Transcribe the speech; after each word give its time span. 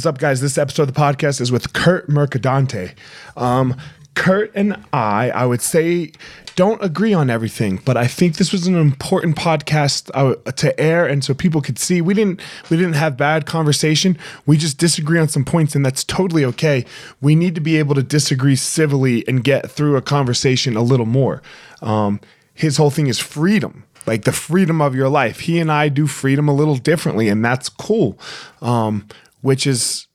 What's 0.00 0.06
up, 0.06 0.16
guys? 0.16 0.40
This 0.40 0.56
episode 0.56 0.88
of 0.88 0.94
the 0.94 0.98
podcast 0.98 1.42
is 1.42 1.52
with 1.52 1.74
Curt 1.74 2.08
Mercadante. 2.08 2.94
Um, 3.36 3.76
Curt 4.14 4.50
and 4.54 4.82
I, 4.94 5.28
I 5.28 5.44
would 5.44 5.60
say, 5.60 6.12
don't 6.56 6.82
agree 6.82 7.12
on 7.12 7.28
everything, 7.28 7.82
but 7.84 7.98
I 7.98 8.06
think 8.06 8.38
this 8.38 8.50
was 8.50 8.66
an 8.66 8.76
important 8.76 9.36
podcast 9.36 10.10
uh, 10.14 10.36
to 10.52 10.80
air, 10.80 11.04
and 11.04 11.22
so 11.22 11.34
people 11.34 11.60
could 11.60 11.78
see 11.78 12.00
we 12.00 12.14
didn't 12.14 12.40
we 12.70 12.78
didn't 12.78 12.94
have 12.94 13.18
bad 13.18 13.44
conversation. 13.44 14.16
We 14.46 14.56
just 14.56 14.78
disagree 14.78 15.18
on 15.18 15.28
some 15.28 15.44
points, 15.44 15.74
and 15.74 15.84
that's 15.84 16.02
totally 16.02 16.46
okay. 16.46 16.86
We 17.20 17.34
need 17.34 17.54
to 17.56 17.60
be 17.60 17.76
able 17.76 17.94
to 17.94 18.02
disagree 18.02 18.56
civilly 18.56 19.28
and 19.28 19.44
get 19.44 19.70
through 19.70 19.96
a 19.96 20.00
conversation 20.00 20.76
a 20.76 20.82
little 20.82 21.04
more. 21.04 21.42
Um, 21.82 22.20
his 22.54 22.78
whole 22.78 22.90
thing 22.90 23.06
is 23.06 23.18
freedom 23.18 23.84
like 24.06 24.24
the 24.24 24.32
freedom 24.32 24.80
of 24.80 24.94
your 24.94 25.10
life. 25.10 25.40
He 25.40 25.58
and 25.58 25.70
I 25.70 25.90
do 25.90 26.06
freedom 26.06 26.48
a 26.48 26.54
little 26.54 26.76
differently, 26.76 27.28
and 27.28 27.44
that's 27.44 27.68
cool. 27.68 28.18
Um, 28.62 29.06
which 29.40 29.66
is 29.66 30.06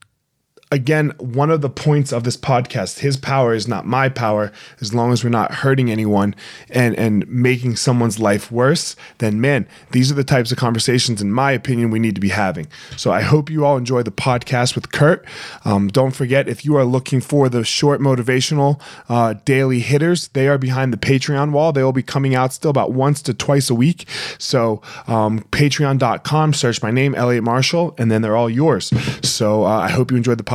again 0.72 1.14
one 1.20 1.52
of 1.52 1.62
the 1.62 1.70
points 1.70 2.12
of 2.12 2.24
this 2.24 2.36
podcast 2.36 3.00
his 3.00 3.18
power 3.18 3.54
is 3.54 3.68
not 3.68 3.86
my 3.86 4.10
power 4.10 4.52
as 4.82 4.96
long 4.96 5.14
as 5.14 5.24
we're 5.24 5.30
not 5.30 5.54
hurting 5.54 5.92
anyone 5.92 6.34
and 6.72 6.96
and 6.96 7.28
making 7.28 7.76
someone's 7.76 8.20
life 8.20 8.52
worse 8.52 8.96
then 9.20 9.40
man 9.40 9.68
these 9.92 10.12
are 10.12 10.16
the 10.16 10.24
types 10.24 10.52
of 10.52 10.58
conversations 10.58 11.22
in 11.22 11.32
my 11.32 11.52
opinion 11.52 11.92
we 11.92 12.00
need 12.00 12.16
to 12.16 12.22
be 12.22 12.30
having. 12.30 12.66
So 12.98 13.12
i 13.12 13.22
hope 13.22 13.52
you 13.52 13.64
all 13.64 13.78
enjoy 13.78 14.02
the 14.02 14.12
podcast 14.12 14.74
with 14.74 14.92
curt. 14.92 15.24
Um, 15.66 15.88
don't 15.88 16.16
forget 16.16 16.48
if 16.48 16.66
you 16.66 16.76
are 16.78 16.84
looking 16.84 17.22
for 17.22 17.48
the 17.48 17.64
short 17.64 18.02
motivational 18.02 18.82
uh, 19.08 19.36
daily 19.46 19.82
hitters 19.82 20.30
they 20.30 20.48
are 20.48 20.58
behind 20.58 20.92
the 20.92 20.98
patreon 20.98 21.52
wall. 21.52 21.74
They 21.74 21.84
will 21.84 21.94
be 21.94 22.04
coming 22.04 22.34
out 22.34 22.54
still 22.54 22.72
about 22.72 22.92
once 22.92 23.22
to 23.24 23.36
twice 23.36 23.70
a 23.70 23.76
week. 23.76 24.08
So 24.40 24.82
um, 25.06 25.42
patreon.com 25.52 26.54
search 26.54 26.82
my 26.82 26.90
name 26.90 27.14
elliot 27.14 27.44
marshall 27.44 27.94
and 28.00 28.10
then 28.10 28.24
they're 28.24 28.36
all 28.36 28.50
yours. 28.50 28.92
So 29.22 29.64
uh, 29.64 29.78
i 29.78 29.90
hope 29.90 30.10
you 30.10 30.18
enjoyed 30.18 30.40
the 30.40 30.44
podcast 30.44 30.55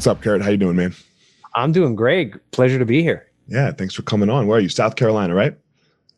What's 0.00 0.06
up, 0.06 0.22
Curt? 0.22 0.40
How 0.40 0.48
you 0.48 0.56
doing, 0.56 0.76
man? 0.76 0.94
I'm 1.54 1.72
doing 1.72 1.94
great. 1.94 2.32
Pleasure 2.52 2.78
to 2.78 2.86
be 2.86 3.02
here. 3.02 3.30
Yeah, 3.48 3.70
thanks 3.70 3.92
for 3.92 4.00
coming 4.00 4.30
on. 4.30 4.46
Where 4.46 4.56
are 4.56 4.60
you? 4.62 4.70
South 4.70 4.96
Carolina, 4.96 5.34
right? 5.34 5.54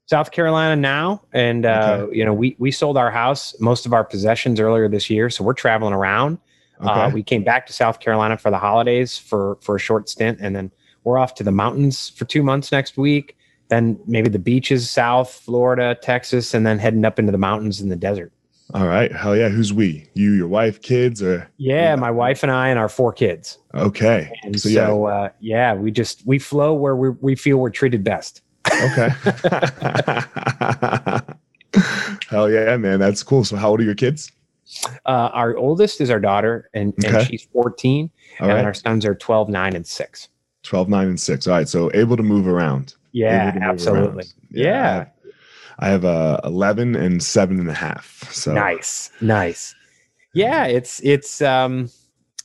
South 0.06 0.30
Carolina 0.30 0.80
now, 0.80 1.20
and 1.32 1.66
uh, 1.66 2.02
okay. 2.02 2.16
you 2.16 2.24
know 2.24 2.32
we 2.32 2.54
we 2.60 2.70
sold 2.70 2.96
our 2.96 3.10
house, 3.10 3.58
most 3.58 3.84
of 3.84 3.92
our 3.92 4.04
possessions 4.04 4.60
earlier 4.60 4.88
this 4.88 5.10
year, 5.10 5.28
so 5.30 5.42
we're 5.42 5.52
traveling 5.52 5.92
around. 5.92 6.38
Uh, 6.80 6.92
okay. 6.92 7.00
Uh, 7.00 7.10
we 7.10 7.24
came 7.24 7.42
back 7.42 7.66
to 7.66 7.72
South 7.72 7.98
Carolina 7.98 8.38
for 8.38 8.52
the 8.52 8.58
holidays 8.58 9.18
for 9.18 9.58
for 9.62 9.74
a 9.74 9.80
short 9.80 10.08
stint, 10.08 10.38
and 10.40 10.54
then 10.54 10.70
we're 11.02 11.18
off 11.18 11.34
to 11.34 11.42
the 11.42 11.50
mountains 11.50 12.10
for 12.10 12.24
two 12.24 12.44
months 12.44 12.70
next 12.70 12.96
week. 12.96 13.36
Then 13.66 13.98
maybe 14.06 14.28
the 14.28 14.38
beaches, 14.38 14.88
South 14.88 15.28
Florida, 15.28 15.98
Texas, 16.00 16.54
and 16.54 16.64
then 16.64 16.78
heading 16.78 17.04
up 17.04 17.18
into 17.18 17.32
the 17.32 17.38
mountains 17.38 17.80
in 17.80 17.88
the 17.88 17.96
desert. 17.96 18.32
All 18.74 18.86
right. 18.86 19.12
Hell 19.12 19.36
yeah. 19.36 19.48
Who's 19.48 19.72
we? 19.72 20.08
You, 20.14 20.32
your 20.32 20.48
wife, 20.48 20.80
kids, 20.80 21.22
or? 21.22 21.48
Yeah, 21.58 21.94
my 21.96 22.10
wife 22.10 22.42
and 22.42 22.50
I 22.50 22.68
and 22.68 22.78
our 22.78 22.88
four 22.88 23.12
kids. 23.12 23.58
Okay. 23.74 24.32
And 24.42 24.58
so, 24.58 24.70
so 24.70 25.08
yeah. 25.08 25.14
Uh, 25.14 25.28
yeah, 25.40 25.74
we 25.74 25.90
just, 25.90 26.26
we 26.26 26.38
flow 26.38 26.72
where 26.72 26.96
we, 26.96 27.10
we 27.10 27.34
feel 27.34 27.58
we're 27.58 27.70
treated 27.70 28.02
best. 28.02 28.40
Okay. 28.66 29.08
Hell 32.28 32.50
yeah, 32.50 32.76
man. 32.76 32.98
That's 32.98 33.22
cool. 33.22 33.44
So 33.44 33.56
how 33.56 33.70
old 33.70 33.80
are 33.80 33.84
your 33.84 33.94
kids? 33.94 34.32
Uh, 35.04 35.28
our 35.32 35.56
oldest 35.56 36.00
is 36.00 36.08
our 36.08 36.20
daughter 36.20 36.70
and, 36.72 36.94
okay. 37.04 37.18
and 37.18 37.26
she's 37.26 37.46
14 37.52 38.10
All 38.40 38.46
and 38.46 38.56
right. 38.56 38.64
our 38.64 38.72
sons 38.72 39.04
are 39.04 39.14
12, 39.14 39.50
nine 39.50 39.76
and 39.76 39.86
six. 39.86 40.28
12, 40.62 40.88
nine 40.88 41.08
and 41.08 41.20
six. 41.20 41.46
All 41.46 41.54
right. 41.54 41.68
So 41.68 41.90
able 41.92 42.16
to 42.16 42.22
move 42.22 42.46
around. 42.46 42.94
Yeah, 43.12 43.58
absolutely. 43.60 44.24
Around. 44.24 44.34
Yeah. 44.50 44.64
yeah. 44.64 45.06
I 45.78 45.88
have 45.88 46.04
a 46.04 46.40
11 46.44 46.94
and 46.96 47.22
seven 47.22 47.58
and 47.58 47.68
a 47.68 47.74
half. 47.74 48.28
So 48.32 48.52
nice, 48.52 49.10
nice. 49.20 49.74
Yeah, 50.34 50.64
it's 50.66 51.00
it's 51.00 51.42
um, 51.42 51.90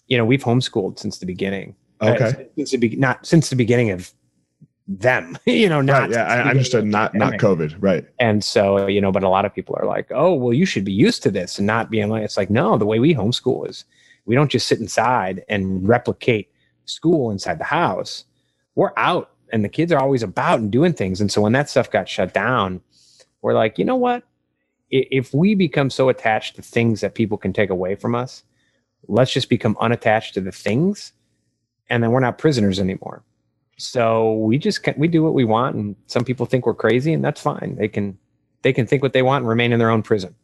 you 0.08 0.18
know, 0.18 0.26
we've 0.26 0.44
homeschooled 0.44 1.00
since 1.00 1.20
the 1.20 1.26
beginning. 1.26 1.76
Uh, 2.02 2.10
okay. 2.10 2.26
Uh, 2.26 2.44
since 2.56 2.72
the 2.72 2.78
be- 2.78 2.96
not 2.96 3.26
since 3.26 3.50
the 3.50 3.56
beginning 3.56 3.92
of 3.92 4.12
them, 4.88 5.38
you 5.46 5.70
know, 5.70 5.82
not 5.82 6.02
right, 6.02 6.12
yeah, 6.12 6.26
I 6.26 6.50
understood 6.50 6.86
not 6.86 7.14
not 7.14 7.34
COVID, 7.34 7.76
right? 7.80 8.06
And 8.20 8.44
so, 8.44 8.88
you 8.88 9.02
know, 9.02 9.12
but 9.12 9.24
a 9.24 9.30
lot 9.30 9.46
of 9.46 9.54
people 9.54 9.76
are 9.80 9.86
like, 9.86 10.08
"Oh, 10.12 10.34
well, 10.34 10.54
you 10.54 10.66
should 10.66 10.86
be 10.86 10.94
used 10.94 11.24
to 11.24 11.32
this," 11.32 11.58
and 11.58 11.68
not 11.68 11.90
being 11.90 12.10
like, 12.10 12.24
it's 12.24 12.38
like, 12.38 12.50
no, 12.50 12.78
the 12.78 12.86
way 12.86 13.00
we 13.00 13.14
homeschool 13.14 13.70
is 13.70 13.86
we 14.26 14.36
don't 14.36 14.52
just 14.52 14.68
sit 14.68 14.80
inside 14.80 15.44
and 15.50 15.88
replicate 15.88 16.52
school 16.86 17.32
inside 17.32 17.60
the 17.60 17.66
house. 17.66 18.26
We're 18.76 18.94
out, 18.98 19.32
and 19.52 19.64
the 19.64 19.70
kids 19.70 19.92
are 19.92 20.00
always 20.00 20.24
about 20.24 20.60
and 20.60 20.72
doing 20.72 20.94
things. 20.94 21.20
And 21.20 21.32
so 21.32 21.42
when 21.42 21.54
that 21.54 21.70
stuff 21.70 21.90
got 21.90 22.08
shut 22.08 22.34
down, 22.34 22.82
we're 23.48 23.54
like, 23.54 23.80
you 23.80 23.86
know 23.86 23.96
what? 23.96 24.24
If 24.92 25.34
we 25.34 25.56
become 25.56 25.90
so 25.90 26.10
attached 26.10 26.58
to 26.58 26.62
things 26.62 27.00
that 27.00 27.16
people 27.16 27.38
can 27.38 27.54
take 27.54 27.70
away 27.70 27.96
from 27.96 28.14
us, 28.14 28.44
let's 29.08 29.32
just 29.32 29.48
become 29.48 29.78
unattached 29.80 30.34
to 30.34 30.42
the 30.42 30.52
things, 30.52 31.14
and 31.90 32.04
then 32.04 32.12
we're 32.12 32.20
not 32.20 32.38
prisoners 32.38 32.78
anymore. 32.78 33.24
So 33.78 34.34
we 34.34 34.58
just 34.58 34.84
can, 34.84 34.96
we 34.98 35.08
do 35.08 35.24
what 35.24 35.34
we 35.34 35.46
want, 35.46 35.78
and 35.78 35.96
some 36.08 36.26
people 36.26 36.46
think 36.46 36.66
we're 36.66 36.74
crazy, 36.74 37.14
and 37.14 37.24
that's 37.24 37.40
fine. 37.40 37.78
They 37.80 37.88
can 37.88 38.18
they 38.64 38.74
can 38.74 38.86
think 38.86 39.02
what 39.02 39.14
they 39.14 39.22
want 39.22 39.44
and 39.44 39.50
remain 39.50 39.72
in 39.72 39.80
their 39.80 39.92
own 39.92 40.04
prison. 40.04 40.36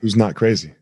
Who's 0.00 0.16
not 0.16 0.36
crazy? 0.36 0.74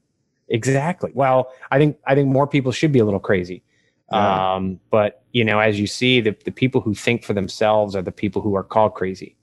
Exactly. 0.47 1.11
Well, 1.15 1.53
I 1.73 1.78
think 1.78 1.99
I 2.06 2.15
think 2.15 2.28
more 2.28 2.47
people 2.47 2.71
should 2.71 2.93
be 2.93 3.00
a 3.00 3.05
little 3.05 3.19
crazy. 3.19 3.65
Yeah. 4.12 4.55
Um, 4.55 4.78
but 4.89 5.25
you 5.33 5.44
know, 5.44 5.59
as 5.59 5.81
you 5.81 5.89
see, 5.89 6.21
the, 6.21 6.37
the 6.44 6.53
people 6.53 6.81
who 6.81 6.94
think 6.94 7.25
for 7.25 7.33
themselves 7.33 7.97
are 7.97 8.03
the 8.03 8.12
people 8.12 8.41
who 8.41 8.55
are 8.55 8.62
called 8.62 8.94
crazy 8.94 9.34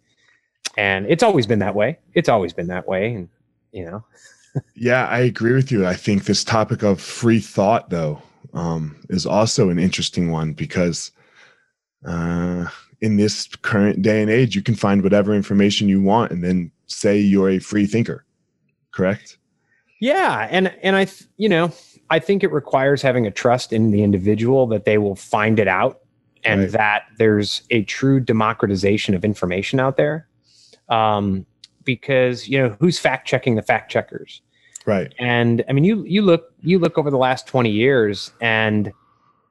and 0.78 1.06
it's 1.08 1.24
always 1.24 1.48
been 1.48 1.60
that 1.60 1.76
way. 1.76 1.98
It's 2.14 2.30
always 2.30 2.54
been 2.54 2.68
that 2.68 2.88
way 2.88 3.14
and 3.14 3.30
you 3.72 3.86
know. 3.86 4.04
Yeah 4.76 5.08
i 5.08 5.20
agree 5.20 5.54
with 5.54 5.72
you. 5.72 5.88
I 5.88 5.94
think 5.94 6.26
this 6.26 6.44
topic 6.44 6.84
of 6.84 7.00
free 7.00 7.40
thought 7.40 7.90
though 7.90 8.22
um, 8.54 8.98
is 9.10 9.26
also 9.26 9.70
an 9.70 9.80
interesting 9.80 10.30
one 10.30 10.52
because 10.52 11.12
uh, 12.06 12.66
in 13.00 13.16
this 13.16 13.48
current 13.62 14.02
day 14.02 14.22
and 14.22 14.30
age 14.30 14.54
you 14.54 14.62
can 14.62 14.76
find 14.76 15.04
whatever 15.04 15.34
information 15.34 15.88
you 15.88 16.02
want 16.02 16.34
and 16.34 16.44
then 16.44 16.70
say 16.88 17.18
you're 17.18 17.50
a 17.50 17.60
free 17.60 17.86
thinker 17.86 18.26
correct? 18.92 19.38
Yeah 20.02 20.48
and 20.52 20.74
and 20.84 20.98
i 20.98 21.08
you 21.38 21.48
know 21.48 21.72
i 22.10 22.20
think 22.20 22.44
it 22.44 22.52
requires 22.52 23.02
having 23.02 23.26
a 23.26 23.32
trust 23.32 23.72
in 23.72 23.92
the 23.92 24.04
individual 24.04 24.68
that 24.68 24.84
they 24.84 24.98
will 24.98 25.16
find 25.16 25.60
it 25.60 25.68
out 25.70 26.02
and 26.44 26.62
right. 26.62 26.72
that 26.72 27.04
there's 27.18 27.64
a 27.70 27.84
true 27.84 28.20
democratization 28.20 29.14
of 29.16 29.24
information 29.24 29.80
out 29.80 29.98
there 29.98 30.28
um, 30.92 31.46
because 31.84 32.48
you 32.48 32.62
know 32.62 32.78
who's 32.80 33.00
fact 33.00 33.28
checking 33.28 33.56
the 33.56 33.64
fact 33.64 33.92
checkers, 33.92 34.42
right? 34.86 35.12
And 35.18 35.64
I 35.68 35.74
mean, 35.74 35.84
you 35.84 36.04
you 36.04 36.22
look 36.22 36.54
you 36.62 36.78
look 36.78 37.00
over 37.00 37.10
the 37.10 37.18
last 37.18 37.48
twenty 37.48 37.72
years, 37.72 38.32
and 38.40 38.94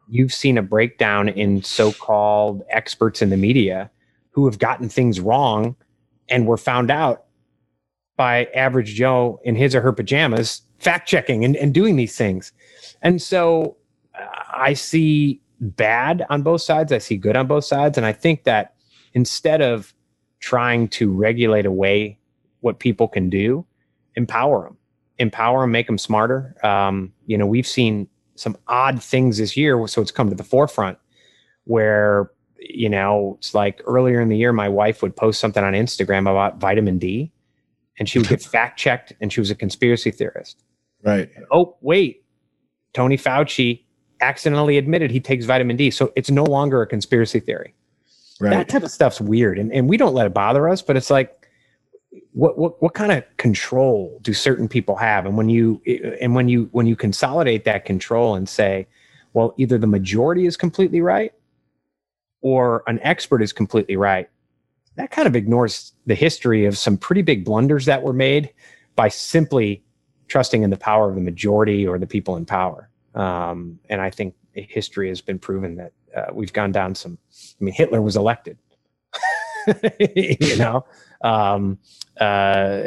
you've 0.09 0.33
seen 0.33 0.59
a 0.59 0.63
breakdown 0.63 1.29
in 1.29 1.63
so-called 1.63 2.63
experts 2.71 3.23
in 3.23 3.31
the 3.31 3.37
media 3.37 3.91
who 4.31 4.45
have 4.45 4.59
gotten 4.59 4.89
things 4.89 5.21
wrong 5.21 5.77
and 6.29 6.47
were 6.47 6.57
found 6.57 6.91
out 6.91 7.25
by 8.17 8.45
average 8.55 8.95
Joe 8.95 9.41
in 9.45 9.55
his 9.57 9.75
or 9.75 9.81
her 9.81 9.93
pajamas, 9.93 10.63
fact 10.79 11.09
checking 11.09 11.45
and, 11.45 11.57
and 11.57 11.73
doing 11.73 11.97
these 11.97 12.17
things. 12.17 12.53
And 13.03 13.23
so 13.23 13.77
uh, 14.15 14.27
I 14.53 14.75
see 14.75 15.41
bad 15.61 16.27
on 16.29 16.43
both 16.43 16.63
sides. 16.63 16.93
I 16.93 16.99
see 16.99 17.17
good 17.17 17.37
on 17.37 17.47
both 17.47 17.65
sides. 17.65 17.97
And 17.97 18.05
I 18.05 18.13
think 18.13 18.45
that 18.45 18.75
instead 19.15 19.63
of 19.63 19.95
trying 20.41 20.89
to 20.89 21.13
regulate 21.13 21.67
away 21.67 22.19
what 22.61 22.79
people 22.79 23.09
can 23.09 23.31
do, 23.31 23.65
empower 24.17 24.65
them, 24.65 24.77
empower 25.19 25.63
them, 25.63 25.71
make 25.71 25.87
them 25.87 25.99
smarter. 25.99 26.55
Um, 26.65 27.13
you 27.27 27.39
know, 27.39 27.47
we've 27.47 27.67
seen 27.67 28.09
some 28.35 28.57
odd 28.69 29.03
things 29.03 29.39
this 29.39 29.57
year, 29.57 29.87
so 29.87 30.01
it's 30.01 30.11
come 30.11 30.31
to 30.31 30.37
the 30.37 30.45
forefront 30.45 30.99
where 31.65 32.31
you 32.59 32.89
know 32.89 33.37
it's 33.39 33.55
like 33.55 33.81
earlier 33.87 34.21
in 34.21 34.29
the 34.29 34.37
year, 34.37 34.53
my 34.53 34.69
wife 34.69 35.03
would 35.03 35.15
post 35.15 35.41
something 35.41 35.63
on 35.63 35.75
Instagram 35.75 36.23
about 36.23 36.59
vitamin 36.59 36.99
D, 36.99 37.31
and 37.99 38.09
she 38.09 38.19
would 38.19 38.29
get 38.29 38.43
fact 38.57 38.79
checked, 38.79 39.13
and 39.21 39.33
she 39.33 39.41
was 39.41 39.51
a 39.51 39.55
conspiracy 39.55 40.11
theorist. 40.11 40.63
Right. 41.03 41.31
Oh 41.51 41.77
wait, 41.81 42.25
Tony 42.93 43.17
Fauci 43.17 43.85
accidentally 44.21 44.77
admitted 44.77 45.11
he 45.11 45.21
takes 45.21 45.45
vitamin 45.45 45.77
D, 45.77 45.91
so 45.91 46.13
it's 46.17 46.31
no 46.31 46.45
longer 46.45 46.83
a 46.83 46.87
conspiracy 46.87 47.41
theory. 47.41 47.75
Right. 48.41 48.51
That 48.51 48.69
type 48.69 48.83
of 48.83 48.91
stuff's 48.91 49.21
weird. 49.21 49.59
And, 49.59 49.73
and 49.73 49.89
we 49.89 49.97
don't 49.97 50.15
let 50.15 50.27
it 50.27 50.35
bother 50.35 50.69
us, 50.69 50.83
but 50.83 50.97
it's 50.97 51.11
like, 51.11 51.41
what 52.33 52.59
what 52.59 52.83
what 52.83 52.95
kind 52.95 53.13
of 53.13 53.25
control 53.37 54.19
do 54.23 54.33
certain 54.33 54.69
people 54.69 54.97
have 54.97 55.27
and 55.27 55.37
when 55.37 55.49
you 55.49 55.81
and 56.21 56.35
when 56.35 56.49
you 56.49 56.69
when 56.73 56.87
you 56.87 56.97
consolidate 56.97 57.65
that 57.65 57.85
control 57.85 58.35
and 58.35 58.49
say 58.49 58.87
well 59.33 59.55
either 59.59 59.79
the 59.79 59.87
majority 59.87 60.47
is 60.47 60.57
completely 60.57 61.01
right 61.01 61.33
or 62.41 62.83
an 62.87 62.99
expert 63.03 63.43
is 63.43 63.53
completely 63.53 63.97
right 63.97 64.29
that 64.97 65.11
kind 65.11 65.29
of 65.29 65.37
ignores 65.37 65.93
the 66.07 66.15
history 66.15 66.67
of 66.67 66.77
some 66.77 66.97
pretty 66.97 67.23
big 67.23 67.45
blunders 67.45 67.87
that 67.87 68.03
were 68.03 68.13
made 68.13 68.53
by 68.97 69.09
simply 69.09 69.83
trusting 70.27 70.63
in 70.63 70.71
the 70.71 70.77
power 70.77 71.09
of 71.09 71.15
the 71.15 71.21
majority 71.21 71.87
or 71.87 71.99
the 71.99 72.07
people 72.07 72.37
in 72.37 72.45
power 72.45 72.91
um, 73.15 73.79
and 73.89 74.01
i 74.01 74.11
think 74.11 74.35
history 74.55 75.09
has 75.09 75.21
been 75.21 75.39
proven 75.39 75.77
that 75.77 75.93
uh, 76.17 76.27
we've 76.33 76.53
gone 76.53 76.73
down 76.73 76.95
some 76.95 77.19
i 77.61 77.65
mean 77.65 77.75
hitler 77.75 78.03
was 78.03 78.17
elected 78.17 78.59
you 80.17 80.57
know 80.57 80.85
um, 81.23 81.79
uh, 82.21 82.83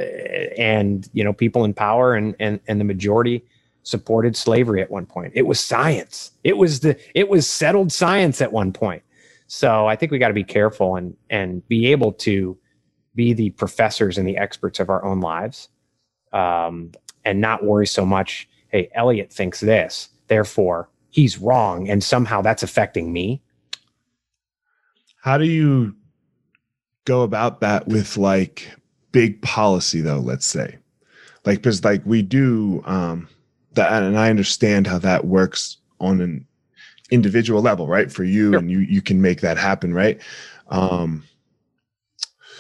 and 0.58 1.10
you 1.14 1.24
know 1.24 1.34
people 1.34 1.64
in 1.66 1.74
power 1.74 2.16
and 2.16 2.36
and 2.40 2.60
and 2.68 2.80
the 2.80 2.86
majority 2.86 3.44
supported 3.84 4.36
slavery 4.36 4.82
at 4.82 4.90
one 4.90 5.06
point. 5.06 5.34
It 5.36 5.44
was 5.44 5.60
science. 5.60 6.32
It 6.44 6.58
was 6.58 6.80
the 6.80 6.98
it 7.14 7.30
was 7.30 7.50
settled 7.50 7.92
science 7.92 8.42
at 8.42 8.52
one 8.52 8.74
point. 8.74 9.04
So 9.48 9.88
I 9.88 9.96
think 9.96 10.12
we 10.12 10.18
got 10.18 10.30
to 10.30 10.34
be 10.34 10.44
careful 10.44 10.96
and 10.96 11.16
and 11.30 11.68
be 11.68 11.92
able 11.92 12.14
to 12.14 12.58
be 13.16 13.34
the 13.34 13.52
professors 13.52 14.18
and 14.18 14.28
the 14.28 14.38
experts 14.38 14.80
of 14.80 14.90
our 14.90 15.04
own 15.06 15.20
lives, 15.20 15.70
um, 16.32 16.92
and 17.26 17.40
not 17.40 17.64
worry 17.64 17.86
so 17.86 18.06
much. 18.06 18.50
Hey, 18.70 18.90
Elliot 18.96 19.32
thinks 19.32 19.60
this, 19.60 20.10
therefore 20.28 20.90
he's 21.14 21.38
wrong, 21.38 21.90
and 21.90 22.04
somehow 22.04 22.42
that's 22.42 22.64
affecting 22.64 23.14
me. 23.14 23.40
How 25.22 25.38
do 25.38 25.46
you 25.46 25.96
go 27.06 27.22
about 27.22 27.62
that 27.62 27.88
with 27.88 28.18
like 28.18 28.70
big 29.12 29.42
policy 29.42 30.02
though 30.02 30.20
let's 30.20 30.46
say? 30.46 30.78
Like 31.46 31.60
because 31.60 31.84
like 31.84 32.02
we 32.06 32.22
do 32.24 32.82
um 32.86 33.30
that 33.74 34.04
and 34.04 34.18
i 34.18 34.30
understand 34.30 34.88
how 34.88 34.98
that 35.00 35.26
works 35.26 35.78
on 36.00 36.20
an 36.20 36.46
individual 37.12 37.62
level 37.62 37.88
right? 37.88 38.12
For 38.12 38.24
you 38.24 38.52
sure. 38.52 38.60
and 38.60 38.72
you 38.72 38.80
you 38.80 39.02
can 39.02 39.22
make 39.22 39.42
that 39.42 39.58
happen 39.58 39.94
right? 39.94 40.20
Um 40.70 41.24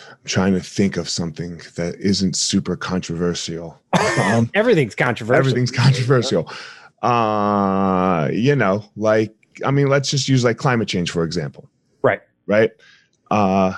i'm 0.09 0.17
trying 0.25 0.53
to 0.53 0.61
think 0.61 0.95
of 0.95 1.09
something 1.09 1.59
that 1.75 1.95
isn't 1.95 2.35
super 2.37 2.77
controversial. 2.77 3.79
Um, 4.19 4.51
everything's 4.53 4.93
controversial. 4.93 5.39
everything's 5.39 5.71
controversial 5.71 6.47
uh 7.03 8.29
you 8.31 8.55
know 8.55 8.83
like 8.95 9.35
i 9.65 9.71
mean 9.71 9.87
let's 9.87 10.09
just 10.09 10.27
use 10.27 10.43
like 10.43 10.57
climate 10.57 10.87
change 10.87 11.11
for 11.11 11.23
example. 11.23 11.69
Right. 12.01 12.21
Right? 12.47 12.71
Uh 13.29 13.73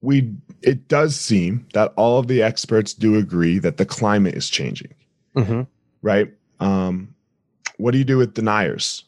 we 0.00 0.34
it 0.62 0.88
does 0.88 1.18
seem 1.18 1.66
that 1.72 1.92
all 1.96 2.18
of 2.18 2.26
the 2.26 2.42
experts 2.42 2.92
do 2.92 3.16
agree 3.16 3.58
that 3.58 3.76
the 3.76 3.86
climate 3.86 4.34
is 4.34 4.48
changing. 4.48 4.94
Mm-hmm. 5.36 5.62
right? 6.02 6.32
Um, 6.60 7.12
what 7.76 7.90
do 7.90 7.98
you 7.98 8.04
do 8.04 8.18
with 8.18 8.34
deniers? 8.34 9.04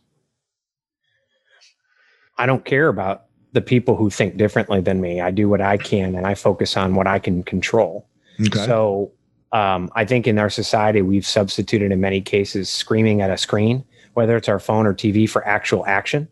I 2.36 2.46
don't 2.46 2.64
care 2.64 2.88
about 2.88 3.26
the 3.52 3.60
people 3.60 3.96
who 3.96 4.10
think 4.10 4.36
differently 4.36 4.80
than 4.80 5.00
me. 5.00 5.20
I 5.20 5.30
do 5.30 5.48
what 5.48 5.60
i 5.60 5.76
can 5.76 6.14
and 6.14 6.26
i 6.26 6.34
focus 6.34 6.76
on 6.76 6.94
what 6.94 7.06
i 7.06 7.18
can 7.18 7.42
control. 7.42 8.06
Okay. 8.40 8.66
so 8.66 9.12
um, 9.56 9.88
i 9.94 10.04
think 10.04 10.26
in 10.26 10.38
our 10.38 10.50
society 10.50 11.02
we've 11.02 11.26
substituted 11.26 11.92
in 11.92 12.00
many 12.00 12.20
cases 12.20 12.68
screaming 12.68 13.20
at 13.20 13.30
a 13.30 13.36
screen 13.36 13.84
whether 14.14 14.36
it's 14.36 14.48
our 14.48 14.60
phone 14.60 14.86
or 14.86 14.94
tv 14.94 15.28
for 15.28 15.46
actual 15.46 15.84
action 15.86 16.28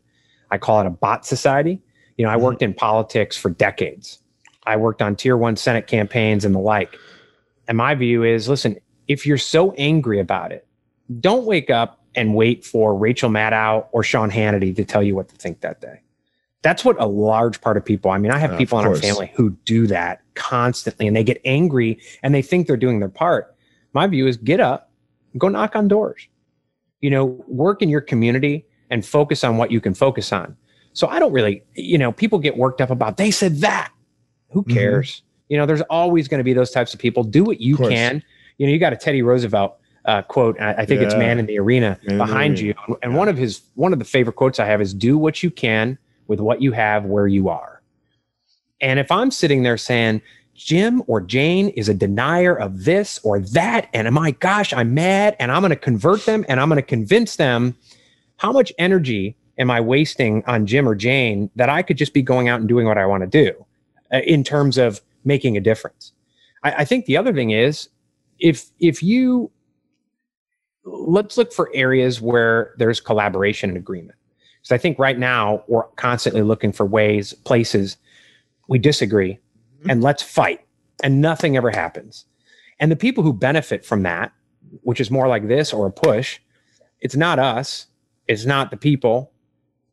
i 0.50 0.58
call 0.58 0.80
it 0.80 0.86
a 0.86 0.90
bot 0.90 1.24
society 1.24 1.80
you 2.16 2.24
know 2.24 2.30
i 2.30 2.34
mm-hmm. 2.34 2.44
worked 2.44 2.62
in 2.62 2.74
politics 2.74 3.36
for 3.36 3.50
decades 3.50 4.18
I 4.66 4.76
worked 4.76 5.02
on 5.02 5.16
tier 5.16 5.36
one 5.36 5.56
Senate 5.56 5.86
campaigns 5.86 6.44
and 6.44 6.54
the 6.54 6.58
like. 6.58 6.98
And 7.68 7.76
my 7.76 7.94
view 7.94 8.22
is 8.22 8.48
listen, 8.48 8.78
if 9.08 9.26
you're 9.26 9.38
so 9.38 9.72
angry 9.72 10.20
about 10.20 10.52
it, 10.52 10.66
don't 11.20 11.44
wake 11.44 11.70
up 11.70 12.00
and 12.14 12.34
wait 12.34 12.64
for 12.64 12.96
Rachel 12.96 13.30
Maddow 13.30 13.86
or 13.92 14.02
Sean 14.02 14.30
Hannity 14.30 14.74
to 14.76 14.84
tell 14.84 15.02
you 15.02 15.14
what 15.14 15.28
to 15.28 15.36
think 15.36 15.60
that 15.60 15.80
day. 15.80 16.00
That's 16.64 16.82
what 16.82 16.98
a 16.98 17.04
large 17.04 17.60
part 17.60 17.76
of 17.76 17.84
people, 17.84 18.10
I 18.10 18.16
mean, 18.16 18.32
I 18.32 18.38
have 18.38 18.52
uh, 18.52 18.56
people 18.56 18.80
in 18.80 18.86
our 18.86 18.96
family 18.96 19.30
who 19.34 19.50
do 19.66 19.86
that 19.88 20.22
constantly 20.34 21.06
and 21.06 21.14
they 21.14 21.22
get 21.22 21.38
angry 21.44 22.00
and 22.22 22.34
they 22.34 22.40
think 22.40 22.66
they're 22.66 22.78
doing 22.78 23.00
their 23.00 23.10
part. 23.10 23.54
My 23.92 24.06
view 24.06 24.26
is 24.26 24.38
get 24.38 24.60
up, 24.60 24.90
go 25.36 25.48
knock 25.48 25.76
on 25.76 25.88
doors. 25.88 26.26
You 27.02 27.10
know, 27.10 27.44
work 27.48 27.82
in 27.82 27.90
your 27.90 28.00
community 28.00 28.64
and 28.88 29.04
focus 29.04 29.44
on 29.44 29.58
what 29.58 29.70
you 29.72 29.80
can 29.82 29.92
focus 29.92 30.32
on. 30.32 30.56
So 30.94 31.06
I 31.06 31.18
don't 31.18 31.32
really, 31.34 31.62
you 31.74 31.98
know, 31.98 32.12
people 32.12 32.38
get 32.38 32.56
worked 32.56 32.80
up 32.80 32.88
about 32.88 33.18
they 33.18 33.30
said 33.30 33.58
that. 33.58 33.92
Who 34.52 34.62
mm-hmm. 34.62 34.72
cares? 34.72 35.10
Mm-hmm. 35.10 35.26
You 35.50 35.58
know, 35.58 35.66
there's 35.66 35.82
always 35.82 36.28
going 36.28 36.38
to 36.38 36.44
be 36.44 36.54
those 36.54 36.70
types 36.70 36.94
of 36.94 36.98
people. 36.98 37.24
Do 37.24 37.44
what 37.44 37.60
you 37.60 37.76
can. 37.76 38.22
You 38.56 38.66
know, 38.66 38.72
you 38.72 38.78
got 38.78 38.94
a 38.94 38.96
Teddy 38.96 39.20
Roosevelt 39.20 39.76
uh, 40.06 40.22
quote. 40.22 40.58
I, 40.58 40.72
I 40.72 40.86
think 40.86 41.02
yeah. 41.02 41.08
it's 41.08 41.14
"Man 41.14 41.38
in 41.38 41.44
the 41.44 41.58
Arena" 41.58 42.00
Man 42.06 42.16
behind 42.16 42.56
the 42.56 42.68
arena. 42.68 42.84
you. 42.88 42.98
And 43.02 43.12
yeah. 43.12 43.18
one 43.18 43.28
of 43.28 43.36
his 43.36 43.60
one 43.74 43.92
of 43.92 43.98
the 43.98 44.04
favorite 44.06 44.36
quotes 44.36 44.58
I 44.58 44.64
have 44.64 44.80
is 44.80 44.94
"Do 44.94 45.18
what 45.18 45.42
you 45.42 45.50
can 45.50 45.98
with 46.26 46.40
what 46.40 46.62
you 46.62 46.72
have 46.72 47.04
where 47.04 47.26
you 47.26 47.48
are." 47.48 47.82
And 48.80 48.98
if 48.98 49.10
I'm 49.10 49.30
sitting 49.30 49.62
there 49.62 49.76
saying, 49.76 50.20
Jim 50.54 51.02
or 51.06 51.20
Jane 51.20 51.70
is 51.70 51.88
a 51.88 51.94
denier 51.94 52.54
of 52.54 52.84
this 52.84 53.18
or 53.24 53.40
that. 53.40 53.88
And 53.92 54.12
my 54.12 54.30
gosh, 54.32 54.72
I'm 54.72 54.94
mad 54.94 55.36
and 55.40 55.50
I'm 55.50 55.62
going 55.62 55.70
to 55.70 55.76
convert 55.76 56.26
them 56.26 56.44
and 56.48 56.60
I'm 56.60 56.68
going 56.68 56.76
to 56.76 56.82
convince 56.82 57.36
them. 57.36 57.76
How 58.36 58.52
much 58.52 58.72
energy 58.78 59.36
am 59.58 59.70
I 59.70 59.80
wasting 59.80 60.44
on 60.46 60.66
Jim 60.66 60.88
or 60.88 60.94
Jane 60.94 61.50
that 61.56 61.68
I 61.68 61.82
could 61.82 61.96
just 61.96 62.12
be 62.14 62.22
going 62.22 62.48
out 62.48 62.60
and 62.60 62.68
doing 62.68 62.86
what 62.86 62.98
I 62.98 63.06
want 63.06 63.22
to 63.22 63.26
do? 63.26 63.64
uh, 64.14 64.18
in 64.18 64.44
terms 64.44 64.78
of 64.78 65.00
making 65.24 65.56
a 65.56 65.60
difference. 65.60 66.12
I, 66.62 66.72
I 66.72 66.84
think 66.84 67.06
the 67.06 67.16
other 67.16 67.32
thing 67.32 67.50
is 67.50 67.88
if 68.38 68.66
if 68.78 69.02
you 69.02 69.50
let's 70.84 71.36
look 71.36 71.52
for 71.52 71.70
areas 71.74 72.20
where 72.20 72.74
there's 72.78 73.00
collaboration 73.00 73.70
and 73.70 73.76
agreement. 73.76 74.18
Because 74.64 74.74
I 74.74 74.78
think 74.78 74.98
right 74.98 75.18
now 75.18 75.62
we're 75.68 75.84
constantly 75.96 76.42
looking 76.42 76.72
for 76.72 76.86
ways, 76.86 77.34
places 77.44 77.98
we 78.66 78.78
disagree, 78.78 79.34
mm-hmm. 79.34 79.90
and 79.90 80.02
let's 80.02 80.22
fight, 80.22 80.60
and 81.02 81.20
nothing 81.20 81.56
ever 81.56 81.70
happens. 81.70 82.24
And 82.80 82.90
the 82.90 82.96
people 82.96 83.22
who 83.22 83.32
benefit 83.32 83.84
from 83.84 84.02
that, 84.02 84.32
which 84.80 85.00
is 85.00 85.10
more 85.10 85.28
like 85.28 85.46
this 85.46 85.72
or 85.72 85.86
a 85.86 85.92
push, 85.92 86.40
it's 87.00 87.14
not 87.14 87.38
us, 87.38 87.86
it's 88.26 88.46
not 88.46 88.70
the 88.70 88.76
people, 88.76 89.30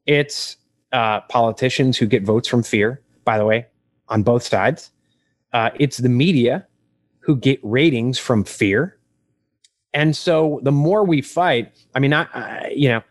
it's 0.06 0.56
uh, 0.94 1.22
politicians 1.22 1.98
who 1.98 2.06
get 2.06 2.24
votes 2.24 2.48
from 2.48 2.64
fear. 2.64 3.02
By 3.24 3.38
the 3.38 3.46
way, 3.46 3.68
on 4.12 4.22
both 4.24 4.44
sides. 4.44 4.92
Uh, 5.54 5.72
it's 5.80 5.98
the 5.98 6.10
media 6.10 6.68
who 7.20 7.36
get 7.36 7.60
ratings 7.64 8.20
from 8.20 8.44
fear. 8.44 8.98
And 9.94 10.16
so 10.16 10.60
the 10.64 10.72
more 10.72 11.04
we 11.04 11.22
fight, 11.22 11.74
I 11.96 12.00
mean, 12.00 12.14
I, 12.14 12.28
I, 12.34 12.74
you 12.76 12.90
know, 12.90 13.02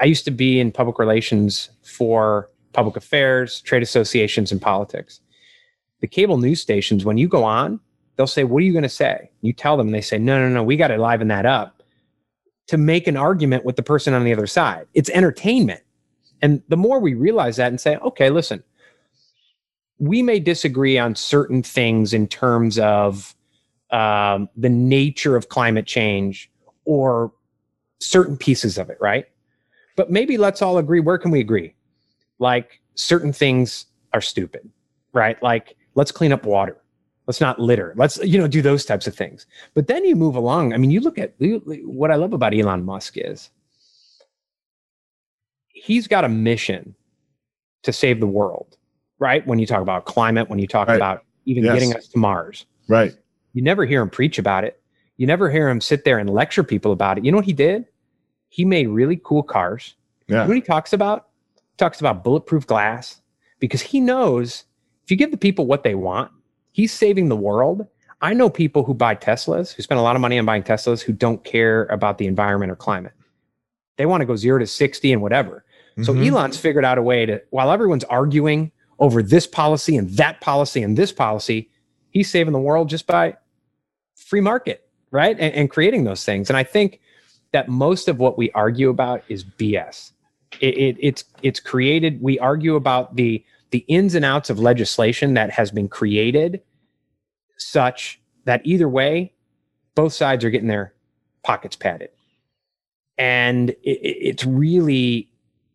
I 0.00 0.04
used 0.04 0.24
to 0.24 0.30
be 0.30 0.60
in 0.60 0.72
public 0.72 0.98
relations 0.98 1.70
for 1.82 2.50
public 2.72 2.96
affairs, 2.96 3.60
trade 3.62 3.82
associations, 3.82 4.52
and 4.52 4.60
politics. 4.60 5.20
The 6.00 6.06
cable 6.06 6.38
news 6.38 6.60
stations, 6.60 7.04
when 7.04 7.18
you 7.18 7.28
go 7.28 7.44
on, 7.44 7.80
they'll 8.16 8.26
say, 8.26 8.44
What 8.44 8.62
are 8.62 8.66
you 8.66 8.72
going 8.72 8.82
to 8.82 8.88
say? 8.88 9.30
You 9.40 9.52
tell 9.52 9.76
them, 9.76 9.88
and 9.88 9.94
they 9.94 10.00
say, 10.00 10.18
No, 10.18 10.38
no, 10.38 10.48
no, 10.48 10.62
we 10.62 10.76
got 10.76 10.88
to 10.88 10.98
liven 10.98 11.28
that 11.28 11.46
up 11.46 11.82
to 12.68 12.76
make 12.76 13.06
an 13.06 13.16
argument 13.16 13.64
with 13.64 13.76
the 13.76 13.82
person 13.82 14.12
on 14.12 14.24
the 14.24 14.32
other 14.32 14.46
side. 14.46 14.86
It's 14.94 15.10
entertainment. 15.10 15.82
And 16.42 16.62
the 16.68 16.76
more 16.76 17.00
we 17.00 17.14
realize 17.14 17.56
that 17.56 17.68
and 17.68 17.80
say, 17.80 17.96
Okay, 17.96 18.30
listen, 18.30 18.62
we 19.98 20.22
may 20.22 20.38
disagree 20.40 20.98
on 20.98 21.14
certain 21.14 21.62
things 21.62 22.12
in 22.12 22.28
terms 22.28 22.78
of 22.78 23.34
um, 23.90 24.48
the 24.56 24.68
nature 24.68 25.36
of 25.36 25.48
climate 25.48 25.86
change 25.86 26.50
or 26.84 27.32
certain 28.00 28.36
pieces 28.36 28.76
of 28.76 28.90
it, 28.90 28.98
right? 29.00 29.26
But 29.96 30.10
maybe 30.10 30.36
let's 30.36 30.62
all 30.62 30.78
agree. 30.78 31.00
Where 31.00 31.18
can 31.18 31.30
we 31.30 31.40
agree? 31.40 31.74
Like 32.38 32.80
certain 32.94 33.32
things 33.32 33.86
are 34.12 34.20
stupid, 34.20 34.68
right? 35.12 35.42
Like 35.42 35.76
let's 35.94 36.12
clean 36.12 36.32
up 36.32 36.44
water. 36.44 36.76
Let's 37.26 37.40
not 37.40 37.58
litter. 37.58 37.92
Let's, 37.96 38.18
you 38.18 38.38
know, 38.38 38.46
do 38.46 38.62
those 38.62 38.84
types 38.84 39.08
of 39.08 39.14
things. 39.16 39.46
But 39.74 39.88
then 39.88 40.04
you 40.04 40.14
move 40.14 40.36
along. 40.36 40.74
I 40.74 40.76
mean, 40.76 40.92
you 40.92 41.00
look 41.00 41.18
at 41.18 41.34
what 41.38 42.12
I 42.12 42.14
love 42.14 42.32
about 42.32 42.54
Elon 42.54 42.84
Musk 42.84 43.14
is 43.16 43.50
he's 45.68 46.06
got 46.06 46.24
a 46.24 46.28
mission 46.28 46.94
to 47.82 47.92
save 47.92 48.20
the 48.20 48.28
world 48.28 48.76
right? 49.18 49.46
When 49.46 49.58
you 49.58 49.66
talk 49.66 49.82
about 49.82 50.04
climate, 50.04 50.48
when 50.48 50.58
you 50.58 50.66
talk 50.66 50.88
right. 50.88 50.96
about 50.96 51.24
even 51.44 51.64
yes. 51.64 51.74
getting 51.74 51.96
us 51.96 52.08
to 52.08 52.18
Mars. 52.18 52.66
Right. 52.88 53.14
You 53.52 53.62
never 53.62 53.84
hear 53.84 54.02
him 54.02 54.10
preach 54.10 54.38
about 54.38 54.64
it. 54.64 54.80
You 55.16 55.26
never 55.26 55.50
hear 55.50 55.68
him 55.68 55.80
sit 55.80 56.04
there 56.04 56.18
and 56.18 56.28
lecture 56.28 56.62
people 56.62 56.92
about 56.92 57.18
it. 57.18 57.24
You 57.24 57.32
know 57.32 57.38
what 57.38 57.46
he 57.46 57.52
did? 57.52 57.86
He 58.56 58.64
made 58.64 58.88
really 58.88 59.20
cool 59.22 59.42
cars. 59.42 59.96
Yeah. 60.28 60.36
You 60.36 60.40
know 60.40 60.48
what 60.48 60.54
he 60.54 60.62
talks 60.62 60.94
about? 60.94 61.26
He 61.56 61.76
talks 61.76 62.00
about 62.00 62.24
bulletproof 62.24 62.66
glass 62.66 63.20
because 63.58 63.82
he 63.82 64.00
knows 64.00 64.64
if 65.04 65.10
you 65.10 65.16
give 65.18 65.30
the 65.30 65.36
people 65.36 65.66
what 65.66 65.84
they 65.84 65.94
want, 65.94 66.30
he's 66.72 66.90
saving 66.90 67.28
the 67.28 67.36
world. 67.36 67.86
I 68.22 68.32
know 68.32 68.48
people 68.48 68.82
who 68.82 68.94
buy 68.94 69.14
Teslas, 69.14 69.74
who 69.74 69.82
spend 69.82 69.98
a 69.98 70.02
lot 70.02 70.16
of 70.16 70.22
money 70.22 70.38
on 70.38 70.46
buying 70.46 70.62
Teslas, 70.62 71.02
who 71.02 71.12
don't 71.12 71.44
care 71.44 71.84
about 71.88 72.16
the 72.16 72.26
environment 72.26 72.72
or 72.72 72.76
climate. 72.76 73.12
They 73.98 74.06
want 74.06 74.22
to 74.22 74.24
go 74.24 74.36
zero 74.36 74.58
to 74.58 74.66
60 74.66 75.12
and 75.12 75.20
whatever. 75.20 75.62
Mm-hmm. 75.98 76.04
So 76.04 76.14
Elon's 76.14 76.56
figured 76.56 76.86
out 76.86 76.96
a 76.96 77.02
way 77.02 77.26
to, 77.26 77.42
while 77.50 77.70
everyone's 77.70 78.04
arguing 78.04 78.72
over 78.98 79.22
this 79.22 79.46
policy 79.46 79.98
and 79.98 80.08
that 80.16 80.40
policy 80.40 80.82
and 80.82 80.96
this 80.96 81.12
policy, 81.12 81.68
he's 82.08 82.30
saving 82.30 82.54
the 82.54 82.58
world 82.58 82.88
just 82.88 83.06
by 83.06 83.36
free 84.14 84.40
market, 84.40 84.88
right? 85.10 85.38
And, 85.38 85.54
and 85.54 85.70
creating 85.70 86.04
those 86.04 86.24
things. 86.24 86.48
And 86.48 86.56
I 86.56 86.64
think 86.64 87.00
that 87.52 87.68
most 87.68 88.08
of 88.08 88.18
what 88.18 88.36
we 88.38 88.50
argue 88.52 88.88
about 88.90 89.22
is 89.28 89.44
BS. 89.44 90.12
It, 90.60 90.76
it, 90.78 90.96
it's 91.00 91.24
it's 91.42 91.60
created. 91.60 92.20
We 92.22 92.38
argue 92.38 92.76
about 92.76 93.16
the 93.16 93.44
the 93.70 93.78
ins 93.88 94.14
and 94.14 94.24
outs 94.24 94.48
of 94.48 94.58
legislation 94.58 95.34
that 95.34 95.50
has 95.50 95.70
been 95.70 95.88
created, 95.88 96.62
such 97.58 98.20
that 98.44 98.62
either 98.64 98.88
way, 98.88 99.32
both 99.94 100.12
sides 100.12 100.44
are 100.44 100.50
getting 100.50 100.68
their 100.68 100.94
pockets 101.42 101.76
padded, 101.76 102.10
and 103.18 103.70
it, 103.70 103.76
it's 103.82 104.44
really, 104.44 105.28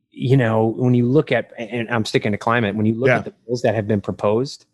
you 0.10 0.38
know, 0.38 0.68
when 0.78 0.94
you 0.94 1.06
look 1.06 1.32
at 1.32 1.52
and 1.58 1.90
I'm 1.90 2.06
sticking 2.06 2.32
to 2.32 2.38
climate. 2.38 2.76
When 2.76 2.86
you 2.86 2.96
look 2.96 3.10
Yeah. 3.10 3.18
at 3.20 3.26
the 3.26 3.34
bills 3.46 3.62
that 3.64 3.76
have 3.76 3.88
been 3.88 4.02
proposed, 4.02 4.66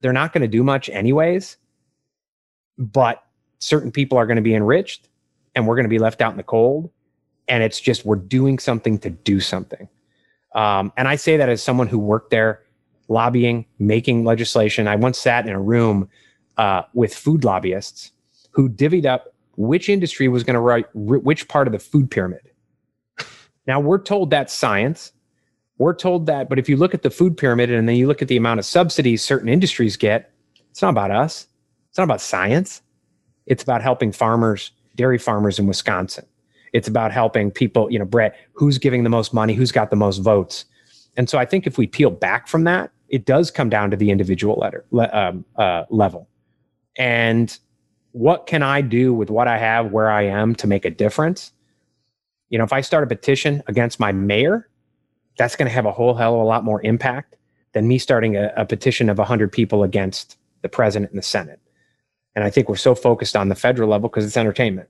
they're 0.00 0.12
not 0.12 0.32
going 0.32 0.42
to 0.42 0.48
do 0.48 0.62
much 0.62 0.88
anyways. 0.88 1.56
But 2.78 3.22
certain 3.58 3.90
people 3.92 4.16
are 4.16 4.24
going 4.24 4.36
to 4.36 4.42
be 4.42 4.54
enriched, 4.54 5.09
and 5.60 5.68
we're 5.68 5.76
going 5.76 5.84
to 5.84 5.90
be 5.90 5.98
left 5.98 6.20
out 6.20 6.32
in 6.32 6.36
the 6.36 6.42
cold. 6.42 6.90
And 7.46 7.62
it's 7.62 7.80
just 7.80 8.04
we're 8.04 8.16
doing 8.16 8.58
something 8.58 8.98
to 8.98 9.10
do 9.10 9.40
something. 9.40 9.88
Um, 10.54 10.92
and 10.96 11.06
I 11.06 11.16
say 11.16 11.36
that 11.36 11.48
as 11.48 11.62
someone 11.62 11.86
who 11.86 11.98
worked 11.98 12.30
there, 12.30 12.62
lobbying, 13.10 13.66
making 13.78 14.24
legislation. 14.24 14.88
I 14.88 14.96
once 14.96 15.18
sat 15.18 15.46
in 15.46 15.52
a 15.52 15.60
room 15.60 16.08
uh, 16.56 16.82
with 16.94 17.14
food 17.14 17.44
lobbyists 17.44 18.12
who 18.52 18.68
divvied 18.68 19.04
up 19.04 19.34
which 19.56 19.88
industry 19.88 20.28
was 20.28 20.44
going 20.44 20.54
to 20.54 20.60
write 20.60 20.86
which 20.94 21.48
part 21.48 21.66
of 21.66 21.72
the 21.72 21.78
food 21.78 22.10
pyramid. 22.10 22.40
Now 23.66 23.80
we're 23.80 24.02
told 24.02 24.30
that's 24.30 24.54
science. 24.54 25.12
We're 25.76 25.94
told 25.94 26.26
that, 26.26 26.48
but 26.48 26.58
if 26.58 26.68
you 26.68 26.76
look 26.76 26.94
at 26.94 27.02
the 27.02 27.10
food 27.10 27.36
pyramid 27.36 27.70
and 27.70 27.88
then 27.88 27.96
you 27.96 28.06
look 28.06 28.22
at 28.22 28.28
the 28.28 28.36
amount 28.36 28.60
of 28.60 28.66
subsidies 28.66 29.22
certain 29.22 29.48
industries 29.48 29.96
get, 29.96 30.32
it's 30.70 30.82
not 30.82 30.90
about 30.90 31.10
us. 31.10 31.46
It's 31.88 31.98
not 31.98 32.04
about 32.04 32.20
science. 32.20 32.82
It's 33.46 33.62
about 33.62 33.82
helping 33.82 34.12
farmers, 34.12 34.72
dairy 35.00 35.16
farmers 35.16 35.58
in 35.58 35.66
Wisconsin. 35.66 36.26
It's 36.74 36.86
about 36.86 37.10
helping 37.10 37.50
people, 37.50 37.90
you 37.90 37.98
know, 37.98 38.04
Brett, 38.04 38.36
who's 38.52 38.76
giving 38.76 39.02
the 39.02 39.08
most 39.08 39.32
money, 39.32 39.54
who's 39.54 39.72
got 39.72 39.88
the 39.88 39.96
most 39.96 40.18
votes. 40.18 40.66
And 41.16 41.26
so 41.26 41.38
I 41.38 41.46
think 41.46 41.66
if 41.66 41.78
we 41.78 41.86
peel 41.86 42.10
back 42.10 42.46
from 42.46 42.64
that, 42.64 42.90
it 43.08 43.24
does 43.24 43.50
come 43.50 43.70
down 43.70 43.90
to 43.92 43.96
the 43.96 44.10
individual 44.10 44.56
letter, 44.56 44.84
le- 44.90 45.08
um, 45.10 45.46
uh, 45.56 45.84
level. 45.88 46.28
And 46.98 47.58
what 48.12 48.46
can 48.46 48.62
I 48.62 48.82
do 48.82 49.14
with 49.14 49.30
what 49.30 49.48
I 49.48 49.56
have 49.56 49.90
where 49.90 50.10
I 50.10 50.24
am 50.24 50.54
to 50.56 50.66
make 50.66 50.84
a 50.84 50.90
difference? 50.90 51.50
You 52.50 52.58
know, 52.58 52.64
if 52.64 52.72
I 52.74 52.82
start 52.82 53.02
a 53.02 53.06
petition 53.06 53.62
against 53.68 54.00
my 54.00 54.12
mayor, 54.12 54.68
that's 55.38 55.56
going 55.56 55.66
to 55.66 55.74
have 55.74 55.86
a 55.86 55.92
whole 55.92 56.12
hell 56.12 56.34
of 56.34 56.40
a 56.40 56.44
lot 56.44 56.62
more 56.62 56.82
impact 56.82 57.36
than 57.72 57.88
me 57.88 57.96
starting 57.96 58.36
a, 58.36 58.52
a 58.54 58.66
petition 58.66 59.08
of 59.08 59.16
100 59.16 59.50
people 59.50 59.82
against 59.82 60.36
the 60.60 60.68
president 60.68 61.10
and 61.10 61.18
the 61.18 61.22
Senate. 61.22 61.58
And 62.40 62.46
I 62.46 62.50
think 62.50 62.70
we're 62.70 62.76
so 62.76 62.94
focused 62.94 63.36
on 63.36 63.50
the 63.50 63.54
federal 63.54 63.90
level 63.90 64.08
because 64.08 64.24
it's 64.24 64.38
entertainment. 64.38 64.88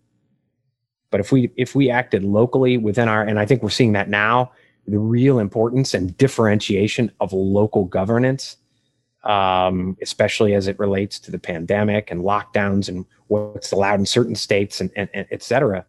But 1.11 1.19
if 1.19 1.33
we 1.33 1.51
if 1.57 1.75
we 1.75 1.91
acted 1.91 2.23
locally 2.23 2.79
within 2.79 3.09
our, 3.09 3.25
and 3.25 3.41
I 3.41 3.45
think 3.45 3.61
we're 3.61 3.71
seeing 3.71 3.91
that 3.95 4.09
now, 4.09 4.53
the 4.87 5.01
real 5.01 5.41
importance 5.41 5.93
and 5.93 6.17
differentiation 6.17 7.11
of 7.19 7.33
local 7.33 7.87
governance, 7.87 8.57
um, 9.25 9.97
especially 10.01 10.55
as 10.55 10.69
it 10.69 10.79
relates 10.79 11.19
to 11.19 11.33
the 11.33 11.41
pandemic 11.41 12.13
and 12.13 12.21
lockdowns 12.21 12.89
and 12.89 13.05
what's 13.27 13.73
allowed 13.73 13.99
in 13.99 14.07
certain 14.07 14.37
states 14.37 14.81
and, 14.81 14.93
and, 14.95 15.09
and 15.13 15.27
et 15.33 15.43
cetera. 15.43 15.85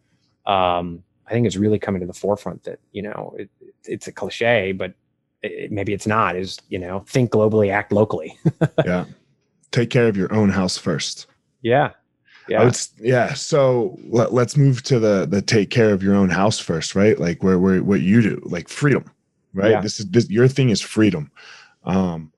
Um, 0.47 1.03
I 1.27 1.29
think 1.29 1.45
it's 1.45 1.57
really 1.57 1.77
coming 1.77 2.01
to 2.01 2.07
the 2.07 2.13
forefront 2.13 2.63
that 2.63 2.79
you 2.91 3.03
know 3.03 3.35
it, 3.37 3.51
it's 3.85 4.07
a 4.07 4.11
cliche, 4.11 4.71
but 4.71 4.95
it, 5.43 5.71
maybe 5.71 5.93
it's 5.93 6.07
not. 6.07 6.35
Is 6.35 6.57
you 6.69 6.79
know 6.79 7.01
think 7.01 7.29
globally, 7.29 7.71
act 7.71 7.91
locally. 7.91 8.35
yeah. 8.83 9.05
Take 9.69 9.91
care 9.91 10.07
of 10.07 10.17
your 10.17 10.33
own 10.33 10.49
house 10.49 10.75
first. 10.75 11.27
Yeah, 11.61 11.91
yeah, 12.47 12.63
would, 12.63 12.77
yeah. 12.99 13.33
So 13.33 13.97
let, 14.07 14.33
let's 14.33 14.57
move 14.57 14.83
to 14.83 14.99
the 14.99 15.25
the 15.25 15.41
take 15.41 15.69
care 15.69 15.93
of 15.93 16.03
your 16.03 16.15
own 16.15 16.29
house 16.29 16.59
first, 16.59 16.95
right? 16.95 17.17
Like 17.19 17.43
where 17.43 17.59
where 17.59 17.83
what 17.83 18.01
you 18.01 18.21
do, 18.21 18.41
like 18.43 18.67
freedom, 18.67 19.05
right? 19.53 19.71
Yeah. 19.71 19.81
This 19.81 19.99
is 19.99 20.07
this 20.07 20.29
your 20.29 20.47
thing 20.47 20.69
is 20.69 20.81
freedom. 20.81 21.31
Um 21.83 22.31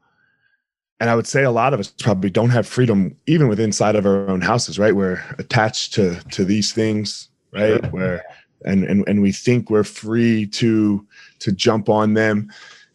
and 0.99 1.09
I 1.09 1.15
would 1.15 1.27
say 1.27 1.43
a 1.43 1.51
lot 1.51 1.73
of 1.73 1.79
us 1.79 1.93
probably 1.99 2.29
don't 2.29 2.51
have 2.51 2.67
freedom 2.67 3.15
even 3.27 3.47
with 3.47 3.59
inside 3.59 3.95
of 3.95 4.05
our 4.05 4.29
own 4.29 4.41
houses, 4.41 4.77
right? 4.77 4.95
We're 4.95 5.23
attached 5.39 5.93
to 5.93 6.19
to 6.31 6.45
these 6.45 6.73
things, 6.73 7.29
right? 7.51 7.91
Where 7.91 8.23
and 8.65 8.83
and 8.83 9.07
and 9.07 9.21
we 9.21 9.31
think 9.31 9.69
we're 9.69 9.83
free 9.83 10.45
to 10.47 11.05
to 11.39 11.51
jump 11.51 11.89
on 11.89 12.13
them. 12.13 12.51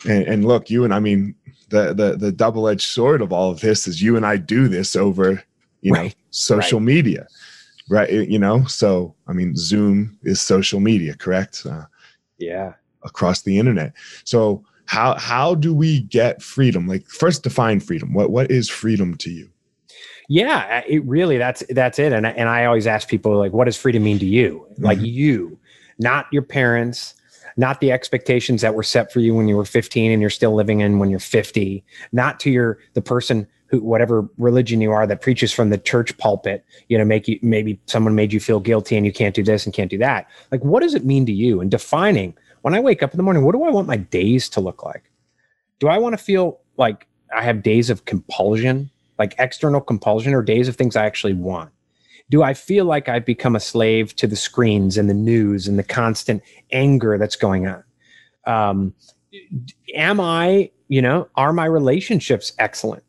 And, 0.09 0.23
and 0.25 0.45
look, 0.45 0.71
you 0.71 0.85
and 0.85 0.95
I 0.95 1.01
mean 1.01 1.35
the 1.71 1.93
the 1.95 2.17
the 2.17 2.33
double 2.33 2.69
edged 2.69 2.87
sword 2.87 3.23
of 3.23 3.33
all 3.33 3.51
of 3.51 3.61
this 3.61 3.89
is 3.89 4.01
you 4.01 4.17
and 4.17 4.25
I 4.25 4.37
do 4.37 4.69
this 4.69 4.95
over 4.95 5.43
you 5.81 5.93
know 5.93 6.03
Right. 6.03 6.15
Social 6.31 6.81
media 6.81 7.27
right 7.89 8.11
you 8.11 8.39
know 8.39 8.65
so 8.67 9.15
i 9.29 9.33
mean 9.33 9.55
zoom 9.57 10.19
is 10.25 10.41
social 10.41 10.81
media 10.81 11.15
correct 11.15 11.67
uh, 11.69 11.85
yeah. 12.39 12.73
across 13.03 13.43
the 13.43 13.59
internet 13.59 13.93
so 14.25 14.63
how 14.87 15.15
how 15.19 15.55
do 15.55 15.75
we 15.75 16.01
get 16.03 16.43
freedom 16.43 16.87
like 16.87 17.07
first 17.07 17.43
define 17.43 17.81
freedom 17.81 18.13
what 18.13 18.31
what 18.31 18.51
is 18.51 18.69
freedom 18.69 19.17
to 19.17 19.31
you 19.31 19.49
Yeah, 20.31 20.83
it 20.87 21.03
really 21.07 21.39
that's 21.39 21.63
that's 21.71 21.99
it. 21.99 22.13
And 22.13 22.27
I- 22.27 22.33
and 22.33 22.49
I 22.51 22.67
always 22.67 22.87
ask 22.87 23.09
people 23.09 23.39
like, 23.39 23.53
what 23.55 23.65
does 23.65 23.79
freedom 23.79 24.05
mean 24.05 24.19
to 24.19 24.27
you? 24.27 24.67
Like 24.79 24.99
Mhm. 24.99 25.07
you, 25.15 25.59
not 25.99 26.27
your 26.31 26.43
parents, 26.43 27.15
not 27.57 27.81
the 27.81 27.91
expectations 27.93 28.61
that 28.61 28.75
were 28.75 28.83
set 28.83 29.11
for 29.11 29.21
you 29.21 29.35
when 29.35 29.49
you 29.49 29.57
were 29.57 29.65
15 29.65 30.13
and 30.13 30.21
you're 30.21 30.29
still 30.31 30.55
living 30.55 30.81
in 30.81 30.99
when 30.99 31.09
you're 31.09 31.19
50, 31.19 31.83
not 32.13 32.39
to 32.41 32.51
your 32.51 32.79
the 32.93 33.01
person 33.01 33.47
who 33.69 33.81
whatever 33.81 34.29
religion 34.39 34.81
you 34.81 34.93
are 34.93 35.07
that 35.07 35.21
preaches 35.21 35.53
from 35.53 35.71
the 35.71 35.79
church 35.79 36.17
pulpit, 36.19 36.65
you 36.89 36.99
know, 36.99 37.05
make 37.05 37.29
you 37.29 37.39
maybe 37.43 37.79
someone 37.87 38.15
made 38.15 38.33
you 38.33 38.41
feel 38.41 38.61
guilty 38.61 38.97
and 38.97 39.07
you 39.07 39.13
can't 39.13 39.35
do 39.35 39.43
this 39.43 39.65
and 39.65 39.75
can't 39.75 39.91
do 39.91 39.99
that. 39.99 40.27
Like, 40.51 40.65
what 40.65 40.83
does 40.83 40.95
it 40.95 41.05
mean 41.05 41.27
to 41.27 41.33
you? 41.33 41.61
And 41.61 41.71
defining 41.71 42.35
when 42.63 42.75
I 42.75 42.81
wake 42.81 43.03
up 43.03 43.13
in 43.13 43.17
the 43.17 43.23
morning, 43.23 43.45
what 43.45 43.53
do 43.53 43.63
I 43.65 43.71
want 43.71 43.87
my 43.87 43.97
days 43.97 44.49
to 44.51 44.61
look 44.61 44.85
like? 44.85 45.11
Do 45.79 45.89
I 45.89 45.99
want 45.99 46.15
to 46.15 46.23
feel 46.23 46.61
like 46.77 47.07
I 47.35 47.43
have 47.43 47.63
days 47.63 47.91
of 47.91 48.05
compulsion, 48.05 48.91
like 49.19 49.35
external 49.39 49.81
compulsion, 49.81 50.35
or 50.35 50.43
days 50.43 50.67
of 50.67 50.77
things 50.77 50.97
I 50.97 51.05
actually 51.05 51.35
want? 51.35 51.71
Do 52.31 52.43
I 52.43 52.55
feel 52.55 52.85
like 52.85 53.09
I've 53.09 53.25
become 53.25 53.55
a 53.55 53.61
slave 53.61 54.15
to 54.17 54.27
the 54.27 54.37
screens 54.37 54.99
and 54.99 55.09
the 55.09 55.15
news 55.15 55.69
and 55.69 55.79
the 55.79 55.85
constant 55.85 56.43
anger 56.73 57.17
that's 57.17 57.37
going 57.37 57.67
on? 57.67 57.85
Um, 58.45 58.95
am 59.95 60.21
I, 60.21 60.71
you 60.89 61.03
know, 61.03 61.29
are 61.37 61.53
my 61.53 61.67
relationships 61.67 62.53
excellent 62.59 63.03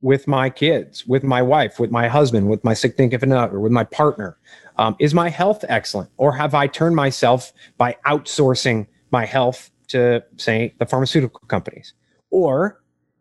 with 0.00 0.28
my 0.28 0.48
kids, 0.48 1.06
with 1.06 1.24
my 1.24 1.42
wife, 1.42 1.80
with 1.80 1.90
my 1.90 2.08
husband, 2.08 2.48
with 2.48 2.62
my 2.64 2.74
significant 2.74 3.32
other, 3.32 3.60
with 3.60 3.72
my 3.72 3.84
partner? 3.84 4.36
Um, 4.76 4.96
is 5.00 5.12
my 5.12 5.28
health 5.28 5.64
excellent, 5.68 6.10
or 6.16 6.32
have 6.32 6.54
I 6.54 6.66
turned 6.68 6.94
myself 6.94 7.52
by 7.78 7.96
outsourcing 8.06 8.86
my 9.10 9.24
health 9.24 9.70
to, 9.88 10.22
say, 10.36 10.74
the 10.78 10.86
pharmaceutical 10.86 11.40
companies? 11.48 11.94
Or 12.30 12.80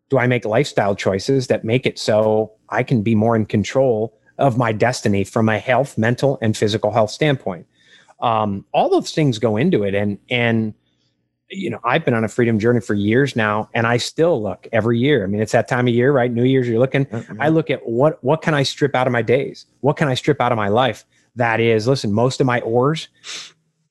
do 0.09 0.17
I 0.17 0.27
make 0.27 0.45
lifestyle 0.45 0.95
choices 0.95 1.47
that 1.47 1.63
make 1.63 1.85
it 1.85 1.97
so 1.97 2.51
I 2.69 2.83
can 2.83 3.01
be 3.01 3.15
more 3.15 3.35
in 3.35 3.45
control 3.45 4.17
of 4.37 4.57
my 4.57 4.71
destiny 4.71 5.23
from 5.23 5.49
a 5.49 5.59
health, 5.59 5.97
mental, 5.97 6.37
and 6.41 6.55
physical 6.55 6.91
health 6.91 7.09
standpoint? 7.09 7.65
Um, 8.19 8.65
all 8.71 8.89
those 8.89 9.11
things 9.13 9.39
go 9.39 9.57
into 9.57 9.83
it, 9.83 9.95
and 9.95 10.17
and 10.29 10.73
you 11.49 11.69
know 11.69 11.79
I've 11.83 12.03
been 12.03 12.13
on 12.13 12.23
a 12.23 12.27
freedom 12.27 12.59
journey 12.59 12.81
for 12.81 12.93
years 12.93 13.35
now, 13.35 13.69
and 13.73 13.87
I 13.87 13.97
still 13.97 14.41
look 14.41 14.67
every 14.71 14.99
year. 14.99 15.23
I 15.23 15.27
mean, 15.27 15.41
it's 15.41 15.51
that 15.53 15.67
time 15.67 15.87
of 15.87 15.93
year, 15.93 16.11
right? 16.11 16.31
New 16.31 16.43
Year's, 16.43 16.67
you're 16.67 16.79
looking. 16.79 17.05
Mm-hmm. 17.05 17.41
I 17.41 17.49
look 17.49 17.69
at 17.69 17.87
what 17.87 18.23
what 18.23 18.41
can 18.41 18.53
I 18.53 18.63
strip 18.63 18.95
out 18.95 19.07
of 19.07 19.13
my 19.13 19.21
days? 19.21 19.65
What 19.81 19.97
can 19.97 20.07
I 20.07 20.13
strip 20.13 20.41
out 20.41 20.51
of 20.51 20.57
my 20.57 20.67
life? 20.67 21.05
That 21.35 21.59
is, 21.59 21.87
listen, 21.87 22.11
most 22.11 22.41
of 22.41 22.47
my 22.47 22.61
oars, 22.61 23.07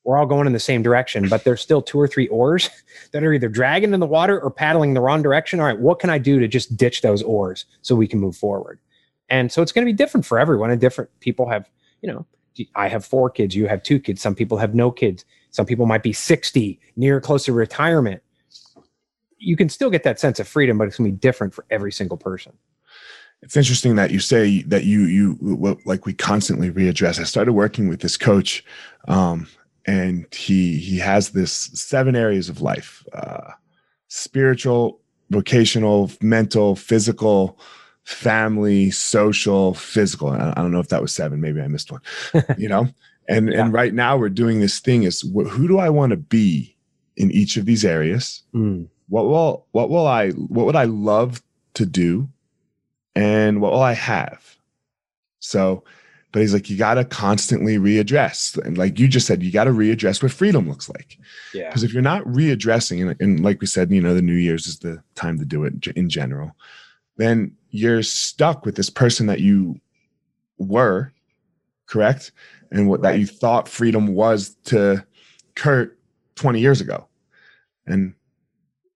we're 0.05 0.19
all 0.19 0.27
going 0.27 0.47
in 0.47 0.53
the 0.53 0.61
same 0.61 0.83
direction, 0.83 1.29
but 1.29 1.45
there's 1.45 1.61
still 1.61 1.81
two 1.81 1.99
or 1.99 2.09
three 2.09 2.29
oars 2.29 2.69
that 3.13 3.23
are 3.23 3.33
either 3.33 3.49
dragging 3.49 3.95
in 3.95 4.01
the 4.01 4.07
water 4.07 4.41
or 4.41 4.51
paddling 4.51 4.95
the 4.95 5.01
wrong 5.01 5.23
direction. 5.23 5.61
All 5.61 5.67
right, 5.67 5.79
what 5.79 5.99
can 5.99 6.11
I 6.11 6.19
do 6.19 6.41
to 6.41 6.49
just 6.49 6.77
ditch 6.77 7.03
those 7.03 7.23
oars 7.23 7.65
so 7.83 7.95
we 7.95 8.09
can 8.09 8.19
move 8.19 8.37
forward? 8.37 8.81
And 9.29 9.51
so 9.51 9.63
it's 9.63 9.73
going 9.73 9.85
to 9.85 9.93
be 9.93 9.97
different 9.97 10.25
for 10.27 10.39
everyone. 10.39 10.71
And 10.71 10.81
different 10.81 11.11
people 11.21 11.49
have, 11.49 11.69
you 12.03 12.13
know, 12.13 12.27
I 12.75 12.89
have 12.89 13.05
four 13.05 13.31
kids, 13.31 13.55
you 13.55 13.67
have 13.67 13.83
two 13.83 13.99
kids. 13.99 14.21
Some 14.23 14.35
people 14.35 14.59
have 14.59 14.75
no 14.75 14.91
kids. 14.91 15.25
Some 15.51 15.67
people 15.67 15.87
might 15.87 16.03
be 16.03 16.13
60, 16.13 16.79
near 16.97 17.21
close 17.21 17.45
to 17.47 17.53
retirement. 17.53 18.23
You 19.39 19.57
can 19.57 19.69
still 19.69 19.91
get 19.91 20.03
that 20.05 20.19
sense 20.21 20.41
of 20.41 20.49
freedom, 20.49 20.79
but 20.79 20.89
it's 20.89 20.97
going 20.97 21.11
to 21.11 21.15
be 21.15 21.19
different 21.19 21.55
for 21.55 21.65
every 21.71 21.93
single 21.93 22.17
person. 22.17 22.53
it's 23.43 23.57
interesting 23.57 23.97
that 23.97 24.11
you 24.11 24.19
say 24.19 24.63
that 24.63 24.85
you 24.85 25.03
you 25.03 25.79
like 25.85 26.07
we 26.07 26.15
constantly 26.15 26.71
readdress 26.71 27.21
i 27.21 27.23
started 27.25 27.53
working 27.53 27.89
with 27.89 28.01
this 28.01 28.17
coach 28.17 28.65
um 29.09 29.47
and 29.87 30.27
he 30.33 30.79
he 30.79 30.99
has 30.99 31.31
this 31.31 31.53
seven 31.53 32.17
areas 32.17 32.49
of 32.49 32.61
life 32.63 33.05
uh 33.13 33.51
spiritual 34.09 35.01
vocational 35.31 36.11
mental 36.21 36.77
physical 36.77 37.59
family 38.07 38.91
social 38.91 39.75
physical 39.75 40.29
I, 40.29 40.53
I 40.57 40.63
don't 40.63 40.73
know 40.73 40.81
if 40.81 40.89
that 40.89 41.03
was 41.03 41.15
seven 41.15 41.41
maybe 41.41 41.61
i 41.61 41.69
missed 41.69 41.93
one 41.93 42.01
you 42.59 42.69
know 42.69 42.89
and 43.29 43.53
Yeah. 43.53 43.65
and 43.65 43.73
right 43.73 43.93
now 43.93 44.17
we're 44.17 44.29
doing 44.29 44.61
this 44.61 44.79
thing 44.79 45.03
is 45.03 45.23
wh- 45.23 45.49
who 45.49 45.69
do 45.69 45.79
i 45.79 45.91
want 45.91 46.11
to 46.11 46.17
be 46.17 46.77
in 47.17 47.31
each 47.31 47.57
of 47.57 47.67
these 47.67 47.85
areas 47.85 48.43
hmm. 48.53 48.85
what 49.09 49.27
will 49.27 49.67
what 49.73 49.91
will 49.91 50.07
i 50.07 50.31
what 50.31 50.67
would 50.67 50.77
i 50.77 50.85
love 50.85 51.43
to 51.75 51.85
do 51.85 52.29
and 53.15 53.61
what 53.63 53.73
will 53.73 53.83
I 53.83 53.95
have. 53.95 54.57
So, 55.39 55.85
but 56.33 56.41
he's 56.43 56.53
like, 56.53 56.69
you 56.69 56.77
got 56.77 56.95
to 56.95 57.05
constantly 57.05 57.79
readdress. 57.79 58.59
And 58.65 58.77
like 58.77 58.99
you 58.99 59.09
just 59.09 59.27
said, 59.27 59.43
you 59.43 59.51
got 59.51 59.65
to 59.65 59.71
readdress 59.71 60.23
what 60.23 60.33
freedom 60.33 60.69
looks 60.69 60.89
like. 60.89 61.19
Yeah. 61.55 61.69
Because 61.69 61.83
if 61.83 61.93
you're 61.95 62.03
not 62.03 62.25
readdressing, 62.25 63.01
and, 63.01 63.17
and 63.21 63.43
like 63.43 63.61
we 63.61 63.67
said, 63.67 63.91
you 63.91 64.03
know, 64.03 64.15
the 64.15 64.23
New 64.23 64.35
Year's 64.35 64.67
is 64.67 64.81
the 64.81 65.03
time 65.15 65.39
to 65.39 65.45
do 65.47 65.65
it 65.65 65.87
in 65.97 66.11
general, 66.11 66.55
then 67.17 67.53
you're 67.77 68.03
stuck 68.03 68.65
with 68.65 68.77
this 68.77 68.91
person 68.91 69.27
that 69.27 69.41
you 69.41 69.81
were, 70.59 71.13
correct? 71.87 72.33
And 72.71 72.89
what 72.89 73.01
Right. 73.01 73.13
that 73.13 73.19
you 73.19 73.27
thought 73.27 73.69
freedom 73.69 74.09
was 74.09 74.57
to 74.65 75.05
Curt 75.55 75.99
20 76.35 76.61
years 76.61 76.81
ago. 76.81 77.07
And 77.87 78.15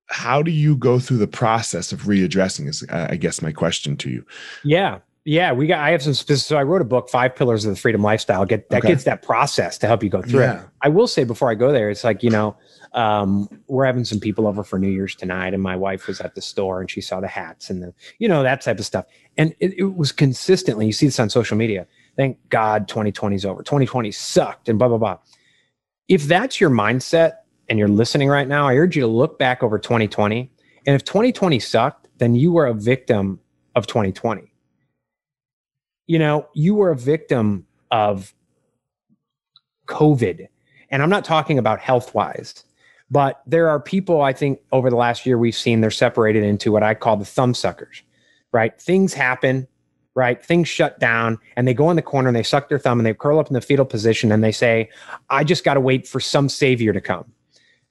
how 0.07 0.43
do 0.43 0.51
you 0.51 0.77
go 0.77 0.99
through 0.99 1.19
the 1.19 1.29
process 1.29 1.93
of 1.93 2.03
readdressing 2.03 2.69
is 2.69 2.85
uh, 2.89 3.07
I 3.11 3.17
guess 3.17 3.41
my 3.41 3.53
question 3.53 3.97
to 3.99 4.11
you. 4.11 4.27
Yeah. 4.65 4.99
Yeah. 5.25 5.53
We 5.53 5.67
got, 5.67 5.81
I 5.81 5.91
have 5.91 6.03
some 6.03 6.15
specific, 6.15 6.47
so 6.49 6.57
I 6.57 6.63
wrote 6.63 6.81
a 6.81 6.85
book, 6.85 7.11
Five 7.11 7.37
Pillars 7.37 7.65
of 7.67 7.75
the 7.75 7.81
Freedom 7.81 8.03
Lifestyle. 8.03 8.45
Get 8.47 8.71
that 8.71 8.79
Okay. 8.79 8.89
gets 8.89 9.05
that 9.05 9.23
process 9.23 9.77
to 9.79 9.87
help 9.87 10.03
you 10.03 10.09
go 10.09 10.23
through 10.23 10.41
it. 10.41 10.45
Yeah. 10.45 10.63
I 10.83 10.89
will 10.89 11.07
say 11.07 11.25
before 11.25 11.51
I 11.51 11.55
go 11.55 11.73
there, 11.73 11.91
it's 11.91 12.05
like, 12.05 12.23
you 12.23 12.31
know, 12.31 12.57
um, 12.95 13.49
we're 13.69 13.85
having 13.85 14.05
some 14.05 14.19
people 14.19 14.47
over 14.47 14.65
for 14.65 14.79
New 14.79 14.89
Year's 14.89 15.15
tonight, 15.15 15.53
and 15.55 15.63
my 15.63 15.77
wife 15.77 16.07
was 16.09 16.21
at 16.21 16.35
the 16.35 16.41
store 16.41 16.81
and 16.81 16.91
she 16.91 17.01
saw 17.01 17.21
the 17.21 17.29
hats 17.29 17.71
and 17.71 17.83
the, 17.83 17.95
you 18.19 18.29
know, 18.29 18.43
that 18.43 18.63
type 18.63 18.79
of 18.79 18.87
stuff. 18.87 19.05
And 19.37 19.55
it, 19.61 19.75
it 19.79 19.95
was 19.95 20.11
consistently, 20.11 20.87
you 20.87 20.93
see 20.93 21.07
this 21.07 21.21
on 21.21 21.29
social 21.31 21.57
media. 21.57 21.87
Thank 22.17 22.39
God 22.49 22.89
2020 22.89 23.37
is 23.37 23.45
over. 23.45 23.63
2020 23.63 24.11
sucked 24.11 24.69
and 24.69 24.79
blah, 24.79 24.89
blah, 24.89 24.99
blah. 24.99 25.19
If 26.09 26.25
that's 26.25 26.61
your 26.61 26.71
mindset 26.71 27.35
and 27.69 27.79
you're 27.79 27.89
listening 27.89 28.29
right 28.29 28.49
now, 28.49 28.67
I 28.67 28.75
urge 28.77 28.97
you 28.97 29.03
to 29.03 29.07
look 29.07 29.39
back 29.39 29.63
over 29.63 29.79
2020. 29.79 30.51
And 30.87 30.97
if 30.97 31.05
2020 31.05 31.61
sucked, 31.61 32.09
then 32.19 32.35
you 32.35 32.51
were 32.53 32.67
a 32.67 32.75
victim 32.75 33.39
of 33.77 33.87
2020. 33.87 34.50
You 36.11 36.19
know, 36.19 36.49
you 36.55 36.75
were 36.75 36.91
a 36.91 36.97
victim 36.97 37.65
of 37.93 38.35
COVID. 39.87 40.49
And 40.91 41.05
I'm 41.05 41.09
not 41.09 41.25
talking 41.25 41.57
about 41.57 41.79
health 41.79 42.17
wise, 42.17 42.65
but 43.13 43.41
there 43.47 43.69
are 43.69 43.79
people 43.79 44.21
I 44.21 44.33
think 44.33 44.59
over 44.73 44.91
the 44.91 44.97
last 44.97 45.25
year 45.25 45.39
we've 45.39 45.55
seen 45.55 45.81
they're 45.81 45.93
separated 45.93 46.43
into 46.43 46.73
what 46.73 46.83
I 46.83 46.95
call 46.95 47.17
the 47.17 47.25
thumb 47.25 47.55
suckers, 47.55 48.03
right? 48.51 48.77
Things 48.83 49.15
happen, 49.15 49.69
right? 50.17 50.45
Things 50.45 50.67
shut 50.67 50.99
down 50.99 51.39
and 51.55 51.69
they 51.69 51.75
go 51.75 51.91
in 51.91 51.95
the 51.97 52.03
corner 52.03 52.27
and 52.27 52.37
they 52.37 52.43
suck 52.43 52.69
their 52.69 52.81
thumb 52.81 52.99
and 52.99 53.07
they 53.07 53.15
curl 53.15 53.39
up 53.39 53.47
in 53.47 53.55
the 53.55 53.61
fetal 53.61 53.85
position 53.87 54.33
and 54.33 54.43
they 54.43 54.51
say, 54.51 54.91
I 55.29 55.45
just 55.45 55.63
got 55.63 55.75
to 55.75 55.81
wait 55.81 56.09
for 56.09 56.19
some 56.19 56.49
savior 56.49 56.93
to 56.93 57.01
come. 57.01 57.33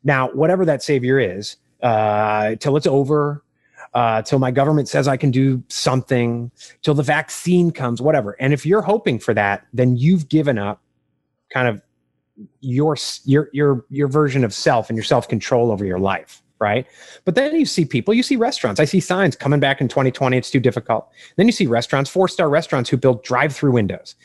Now, 0.04 0.30
whatever 0.32 0.66
that 0.66 0.84
savior 0.84 1.20
is, 1.20 1.56
uh, 1.82 2.56
till 2.56 2.76
it's 2.76 2.86
over, 2.86 3.46
uh, 3.94 4.22
till 4.22 4.40
my 4.40 4.52
government 4.52 4.88
says 4.88 5.08
I 5.08 5.18
can 5.18 5.32
do 5.32 5.64
something, 5.68 6.52
till 6.82 6.94
the 6.94 7.04
vaccine 7.04 7.72
comes, 7.72 8.02
whatever. 8.02 8.36
And 8.40 8.54
if 8.54 8.66
you're 8.66 8.82
hoping 8.82 9.20
for 9.20 9.34
that, 9.34 9.66
then 9.74 9.98
you've 9.98 10.30
given 10.30 10.58
up 10.58 10.82
kind 11.52 11.68
of 11.68 11.82
your 12.62 12.96
your 13.26 13.50
your 13.52 13.86
your 13.90 14.08
version 14.08 14.44
of 14.44 14.54
self 14.54 14.90
and 14.90 14.96
your 14.98 15.04
self 15.04 15.28
control 15.28 15.72
over 15.72 15.86
your 15.86 16.00
life 16.00 16.42
right? 16.60 16.88
But 17.26 17.36
then 17.36 17.56
you 17.56 17.66
see 17.66 17.86
people 17.86 18.14
you 18.14 18.24
see 18.24 18.36
restaurants. 18.36 18.80
I 18.80 18.86
see 18.86 19.00
signs 19.00 19.36
coming 19.36 19.60
back 19.60 19.82
in 19.82 19.88
2020 19.88 20.38
it's 20.38 20.52
too 20.52 20.60
difficult. 20.60 21.10
Then 21.36 21.46
you 21.46 21.52
see 21.52 21.68
restaurants 21.68 22.10
four 22.10 22.28
star 22.28 22.50
restaurants 22.50 22.90
who 22.90 22.98
build 22.98 23.24
drive 23.24 23.56
through 23.56 23.72
windows 23.72 24.16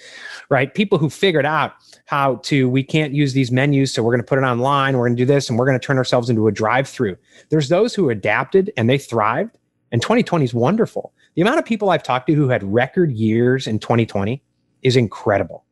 right? 0.50 0.74
People 0.74 0.98
who 0.98 1.08
figured 1.08 1.46
out 1.46 1.72
how 2.06 2.36
to 2.36 2.68
we 2.68 2.82
can't 2.82 3.12
use 3.12 3.32
these 3.32 3.50
menus 3.50 3.92
so 3.92 4.02
we're 4.02 4.12
going 4.12 4.20
to 4.20 4.26
put 4.26 4.38
it 4.38 4.42
online 4.42 4.96
we're 4.96 5.06
going 5.06 5.16
to 5.16 5.22
do 5.22 5.26
this 5.26 5.48
and 5.48 5.58
we're 5.58 5.66
going 5.66 5.78
to 5.78 5.84
turn 5.84 5.96
ourselves 5.96 6.28
into 6.28 6.46
a 6.46 6.52
drive 6.52 6.86
through 6.86 7.16
there's 7.48 7.68
those 7.68 7.94
who 7.94 8.10
adapted 8.10 8.70
and 8.76 8.88
they 8.88 8.98
thrived 8.98 9.56
and 9.92 10.02
2020 10.02 10.44
is 10.44 10.52
wonderful. 10.52 11.12
The 11.34 11.42
amount 11.42 11.60
of 11.60 11.64
people 11.64 11.90
i've 11.90 12.02
talked 12.02 12.26
to 12.26 12.34
who 12.34 12.48
had 12.48 12.62
record 12.64 13.12
years 13.12 13.66
in 13.66 13.78
2020 13.78 14.42
is 14.82 14.96
incredible. 14.96 15.64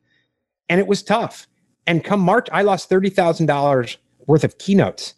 And 0.69 0.81
it 0.81 0.87
was 0.87 1.03
tough. 1.03 1.47
And 1.87 2.05
come 2.05 2.21
March, 2.21 2.49
I 2.53 2.63
lost 2.63 2.89
$30,000 2.89 3.97
worth 4.27 4.45
of 4.45 4.57
keynotes 4.59 5.15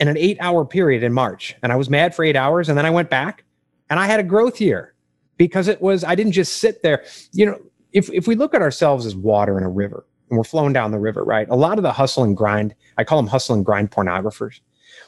in 0.00 0.08
an 0.08 0.16
eight 0.16 0.36
hour 0.40 0.64
period 0.64 1.02
in 1.02 1.12
March. 1.12 1.54
And 1.62 1.72
I 1.72 1.76
was 1.76 1.88
mad 1.88 2.14
for 2.14 2.24
eight 2.24 2.36
hours. 2.36 2.68
And 2.68 2.76
then 2.76 2.86
I 2.86 2.90
went 2.90 3.10
back 3.10 3.44
and 3.90 4.00
I 4.00 4.06
had 4.06 4.20
a 4.20 4.24
growth 4.24 4.60
year 4.60 4.94
because 5.36 5.68
it 5.68 5.80
was, 5.80 6.04
I 6.04 6.14
didn't 6.14 6.32
just 6.32 6.58
sit 6.58 6.82
there. 6.82 7.04
You 7.32 7.46
know, 7.46 7.58
if, 7.92 8.10
if 8.10 8.26
we 8.26 8.34
look 8.34 8.54
at 8.54 8.62
ourselves 8.62 9.06
as 9.06 9.14
water 9.14 9.56
in 9.58 9.64
a 9.64 9.70
river 9.70 10.06
and 10.30 10.38
we're 10.38 10.44
flowing 10.44 10.72
down 10.72 10.90
the 10.90 10.98
river, 10.98 11.24
right? 11.24 11.48
A 11.48 11.56
lot 11.56 11.78
of 11.78 11.82
the 11.82 11.92
hustle 11.92 12.24
and 12.24 12.36
grind, 12.36 12.74
I 12.98 13.04
call 13.04 13.18
them 13.18 13.28
hustle 13.28 13.54
and 13.54 13.64
grind 13.64 13.90
pornographers, 13.90 14.60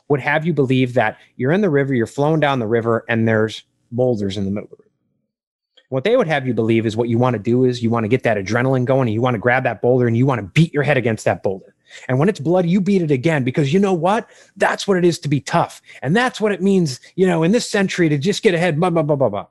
would 0.09 0.21
have 0.21 0.47
you 0.47 0.53
believe 0.53 0.95
that 0.95 1.19
you're 1.37 1.53
in 1.53 1.63
the 1.63 1.71
river, 1.71 1.95
you're 1.95 2.07
flowing 2.07 2.41
down 2.41 2.59
the 2.59 2.67
river, 2.67 3.05
and 3.09 3.27
there's 3.27 3.65
boulders 3.91 4.37
in 4.37 4.45
the 4.45 4.51
middle 4.51 4.65
of 4.65 4.71
the 4.71 4.77
river. 4.77 4.87
What 5.89 6.05
they 6.05 6.17
would 6.17 6.27
have 6.27 6.47
you 6.47 6.55
believe 6.55 6.85
is 6.85 6.97
what 6.97 7.09
you 7.09 7.19
want 7.19 7.35
to 7.35 7.43
do 7.43 7.65
is 7.65 7.83
you 7.83 7.91
want 7.91 8.05
to 8.05 8.09
get 8.09 8.25
that 8.25 8.37
adrenaline 8.37 8.85
going 8.85 9.09
and 9.09 9.15
you 9.15 9.21
want 9.21 9.35
to 9.35 9.39
grab 9.39 9.63
that 9.65 9.81
boulder 9.81 10.07
and 10.07 10.17
you 10.17 10.27
want 10.27 10.41
to 10.41 10.47
beat 10.47 10.75
your 10.75 10.83
head 10.83 10.97
against 10.97 11.25
that 11.25 11.43
boulder. 11.43 11.76
And 12.09 12.19
when 12.19 12.29
it's 12.29 12.41
bloody, 12.41 12.69
you 12.69 12.81
beat 12.81 13.03
it 13.03 13.11
again 13.11 13.45
because 13.45 13.73
you 13.73 13.81
know 13.81 13.93
what? 13.93 14.29
That's 14.57 14.87
what 14.87 14.97
it 14.97 15.05
is 15.05 15.19
to 15.21 15.29
be 15.29 15.41
tough. 15.41 15.81
And 16.03 16.15
that's 16.15 16.41
what 16.41 16.53
it 16.53 16.63
means, 16.63 17.01
you 17.15 17.27
know, 17.27 17.43
in 17.43 17.53
this 17.53 17.69
century 17.69 18.09
to 18.09 18.19
just 18.19 18.43
get 18.43 18.55
ahead, 18.55 18.79
blah, 18.79 18.91
blah, 18.91 19.03
blah, 19.03 19.17
blah, 19.17 19.29
blah. 19.29 19.47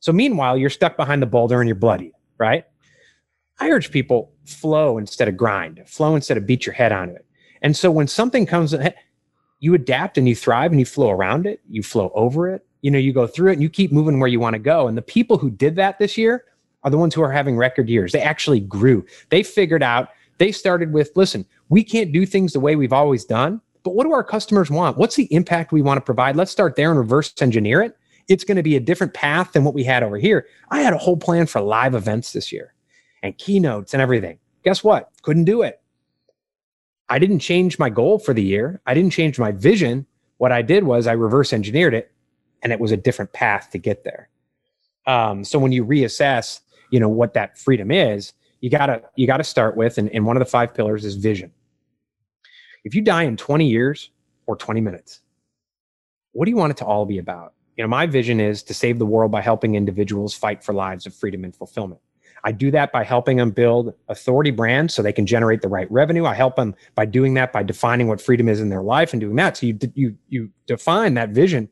So 0.00 0.12
meanwhile, 0.12 0.56
you're 0.56 0.70
stuck 0.70 0.96
behind 0.96 1.22
the 1.22 1.26
boulder 1.26 1.60
and 1.60 1.68
you're 1.68 1.74
bloody, 1.74 2.12
right? 2.38 2.64
I 3.60 3.70
urge 3.70 3.90
people 3.90 4.32
flow 4.46 4.98
instead 4.98 5.28
of 5.28 5.36
grind, 5.36 5.82
flow 5.86 6.14
instead 6.14 6.36
of 6.36 6.46
beat 6.46 6.66
your 6.66 6.74
head 6.74 6.92
on 6.92 7.10
it. 7.10 7.26
And 7.62 7.76
so 7.76 7.90
when 7.90 8.06
something 8.06 8.46
comes, 8.46 8.72
eh, 8.72 8.92
you 9.60 9.74
adapt 9.74 10.16
and 10.16 10.28
you 10.28 10.36
thrive 10.36 10.70
and 10.70 10.78
you 10.78 10.86
flow 10.86 11.10
around 11.10 11.46
it, 11.46 11.60
you 11.68 11.82
flow 11.82 12.12
over 12.14 12.48
it, 12.48 12.64
you 12.82 12.90
know, 12.90 12.98
you 12.98 13.12
go 13.12 13.26
through 13.26 13.50
it 13.50 13.54
and 13.54 13.62
you 13.62 13.68
keep 13.68 13.90
moving 13.90 14.20
where 14.20 14.28
you 14.28 14.38
want 14.38 14.54
to 14.54 14.60
go. 14.60 14.86
And 14.86 14.96
the 14.96 15.02
people 15.02 15.38
who 15.38 15.50
did 15.50 15.74
that 15.76 15.98
this 15.98 16.16
year 16.16 16.44
are 16.84 16.90
the 16.90 16.98
ones 16.98 17.14
who 17.14 17.22
are 17.22 17.32
having 17.32 17.56
record 17.56 17.88
years. 17.88 18.12
They 18.12 18.20
actually 18.20 18.60
grew. 18.60 19.04
They 19.30 19.42
figured 19.42 19.82
out, 19.82 20.10
they 20.38 20.52
started 20.52 20.92
with, 20.92 21.10
listen, 21.14 21.46
we 21.68 21.84
can't 21.84 22.12
do 22.12 22.24
things 22.24 22.52
the 22.52 22.60
way 22.60 22.76
we've 22.76 22.92
always 22.92 23.24
done, 23.24 23.60
but 23.82 23.94
what 23.94 24.04
do 24.04 24.12
our 24.12 24.24
customers 24.24 24.70
want? 24.70 24.96
What's 24.96 25.16
the 25.16 25.32
impact 25.32 25.72
we 25.72 25.82
want 25.82 25.98
to 25.98 26.02
provide? 26.02 26.36
Let's 26.36 26.50
start 26.50 26.76
there 26.76 26.90
and 26.90 26.98
reverse 26.98 27.32
engineer 27.40 27.82
it. 27.82 27.96
It's 28.28 28.44
going 28.44 28.56
to 28.56 28.62
be 28.62 28.76
a 28.76 28.80
different 28.80 29.14
path 29.14 29.52
than 29.52 29.64
what 29.64 29.74
we 29.74 29.84
had 29.84 30.02
over 30.02 30.18
here. 30.18 30.46
I 30.70 30.80
had 30.80 30.92
a 30.92 30.98
whole 30.98 31.16
plan 31.16 31.46
for 31.46 31.60
live 31.60 31.94
events 31.94 32.32
this 32.32 32.52
year 32.52 32.74
and 33.22 33.36
keynotes 33.38 33.94
and 33.94 34.02
everything. 34.02 34.38
Guess 34.64 34.84
what? 34.84 35.10
Couldn't 35.22 35.44
do 35.44 35.62
it. 35.62 35.80
I 37.08 37.18
didn't 37.18 37.38
change 37.38 37.78
my 37.78 37.88
goal 37.88 38.18
for 38.18 38.34
the 38.34 38.42
year. 38.42 38.82
I 38.86 38.92
didn't 38.92 39.12
change 39.12 39.38
my 39.38 39.52
vision. 39.52 40.06
What 40.36 40.52
I 40.52 40.62
did 40.62 40.84
was 40.84 41.06
I 41.06 41.12
reverse 41.12 41.52
engineered 41.52 41.94
it 41.94 42.12
and 42.62 42.72
it 42.72 42.80
was 42.80 42.92
a 42.92 42.96
different 42.96 43.32
path 43.32 43.70
to 43.70 43.78
get 43.78 44.04
there. 44.04 44.28
Um, 45.06 45.42
so 45.44 45.58
when 45.58 45.72
you 45.72 45.84
reassess, 45.84 46.60
you 46.90 47.00
know, 47.00 47.08
what 47.08 47.32
that 47.34 47.58
freedom 47.58 47.90
is, 47.90 48.34
you 48.60 48.70
gotta, 48.70 49.02
you 49.16 49.26
gotta 49.26 49.44
start 49.44 49.76
with, 49.76 49.98
and, 49.98 50.10
and 50.10 50.26
one 50.26 50.36
of 50.36 50.40
the 50.40 50.50
five 50.50 50.74
pillars 50.74 51.04
is 51.04 51.14
vision. 51.14 51.52
If 52.84 52.94
you 52.94 53.02
die 53.02 53.24
in 53.24 53.36
20 53.36 53.66
years 53.68 54.10
or 54.46 54.56
20 54.56 54.80
minutes, 54.80 55.20
what 56.32 56.44
do 56.44 56.50
you 56.50 56.56
want 56.56 56.70
it 56.70 56.76
to 56.78 56.84
all 56.84 57.06
be 57.06 57.18
about? 57.18 57.54
You 57.76 57.84
know, 57.84 57.88
my 57.88 58.06
vision 58.06 58.40
is 58.40 58.62
to 58.64 58.74
save 58.74 58.98
the 58.98 59.06
world 59.06 59.30
by 59.30 59.40
helping 59.40 59.74
individuals 59.74 60.34
fight 60.34 60.64
for 60.64 60.72
lives 60.72 61.06
of 61.06 61.14
freedom 61.14 61.44
and 61.44 61.54
fulfillment. 61.54 62.00
I 62.44 62.52
do 62.52 62.70
that 62.70 62.92
by 62.92 63.04
helping 63.04 63.36
them 63.36 63.50
build 63.50 63.94
authority 64.08 64.50
brands 64.50 64.94
so 64.94 65.02
they 65.02 65.12
can 65.12 65.26
generate 65.26 65.62
the 65.62 65.68
right 65.68 65.90
revenue. 65.90 66.24
I 66.24 66.34
help 66.34 66.56
them 66.56 66.74
by 66.94 67.04
doing 67.04 67.34
that 67.34 67.52
by 67.52 67.62
defining 67.62 68.06
what 68.08 68.20
freedom 68.20 68.48
is 68.48 68.60
in 68.60 68.68
their 68.68 68.82
life 68.82 69.12
and 69.12 69.20
doing 69.20 69.36
that. 69.36 69.56
So 69.56 69.66
you 69.66 69.78
you 69.94 70.16
you 70.28 70.50
define 70.66 71.14
that 71.14 71.30
vision, 71.30 71.68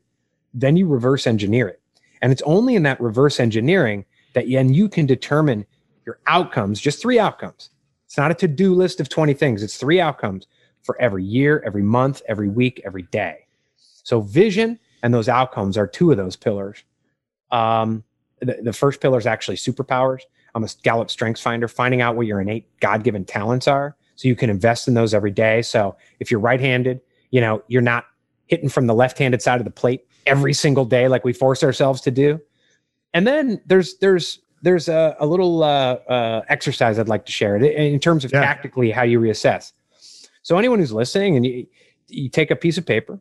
then 0.53 0.75
you 0.75 0.87
reverse 0.87 1.27
engineer 1.27 1.67
it. 1.67 1.81
And 2.21 2.31
it's 2.31 2.41
only 2.43 2.75
in 2.75 2.83
that 2.83 2.99
reverse 2.99 3.39
engineering 3.39 4.05
that 4.33 4.49
then 4.49 4.73
you 4.73 4.89
can 4.89 5.05
determine 5.05 5.65
your 6.07 6.19
outcomes, 6.25 6.79
just 6.79 6.99
three 6.99 7.19
outcomes. 7.19 7.69
It's 8.05 8.17
not 8.17 8.31
a 8.31 8.33
to-do 8.33 8.73
list 8.73 8.99
of 8.99 9.09
20 9.09 9.33
things. 9.33 9.61
It's 9.61 9.77
three 9.77 9.99
outcomes 9.99 10.47
for 10.81 10.99
every 10.99 11.23
year, 11.23 11.61
every 11.65 11.83
month, 11.83 12.21
every 12.27 12.47
week, 12.47 12.81
every 12.85 13.03
day. 13.03 13.45
So 13.75 14.21
vision 14.21 14.79
and 15.03 15.13
those 15.13 15.29
outcomes 15.29 15.77
are 15.77 15.85
two 15.85 16.09
of 16.09 16.17
those 16.17 16.37
pillars. 16.37 16.83
Um, 17.51 18.03
the, 18.39 18.59
the 18.63 18.73
first 18.73 19.01
pillar 19.01 19.19
is 19.19 19.27
actually 19.27 19.57
superpowers. 19.57 20.21
I'm 20.55 20.63
a 20.63 20.69
Gallup 20.81 21.11
Strengths 21.11 21.41
Finder, 21.41 21.67
finding 21.67 22.01
out 22.01 22.15
what 22.15 22.25
your 22.25 22.39
innate 22.39 22.67
God-given 22.79 23.25
talents 23.25 23.67
are, 23.67 23.95
so 24.15 24.27
you 24.27 24.35
can 24.35 24.49
invest 24.49 24.87
in 24.87 24.93
those 24.93 25.13
every 25.13 25.29
day. 25.29 25.61
So 25.61 25.97
if 26.19 26.31
you're 26.31 26.39
right-handed, 26.39 27.01
you 27.31 27.41
know 27.41 27.61
you're 27.67 27.81
not 27.81 28.05
hitting 28.47 28.69
from 28.69 28.87
the 28.87 28.95
left-handed 28.95 29.41
side 29.41 29.59
of 29.59 29.65
the 29.65 29.71
plate 29.71 30.07
every 30.25 30.53
single 30.53 30.85
day 30.85 31.07
like 31.07 31.23
we 31.23 31.33
force 31.33 31.63
ourselves 31.63 32.01
to 32.01 32.11
do. 32.11 32.39
And 33.13 33.27
then 33.27 33.61
there's 33.65 33.97
there's 33.97 34.39
there's 34.61 34.89
a, 34.89 35.15
a 35.19 35.25
little 35.25 35.63
uh, 35.63 35.93
uh, 36.07 36.41
exercise 36.49 36.97
I'd 36.99 37.07
like 37.07 37.25
to 37.25 37.31
share 37.31 37.55
in 37.57 37.99
terms 37.99 38.25
of 38.25 38.31
Yeah. 38.31 38.41
tactically 38.41 38.91
how 38.91 39.03
you 39.03 39.19
reassess. 39.19 39.71
So 40.41 40.57
anyone 40.57 40.79
who's 40.79 40.93
listening, 40.93 41.35
and 41.35 41.45
you 41.45 41.67
you 42.09 42.29
take 42.29 42.51
a 42.51 42.55
piece 42.55 42.77
of 42.77 42.85
paper, 42.85 43.19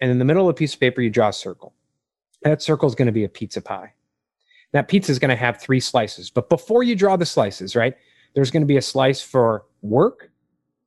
and 0.00 0.10
in 0.10 0.18
the 0.18 0.24
middle 0.26 0.46
of 0.48 0.54
the 0.54 0.58
piece 0.58 0.74
of 0.74 0.80
paper 0.80 1.00
you 1.00 1.08
draw 1.10 1.28
a 1.28 1.32
circle. 1.32 1.74
That 2.42 2.60
circle 2.60 2.86
is 2.86 2.94
going 2.94 3.06
to 3.06 3.12
be 3.12 3.24
a 3.24 3.28
pizza 3.30 3.62
pie. 3.62 3.94
That 4.72 4.88
pizza 4.88 5.10
is 5.10 5.18
going 5.18 5.30
to 5.30 5.36
have 5.36 5.58
three 5.60 5.80
slices. 5.80 6.28
But 6.30 6.50
before 6.50 6.82
you 6.82 6.94
draw 6.96 7.16
the 7.16 7.24
slices, 7.24 7.74
right, 7.74 7.94
there's 8.34 8.50
going 8.50 8.60
to 8.62 8.66
be 8.66 8.76
a 8.76 8.82
slice 8.82 9.22
for 9.22 9.64
work, 9.80 10.30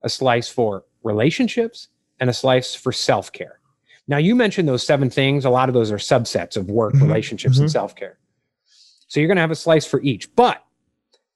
a 0.04 0.10
slice 0.10 0.48
for 0.48 0.84
relationships, 1.04 1.88
and 2.20 2.30
a 2.30 2.34
slice 2.34 2.76
for 2.76 2.92
self 2.92 3.32
care. 3.32 3.60
Now, 4.08 4.18
you 4.18 4.36
mentioned 4.36 4.68
those 4.70 4.86
seven 4.86 5.10
things. 5.10 5.44
A 5.44 5.50
lot 5.50 5.68
of 5.70 5.74
those 5.74 5.92
are 5.92 5.98
subsets 5.98 6.56
of 6.56 6.70
work, 6.70 6.94
Mhm, 6.94 7.02
relationships, 7.02 7.58
and 7.58 7.68
mhm. 7.68 7.72
self 7.72 7.96
care. 7.96 8.20
So 9.08 9.20
you're 9.20 9.28
going 9.28 9.38
to 9.38 9.42
have 9.42 9.52
a 9.52 9.56
slice 9.56 9.86
for 9.86 10.02
each, 10.02 10.34
but 10.36 10.64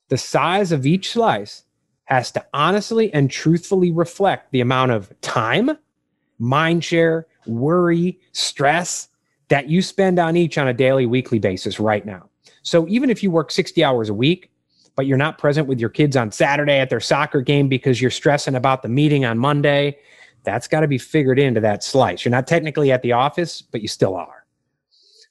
the 0.10 0.18
size 0.18 0.72
of 0.72 0.86
each 0.86 1.12
slice 1.12 1.64
has 2.06 2.32
to 2.34 2.46
honestly 2.54 3.14
and 3.14 3.32
truthfully 3.32 3.92
reflect 3.92 4.52
the 4.52 4.62
amount 4.62 4.92
of 4.92 5.14
time, 5.22 5.78
mind 6.40 6.84
share, 6.84 7.28
worry, 7.46 8.20
stress 8.34 9.08
that 9.48 9.70
you 9.70 9.82
spend 9.82 10.20
on 10.20 10.36
each 10.36 10.58
on 10.58 10.68
a 10.68 10.74
daily, 10.74 11.06
weekly 11.06 11.40
basis 11.40 11.80
right 11.80 12.06
now. 12.06 12.30
So 12.64 12.88
even 12.88 13.10
if 13.10 13.24
you 13.24 13.32
work 13.32 13.52
60 13.52 13.84
hours 13.84 14.10
a 14.10 14.14
week, 14.14 14.52
but 14.96 15.06
you're 15.06 15.18
not 15.18 15.38
present 15.38 15.68
with 15.68 15.80
your 15.80 15.90
kids 15.90 16.18
on 16.18 16.32
Saturday 16.32 16.80
at 16.80 16.90
their 16.90 17.00
soccer 17.00 17.42
game 17.42 17.70
because 17.70 18.02
you're 18.02 18.12
stressing 18.12 18.56
about 18.56 18.82
the 18.82 18.90
meeting 18.90 19.24
on 19.24 19.38
Monday, 19.38 19.98
that's 20.44 20.68
got 20.68 20.82
to 20.82 20.88
be 20.88 20.98
figured 20.98 21.40
into 21.40 21.62
that 21.62 21.84
slice. 21.84 22.26
You're 22.26 22.32
not 22.32 22.48
technically 22.48 22.92
at 22.92 23.02
the 23.02 23.14
office, 23.14 23.62
but 23.62 23.82
you 23.82 23.88
still 23.88 24.16
are. 24.16 24.41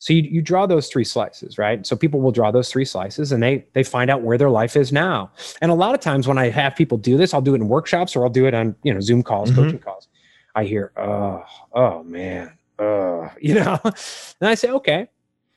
So 0.00 0.14
you, 0.14 0.22
you 0.22 0.40
draw 0.40 0.64
those 0.64 0.88
three 0.88 1.04
slices, 1.04 1.58
right? 1.58 1.86
So 1.86 1.94
people 1.94 2.20
will 2.20 2.32
draw 2.32 2.50
those 2.50 2.70
three 2.70 2.86
slices 2.86 3.32
and 3.32 3.42
they 3.42 3.66
they 3.74 3.82
find 3.82 4.10
out 4.10 4.22
where 4.22 4.38
their 4.38 4.48
life 4.48 4.74
is 4.74 4.92
now. 4.92 5.30
And 5.60 5.70
a 5.70 5.74
lot 5.74 5.94
of 5.94 6.00
times 6.00 6.26
when 6.26 6.38
I 6.38 6.48
have 6.48 6.74
people 6.74 6.96
do 6.96 7.18
this, 7.18 7.34
I'll 7.34 7.42
do 7.42 7.52
it 7.52 7.60
in 7.60 7.68
workshops 7.68 8.16
or 8.16 8.24
I'll 8.24 8.30
do 8.30 8.46
it 8.46 8.54
on, 8.54 8.74
you 8.82 8.94
know, 8.94 9.00
Zoom 9.00 9.22
calls, 9.22 9.50
mm-hmm. 9.50 9.62
coaching 9.62 9.78
calls. 9.78 10.08
I 10.54 10.64
hear, 10.64 10.90
oh, 10.96 11.44
oh 11.74 12.02
man, 12.02 12.56
oh, 12.78 13.30
you 13.40 13.54
know. 13.54 13.78
and 13.84 14.48
I 14.48 14.54
say, 14.54 14.70
okay, 14.70 15.06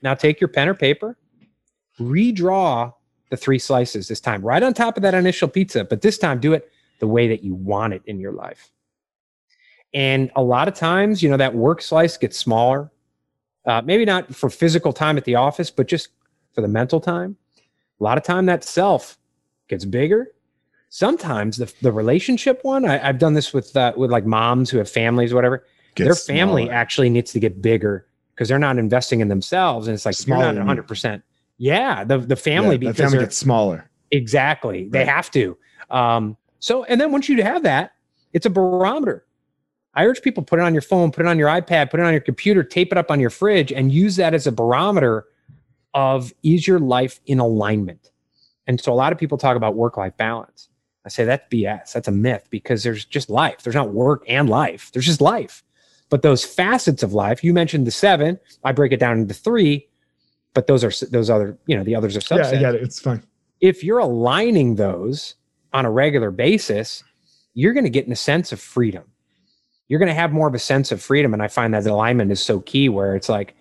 now 0.02 0.14
take 0.14 0.42
your 0.42 0.50
pen 0.50 0.68
or 0.68 0.74
paper, 0.74 1.18
redraw 1.98 2.94
the 3.30 3.38
three 3.38 3.60
slices 3.60 4.10
this 4.10 4.20
time, 4.20 4.42
right 4.42 4.62
on 4.62 4.74
top 4.74 4.98
of 4.98 5.04
that 5.04 5.14
initial 5.14 5.48
pizza, 5.48 5.86
but 5.86 6.02
this 6.02 6.18
time 6.18 6.42
do 6.42 6.52
it 6.52 6.70
the 7.00 7.08
way 7.08 7.30
that 7.30 7.46
you 7.46 7.56
want 7.56 7.94
it 7.94 8.02
in 8.08 8.20
your 8.20 8.34
life. 8.34 8.72
And 9.94 10.32
a 10.36 10.44
lot 10.44 10.68
of 10.68 10.74
times, 10.74 11.24
you 11.24 11.30
know, 11.30 11.38
that 11.38 11.56
work 11.56 11.82
slice 11.82 12.18
gets 12.18 12.38
smaller 12.38 12.92
uh, 13.66 13.82
maybe 13.84 14.06
not 14.06 14.34
for 14.36 14.50
physical 14.50 14.94
time 14.94 15.18
at 15.18 15.26
the 15.26 15.36
office, 15.36 15.72
but 15.72 15.88
just 15.88 16.10
for 16.54 16.62
the 16.62 16.68
mental 16.68 17.00
time. 17.00 17.38
A 18.00 18.04
lot 18.04 18.18
of 18.18 18.24
time 18.24 18.46
that 18.48 18.64
self 18.64 19.18
gets 19.68 19.86
bigger. 19.86 20.28
Sometimes 20.90 21.58
the, 21.58 21.74
the 21.82 21.92
relationship 21.92 22.60
one, 22.64 22.86
I, 22.86 22.98
have 22.98 23.18
done 23.18 23.34
this 23.34 23.54
with 23.54 23.76
uh, 23.76 23.94
with 23.96 24.12
like 24.12 24.26
moms 24.26 24.70
who 24.70 24.78
have 24.78 24.90
families, 24.90 25.34
whatever. 25.34 25.66
Gets 25.96 26.08
their 26.26 26.38
family 26.38 26.64
smaller. 26.64 26.76
actually 26.76 27.10
needs 27.10 27.32
to 27.34 27.40
get 27.40 27.62
bigger 27.62 28.08
because 28.34 28.50
they're 28.50 28.60
not 28.60 28.78
investing 28.78 29.22
in 29.22 29.28
themselves, 29.28 29.88
and 29.88 29.94
it's 29.94 30.06
like 30.06 30.16
smaller, 30.16 30.46
you're 30.46 30.54
not 30.54 30.60
100. 30.62 30.88
percent 30.88 31.24
Yeah, 31.58 32.04
the 32.04 32.18
the 32.18 32.36
family 32.36 32.78
yeah, 32.78 32.92
the 32.92 33.04
family 33.04 33.20
gets 33.20 33.38
smaller. 33.38 33.90
Exactly, 34.12 34.84
right. 34.84 34.92
they 34.92 35.06
have 35.06 35.32
to. 35.32 35.58
Um, 35.90 36.38
so, 36.60 36.84
and 36.86 37.00
then 37.00 37.12
once 37.12 37.28
you 37.30 37.42
have 37.44 37.64
that, 37.64 37.94
it's 38.34 38.46
a 38.46 38.50
barometer. 38.50 39.26
I 39.96 40.06
urge 40.06 40.22
people 40.22 40.44
put 40.44 40.60
it 40.60 40.64
on 40.64 40.74
your 40.74 40.82
phone, 40.82 41.12
put 41.12 41.26
it 41.26 41.30
on 41.30 41.38
your 41.38 41.50
iPad, 41.50 41.92
put 41.92 42.00
it 42.00 42.06
on 42.06 42.14
your 42.14 42.22
computer, 42.22 42.64
tape 42.64 42.92
it 42.92 42.98
up 42.98 43.12
on 43.12 43.20
your 43.20 43.30
fridge, 43.30 43.72
and 43.72 43.92
use 43.92 44.16
that 44.16 44.34
as 44.34 44.48
a 44.48 44.52
barometer 44.52 45.26
of 45.94 46.34
is 46.44 46.68
your 46.68 46.80
life 46.80 47.20
in 47.26 47.40
alignment? 47.40 48.12
And 48.66 48.82
so 48.82 48.92
a 48.92 48.96
lot 48.96 49.12
of 49.12 49.20
people 49.20 49.38
talk 49.38 49.56
about 49.56 49.76
work 49.76 49.98
life 49.98 50.18
balance. 50.18 50.70
I 51.06 51.10
say 51.10 51.26
that's 51.26 51.46
BS. 51.54 51.94
That's 51.94 52.08
a 52.08 52.12
myth 52.12 52.48
because 52.50 52.84
there's 52.84 53.06
just 53.06 53.30
life. 53.30 53.62
There's 53.64 53.76
not 53.76 53.94
work 53.94 54.24
and 54.28 54.50
life. 54.50 54.92
There's 54.94 55.06
just 55.06 55.22
life. 55.22 55.64
But 56.10 56.22
those 56.22 56.46
facets 56.46 57.04
of 57.04 57.14
life, 57.14 57.44
you 57.44 57.54
mentioned 57.54 57.86
the 57.86 57.92
seven. 57.92 58.40
I 58.64 58.72
break 58.72 58.92
it 58.94 59.00
down 59.00 59.20
into 59.20 59.34
three, 59.34 59.88
but 60.54 60.68
those 60.68 60.84
are 60.84 60.92
those 61.08 61.30
other, 61.30 61.58
you 61.66 61.76
know, 61.76 61.84
the 61.84 61.96
others 61.96 62.16
are 62.16 62.22
subsets. 62.22 62.54
Yeah, 62.54 62.72
yeah, 62.72 62.74
it's 62.74 63.00
fine. 63.00 63.24
If 63.62 63.84
you're 63.84 64.00
aligning 64.00 64.76
those 64.76 65.36
on 65.74 65.86
a 65.86 65.92
regular 65.92 66.32
basis, 66.32 67.04
you're 67.54 67.74
going 67.74 67.86
to 67.86 67.90
get 67.90 68.06
in 68.06 68.12
a 68.12 68.18
sense 68.18 68.52
of 68.52 68.60
freedom 68.60 69.04
you're 69.94 70.00
going 70.00 70.10
to 70.10 70.16
have 70.16 70.34
more 70.34 70.48
of 70.48 70.56
a 70.56 70.60
sense 70.60 70.92
of 70.92 71.04
freedom. 71.04 71.34
And 71.34 71.44
I 71.44 71.48
find 71.48 71.72
that 71.76 71.86
alignment 71.86 72.32
is 72.32 72.42
so 72.42 72.62
key 72.62 72.90
where 72.90 73.16
it's 73.16 73.30
like, 73.30 73.56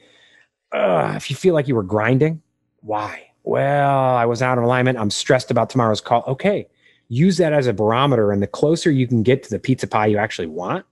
uh, 0.73 1.13
if 1.15 1.29
you 1.29 1.37
feel 1.37 1.53
like 1.53 1.69
you 1.69 1.75
were 1.75 1.83
grinding, 1.83 2.41
why? 2.81 3.29
Well, 3.43 4.17
I 4.17 4.25
was 4.25 4.41
out 4.41 4.57
of 4.57 4.65
alignment. 4.65 4.97
I'm 4.97 5.11
stressed 5.11 5.51
about 5.51 5.69
tomorrow's 5.69 6.01
call. 6.01 6.25
Okay. 6.27 6.69
Use 7.09 7.37
that 7.37 7.53
as 7.53 7.67
a 7.67 7.75
barometer. 7.75 8.33
And 8.33 8.41
the 8.41 8.47
closer 8.47 8.91
you 8.91 9.07
can 9.07 9.23
get 9.23 9.43
to 9.43 9.51
the 9.51 9.59
pizza 9.59 9.87
pie 9.87 10.07
you 10.07 10.17
actually 10.17 10.47
want, 10.47 10.87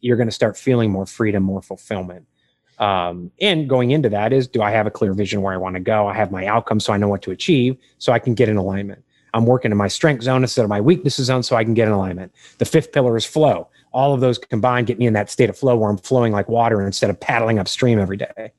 you're 0.00 0.18
going 0.18 0.28
to 0.28 0.34
start 0.34 0.58
feeling 0.58 0.90
more 0.90 1.06
freedom, 1.06 1.42
more 1.42 1.62
fulfillment. 1.62 2.26
Um, 2.78 3.30
and 3.40 3.70
going 3.70 3.92
into 3.92 4.10
that 4.10 4.34
is 4.34 4.46
do 4.46 4.60
I 4.60 4.70
have 4.70 4.86
a 4.86 4.90
clear 4.90 5.14
vision 5.14 5.40
where 5.40 5.54
I 5.54 5.56
want 5.56 5.76
to 5.76 5.80
go? 5.80 6.06
I 6.08 6.12
have 6.12 6.30
my 6.30 6.44
outcome 6.44 6.78
so 6.78 6.92
I 6.92 6.98
know 6.98 7.08
what 7.08 7.22
to 7.22 7.30
achieve 7.30 7.78
so 7.96 8.12
I 8.12 8.18
can 8.18 8.34
get 8.34 8.50
in 8.50 8.58
alignment. 8.58 9.02
I'm 9.32 9.46
working 9.46 9.70
in 9.70 9.78
my 9.78 9.88
strength 9.88 10.24
zone 10.24 10.42
instead 10.42 10.62
of 10.62 10.68
my 10.68 10.82
weaknesses 10.82 11.24
zone 11.24 11.42
so 11.42 11.56
I 11.56 11.64
can 11.64 11.72
get 11.72 11.88
in 11.88 11.94
alignment. 11.94 12.34
The 12.58 12.66
fifth 12.66 12.92
pillar 12.92 13.16
is 13.16 13.24
flow 13.24 13.70
all 13.94 14.12
of 14.12 14.20
those 14.20 14.36
combined 14.36 14.88
get 14.88 14.98
me 14.98 15.06
in 15.06 15.12
that 15.14 15.30
state 15.30 15.48
of 15.48 15.56
flow 15.56 15.76
where 15.76 15.88
I'm 15.88 15.96
flowing 15.96 16.32
like 16.32 16.48
water 16.48 16.84
instead 16.84 17.08
of 17.10 17.18
paddling 17.18 17.58
upstream 17.60 18.00
every 18.00 18.16
day. 18.16 18.52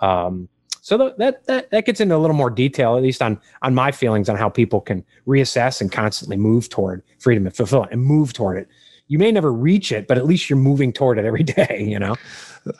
Um, 0.00 0.48
so 0.80 0.96
that 1.18 1.44
that 1.46 1.70
that 1.70 1.84
gets 1.84 2.00
into 2.00 2.16
a 2.16 2.18
little 2.18 2.34
more 2.34 2.48
detail, 2.48 2.96
at 2.96 3.02
least 3.02 3.20
on 3.20 3.38
on 3.60 3.74
my 3.74 3.92
feelings 3.92 4.30
on 4.30 4.36
how 4.36 4.48
people 4.48 4.80
can 4.80 5.04
reassess 5.26 5.82
and 5.82 5.92
constantly 5.92 6.38
move 6.38 6.70
toward 6.70 7.02
freedom 7.18 7.46
and 7.46 7.54
fulfillment 7.54 7.92
and 7.92 8.02
move 8.02 8.32
toward 8.32 8.56
it. 8.56 8.68
You 9.08 9.18
may 9.18 9.30
never 9.30 9.52
reach 9.52 9.92
it, 9.92 10.08
but 10.08 10.16
at 10.16 10.24
least 10.24 10.48
you're 10.48 10.58
moving 10.58 10.92
toward 10.92 11.18
it 11.18 11.26
every 11.26 11.42
day. 11.58 11.84
You 11.86 11.98
know. 11.98 12.16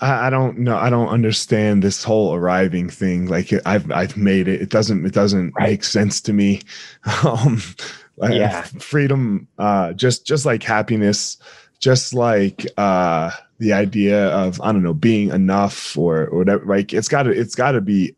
I, 0.00 0.28
I 0.28 0.30
don't 0.30 0.58
know. 0.58 0.78
I 0.78 0.88
don't 0.88 1.08
understand 1.08 1.82
this 1.82 2.02
whole 2.02 2.34
arriving 2.34 2.88
thing. 2.88 3.26
Like 3.26 3.52
I've 3.66 3.90
I've 3.92 4.16
made 4.16 4.48
it. 4.48 4.62
It 4.62 4.70
doesn't 4.70 5.04
it 5.04 5.12
doesn't 5.12 5.52
right. 5.58 5.70
make 5.70 5.84
sense 5.84 6.22
to 6.22 6.32
me. 6.32 6.62
Um, 7.24 8.32
yeah. 8.32 8.62
Freedom, 8.80 9.46
uh, 9.58 9.92
just 9.92 10.26
just 10.26 10.44
like 10.44 10.62
happiness 10.62 11.36
just 11.80 12.12
like 12.12 12.66
uh 12.76 13.30
the 13.58 13.72
idea 13.72 14.28
of 14.28 14.60
i 14.60 14.72
don't 14.72 14.82
know 14.82 14.94
being 14.94 15.30
enough 15.30 15.96
or 15.96 16.26
or 16.26 16.38
whatever 16.38 16.64
like 16.64 16.92
it's 16.92 17.08
got 17.08 17.24
to 17.24 17.30
it's 17.30 17.54
got 17.54 17.72
to 17.72 17.80
be 17.80 18.14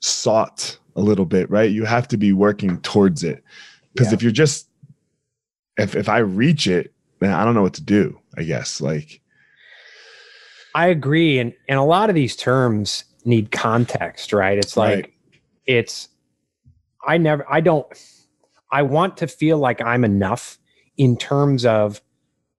sought 0.00 0.78
a 0.94 1.00
little 1.00 1.24
bit 1.24 1.50
right 1.50 1.70
you 1.70 1.84
have 1.84 2.06
to 2.08 2.16
be 2.16 2.32
working 2.32 2.80
towards 2.80 3.22
it 3.24 3.42
because 3.92 4.08
yeah. 4.08 4.14
if 4.14 4.22
you're 4.22 4.32
just 4.32 4.68
if 5.76 5.94
if 5.94 6.08
i 6.08 6.18
reach 6.18 6.66
it 6.66 6.92
then 7.20 7.32
i 7.32 7.44
don't 7.44 7.54
know 7.54 7.62
what 7.62 7.74
to 7.74 7.82
do 7.82 8.18
i 8.36 8.42
guess 8.42 8.80
like 8.80 9.20
i 10.74 10.86
agree 10.86 11.38
and 11.38 11.52
and 11.68 11.78
a 11.78 11.82
lot 11.82 12.08
of 12.08 12.14
these 12.14 12.36
terms 12.36 13.04
need 13.24 13.50
context 13.50 14.32
right 14.32 14.58
it's 14.58 14.76
like 14.76 14.94
right. 14.94 15.12
it's 15.66 16.08
i 17.06 17.18
never 17.18 17.44
i 17.50 17.60
don't 17.60 17.86
i 18.70 18.82
want 18.82 19.16
to 19.16 19.26
feel 19.26 19.58
like 19.58 19.80
i'm 19.82 20.04
enough 20.04 20.58
in 20.96 21.16
terms 21.16 21.66
of 21.66 22.00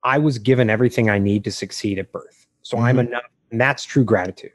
I 0.07 0.17
was 0.17 0.39
given 0.39 0.69
everything 0.69 1.09
I 1.09 1.19
need 1.19 1.43
to 1.43 1.51
succeed 1.51 1.99
at 1.99 2.13
birth. 2.13 2.47
So 2.61 2.77
mm-hmm. 2.77 2.85
I'm 2.85 2.99
enough. 2.99 3.23
And 3.51 3.59
that's 3.59 3.83
true 3.83 4.05
gratitude. 4.05 4.51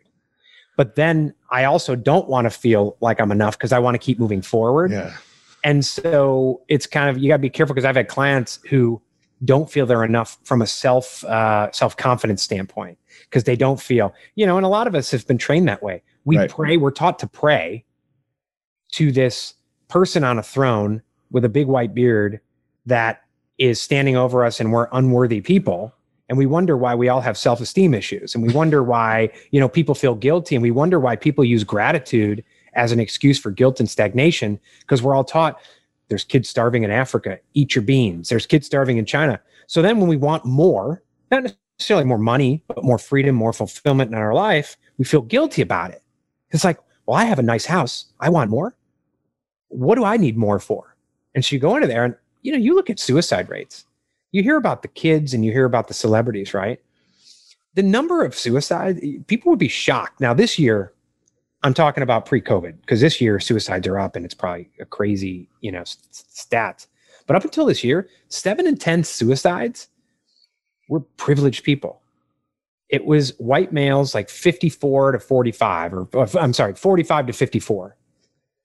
But 0.78 0.96
then 0.96 1.34
I 1.50 1.64
also 1.64 1.94
don't 1.94 2.26
want 2.26 2.46
to 2.46 2.50
feel 2.50 2.96
like 3.00 3.20
I'm 3.20 3.30
enough 3.30 3.58
because 3.58 3.70
I 3.70 3.78
want 3.78 3.94
to 3.94 3.98
keep 3.98 4.18
moving 4.18 4.40
forward. 4.40 4.90
Yeah. 4.90 5.14
And 5.62 5.84
so 5.84 6.62
it's 6.68 6.86
kind 6.86 7.10
of, 7.10 7.18
you 7.22 7.28
got 7.28 7.36
to 7.36 7.42
be 7.42 7.50
careful 7.50 7.74
because 7.74 7.84
I've 7.84 7.96
had 7.96 8.08
clients 8.08 8.60
who 8.70 9.00
don't 9.44 9.70
feel 9.70 9.84
they're 9.84 10.04
enough 10.04 10.38
from 10.42 10.62
a 10.62 10.66
self 10.66 11.22
uh, 11.24 11.70
self 11.72 11.98
confidence 11.98 12.42
standpoint 12.42 12.98
because 13.24 13.44
they 13.44 13.56
don't 13.56 13.80
feel 13.80 14.14
you 14.36 14.46
know 14.46 14.56
and 14.56 14.64
a 14.64 14.68
lot 14.68 14.86
of 14.86 14.94
us 14.94 15.10
have 15.10 15.26
been 15.26 15.36
trained 15.36 15.66
that 15.66 15.82
way 15.82 16.00
we 16.24 16.38
right. 16.38 16.48
pray 16.48 16.76
we're 16.76 16.92
taught 16.92 17.18
to 17.18 17.26
pray 17.26 17.84
to 18.92 19.10
this 19.10 19.54
person 19.88 20.22
on 20.22 20.38
a 20.38 20.44
throne 20.44 21.02
with 21.32 21.44
a 21.44 21.48
big 21.48 21.66
white 21.66 21.92
beard 21.92 22.40
that 22.86 23.21
is 23.62 23.80
standing 23.80 24.16
over 24.16 24.44
us 24.44 24.58
and 24.58 24.72
we're 24.72 24.88
unworthy 24.90 25.40
people. 25.40 25.94
And 26.28 26.36
we 26.36 26.46
wonder 26.46 26.76
why 26.76 26.96
we 26.96 27.08
all 27.08 27.20
have 27.20 27.38
self-esteem 27.38 27.94
issues. 27.94 28.34
And 28.34 28.42
we 28.42 28.52
wonder 28.52 28.82
why 28.82 29.30
you 29.52 29.60
know 29.60 29.68
people 29.68 29.94
feel 29.94 30.16
guilty. 30.16 30.56
And 30.56 30.62
we 30.62 30.72
wonder 30.72 30.98
why 30.98 31.14
people 31.14 31.44
use 31.44 31.62
gratitude 31.62 32.42
as 32.74 32.90
an 32.90 32.98
excuse 32.98 33.38
for 33.38 33.52
guilt 33.52 33.78
and 33.78 33.88
stagnation 33.88 34.58
because 34.80 35.00
we're 35.02 35.14
all 35.14 35.24
taught 35.24 35.60
there's 36.08 36.24
kids 36.24 36.48
starving 36.48 36.82
in 36.82 36.90
africa. 36.90 37.38
Eat 37.54 37.74
your 37.74 37.82
beans. 37.82 38.28
There's 38.28 38.46
kids 38.46 38.66
starving 38.66 38.96
in 38.98 39.06
china. 39.06 39.40
So 39.68 39.80
then 39.80 40.00
when 40.00 40.08
we 40.08 40.16
want 40.16 40.44
more 40.44 41.02
not 41.30 41.54
necessarily 41.78 42.04
more 42.04 42.18
money 42.18 42.64
but 42.66 42.82
more 42.82 42.98
freedom 42.98 43.34
more 43.36 43.52
fulfillment 43.52 44.10
in 44.10 44.16
our 44.16 44.34
life 44.34 44.76
we 44.98 45.04
feel 45.04 45.22
guilty 45.22 45.62
about 45.62 45.90
it. 45.92 46.02
It's 46.50 46.64
like 46.64 46.78
well 47.06 47.16
i 47.16 47.24
have 47.24 47.38
a 47.38 47.42
nice 47.42 47.66
house. 47.66 48.06
I 48.18 48.30
want 48.30 48.50
more. 48.50 48.74
What 49.68 49.94
do 49.94 50.04
i 50.04 50.16
need 50.16 50.36
more 50.36 50.58
for? 50.58 50.96
And 51.34 51.44
so 51.44 51.54
you 51.54 51.60
go 51.60 51.76
into 51.76 51.86
there 51.86 52.04
and 52.04 52.16
you 52.42 52.52
know, 52.52 52.58
you 52.58 52.74
look 52.74 52.90
at 52.90 52.98
suicide 52.98 53.48
rates. 53.48 53.86
You 54.32 54.42
hear 54.42 54.56
about 54.56 54.82
the 54.82 54.88
kids 54.88 55.34
and 55.34 55.44
you 55.44 55.52
hear 55.52 55.64
about 55.64 55.88
the 55.88 55.94
celebrities, 55.94 56.54
right? 56.54 56.80
The 57.74 57.82
number 57.82 58.24
of 58.24 58.34
suicide, 58.34 59.00
people 59.26 59.50
would 59.50 59.58
be 59.58 59.68
shocked. 59.68 60.20
Now, 60.20 60.34
this 60.34 60.58
year, 60.58 60.92
I'm 61.62 61.74
talking 61.74 62.02
about 62.02 62.26
pre-COVID 62.26 62.80
because 62.80 63.00
this 63.00 63.20
year 63.20 63.38
suicides 63.38 63.86
are 63.86 63.98
up 63.98 64.16
and 64.16 64.24
it's 64.24 64.34
probably 64.34 64.68
a 64.80 64.84
crazy, 64.84 65.48
you 65.60 65.70
know, 65.70 65.82
stats. 65.82 66.86
But 67.26 67.36
up 67.36 67.44
until 67.44 67.66
this 67.66 67.84
year, 67.84 68.08
seven 68.28 68.66
in 68.66 68.76
10 68.76 69.04
suicides 69.04 69.88
were 70.88 71.00
privileged 71.00 71.62
people. 71.62 72.00
It 72.88 73.06
was 73.06 73.30
white 73.38 73.72
males 73.72 74.14
like 74.14 74.28
54 74.28 75.12
to 75.12 75.18
45, 75.20 75.94
or 75.94 76.08
I'm 76.38 76.52
sorry, 76.52 76.74
45 76.74 77.28
to 77.28 77.32
54. 77.32 77.96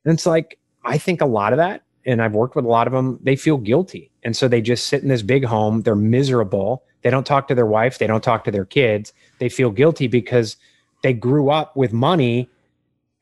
And 0.06 0.14
it's 0.14 0.26
like, 0.26 0.58
I 0.84 0.98
think 0.98 1.22
a 1.22 1.26
lot 1.26 1.54
of 1.54 1.58
that 1.58 1.84
and 2.08 2.22
I've 2.22 2.34
worked 2.34 2.56
with 2.56 2.66
a 2.66 2.70
lot 2.70 2.88
of 2.88 2.94
them, 2.94 3.20
they 3.22 3.36
feel 3.36 3.58
guilty. 3.58 4.10
And 4.24 4.36
so 4.36 4.48
they 4.48 4.62
just 4.62 4.88
sit 4.88 5.04
in 5.04 5.10
this 5.10 5.22
big 5.22 5.44
home. 5.46 5.82
They're 5.82 5.96
miserable. 5.96 6.84
They 7.02 7.10
don't 7.10 7.26
talk 7.26 7.48
to 7.50 7.56
their 7.56 7.66
wife. 7.66 8.00
They 8.00 8.08
don't 8.08 8.24
talk 8.24 8.46
to 8.46 8.52
their 8.52 8.66
kids. 8.66 9.14
They 9.40 9.50
feel 9.50 9.70
guilty 9.70 10.08
because 10.08 10.56
they 11.04 11.14
grew 11.14 11.50
up 11.52 11.76
with 11.76 11.94
money 11.94 12.50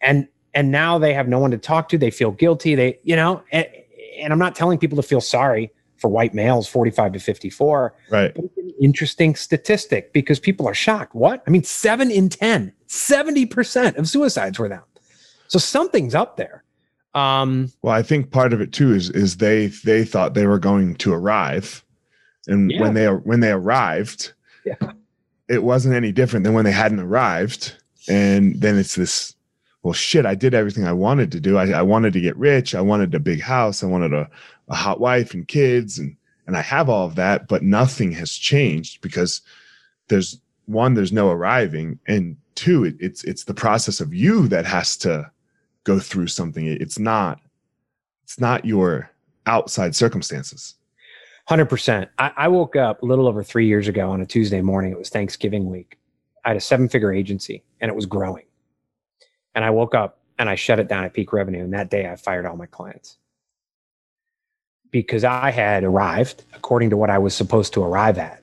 and 0.02 0.28
and 0.54 0.71
now 0.71 0.98
they 0.98 1.13
have 1.13 1.28
no 1.28 1.39
one 1.39 1.52
to 1.52 1.58
talk 1.58 1.89
to. 1.89 1.98
They 1.98 2.12
feel 2.12 2.32
guilty. 2.32 2.76
They, 2.76 2.98
you 3.04 3.15
know, 3.15 3.43
and, 3.52 3.67
and 4.17 4.32
I'm 4.32 4.39
not 4.39 4.56
telling 4.56 4.78
people 4.78 4.95
to 4.95 5.04
feel 5.04 5.19
sorry 5.19 5.69
for 5.98 6.08
white 6.08 6.34
males 6.34 6.65
45 6.67 7.13
to 7.13 7.19
54. 7.19 7.93
Right. 8.10 8.34
But 8.34 8.45
it's 8.45 8.58
an 8.58 8.74
interesting 8.82 9.36
statistic 9.36 10.13
because 10.13 10.39
people 10.39 10.65
are 10.65 10.74
shocked. 10.74 11.13
What? 11.13 11.43
I 11.45 11.50
mean, 11.50 11.63
seven 11.63 12.10
in 12.10 12.30
10, 12.30 12.71
70% 12.88 13.98
of 13.98 14.08
suicides 14.08 14.58
were 14.58 14.69
them. 14.69 14.84
So 15.48 15.60
something's 15.60 16.15
up 16.15 16.38
there. 16.38 16.63
Um, 17.15 17.71
well, 17.82 17.93
I 17.93 18.04
think 18.04 18.30
part 18.32 18.54
of 18.54 18.62
it 18.62 18.71
too 18.73 18.93
is 18.93 19.10
is 19.10 19.38
they 19.38 19.67
they 19.67 20.04
thought 20.04 20.34
they 20.34 20.45
were 20.47 20.60
going 20.60 20.95
to 20.97 21.13
arrive, 21.13 21.84
and 22.47 22.69
Yeah. 22.71 22.82
when 22.82 22.93
they 22.93 23.08
when 23.08 23.39
they 23.39 23.51
arrived, 23.51 24.34
Yeah. 24.65 24.75
it 25.47 25.63
wasn't 25.63 25.95
any 25.95 26.12
different 26.12 26.43
than 26.43 26.54
when 26.54 26.65
they 26.65 26.71
hadn't 26.71 26.99
arrived. 26.99 27.73
And 28.08 28.62
then 28.62 28.78
it's 28.78 28.93
this, 28.95 29.34
well, 29.82 29.93
shit, 29.93 30.28
I 30.28 30.36
did 30.36 30.54
everything 30.54 30.86
I 30.86 30.93
wanted 30.93 31.32
to 31.32 31.39
do. 31.39 31.58
I, 31.58 31.69
I 31.71 31.82
wanted 31.82 32.13
to 32.13 32.21
get 32.21 32.38
rich. 32.38 32.75
I 32.75 32.82
wanted 32.82 33.15
a 33.15 33.19
big 33.19 33.41
house. 33.41 33.82
I 33.84 33.88
wanted 33.88 34.13
a, 34.13 34.30
a 34.67 34.75
hot 34.75 34.99
wife 34.99 35.34
and 35.34 35.47
kids, 35.47 35.97
and 35.97 36.15
and 36.47 36.56
I 36.56 36.62
have 36.62 36.89
all 36.89 37.08
of 37.08 37.15
that, 37.15 37.47
but 37.47 37.63
nothing 37.63 38.12
has 38.12 38.32
changed 38.32 39.01
because 39.01 39.41
there's 40.10 40.39
one, 40.67 40.93
there's 40.93 41.12
no 41.12 41.32
arriving, 41.32 41.97
and 42.08 42.36
two, 42.56 42.84
it, 42.84 42.95
it's 42.99 43.23
it's 43.23 43.45
the 43.45 43.54
process 43.54 44.01
of 44.01 44.13
you 44.13 44.47
that 44.49 44.65
has 44.65 44.97
to 44.97 45.32
go 45.86 46.00
through 46.00 46.28
something. 46.28 46.67
It's 46.67 47.00
not, 47.00 47.39
it's 48.24 48.39
not 48.39 48.65
your 48.65 49.10
outside 49.45 49.95
circumstances. 49.95 50.76
Hundred 51.48 51.65
percent. 51.67 52.10
I, 52.17 52.32
I 52.36 52.48
woke 52.48 52.76
up 52.76 53.02
a 53.02 53.06
little 53.06 53.28
over 53.28 53.43
three 53.43 53.67
years 53.67 53.88
ago 53.88 54.10
on 54.10 54.19
a 54.19 54.26
Tuesday 54.26 54.62
morning. 54.62 54.91
It 54.91 54.98
was 54.98 55.10
Thanksgiving 55.10 55.69
week. 55.69 55.98
I 56.43 56.50
had 56.50 56.58
a 56.58 56.62
seven-figure 56.62 57.13
agency, 57.13 57.63
and 57.80 57.89
it 57.89 57.95
was 57.95 58.06
growing. 58.06 58.45
And 59.54 59.63
I 59.63 59.69
woke 59.69 59.95
up 59.95 60.19
and 60.38 60.50
I 60.50 60.56
shut 60.56 60.80
it 60.80 60.88
down 60.88 61.06
at 61.06 61.13
peak 61.13 61.32
revenue. 61.32 61.63
And 61.63 61.74
that 61.74 61.89
day, 61.89 62.10
I 62.10 62.15
fired 62.15 62.45
all 62.45 62.58
my 62.58 62.65
clients 62.65 63.17
because 64.91 65.24
I 65.24 65.52
had 65.52 65.84
arrived 65.84 66.43
according 66.54 66.89
to 66.89 66.98
what 66.98 67.10
I 67.10 67.19
was 67.19 67.36
supposed 67.36 67.74
to 67.74 67.84
arrive 67.84 68.17
at. 68.17 68.41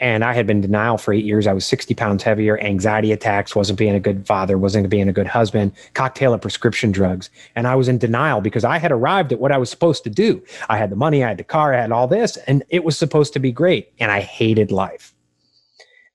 And 0.00 0.24
I 0.24 0.32
had 0.32 0.46
been 0.46 0.60
denial 0.60 0.96
for 0.96 1.12
eight 1.12 1.24
years. 1.24 1.46
I 1.46 1.52
was 1.52 1.66
60 1.66 1.94
pounds 1.94 2.22
heavier, 2.22 2.58
anxiety 2.60 3.10
attacks, 3.10 3.56
wasn't 3.56 3.78
being 3.78 3.94
a 3.94 4.00
good 4.00 4.26
father, 4.26 4.56
wasn't 4.56 4.88
being 4.88 5.08
a 5.08 5.12
good 5.12 5.26
husband, 5.26 5.72
cocktail 5.94 6.32
of 6.32 6.40
prescription 6.40 6.92
drugs. 6.92 7.30
And 7.56 7.66
I 7.66 7.74
was 7.74 7.88
in 7.88 7.98
denial 7.98 8.40
because 8.40 8.64
I 8.64 8.78
had 8.78 8.92
arrived 8.92 9.32
at 9.32 9.40
what 9.40 9.50
I 9.50 9.58
was 9.58 9.70
supposed 9.70 10.04
to 10.04 10.10
do. 10.10 10.42
I 10.68 10.78
had 10.78 10.90
the 10.90 10.96
money, 10.96 11.24
I 11.24 11.28
had 11.28 11.38
the 11.38 11.44
car, 11.44 11.74
I 11.74 11.80
had 11.80 11.90
all 11.90 12.06
this, 12.06 12.36
and 12.46 12.62
it 12.68 12.84
was 12.84 12.96
supposed 12.96 13.32
to 13.32 13.40
be 13.40 13.50
great. 13.50 13.92
And 13.98 14.12
I 14.12 14.20
hated 14.20 14.70
life. 14.70 15.14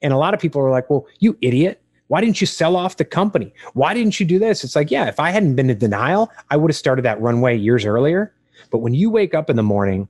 And 0.01 0.13
a 0.13 0.17
lot 0.17 0.33
of 0.33 0.39
people 0.39 0.61
were 0.61 0.71
like, 0.71 0.89
well, 0.89 1.05
you 1.19 1.37
idiot. 1.41 1.81
Why 2.07 2.21
didn't 2.21 2.41
you 2.41 2.47
sell 2.47 2.75
off 2.75 2.97
the 2.97 3.05
company? 3.05 3.53
Why 3.73 3.93
didn't 3.93 4.19
you 4.19 4.25
do 4.25 4.37
this? 4.37 4.63
It's 4.63 4.75
like, 4.75 4.91
yeah, 4.91 5.07
if 5.07 5.19
I 5.19 5.31
hadn't 5.31 5.55
been 5.55 5.69
in 5.69 5.77
denial, 5.77 6.31
I 6.51 6.57
would 6.57 6.69
have 6.69 6.77
started 6.77 7.03
that 7.03 7.19
runway 7.21 7.57
years 7.57 7.85
earlier. 7.85 8.33
But 8.69 8.79
when 8.79 8.93
you 8.93 9.09
wake 9.09 9.33
up 9.33 9.49
in 9.49 9.55
the 9.55 9.63
morning 9.63 10.07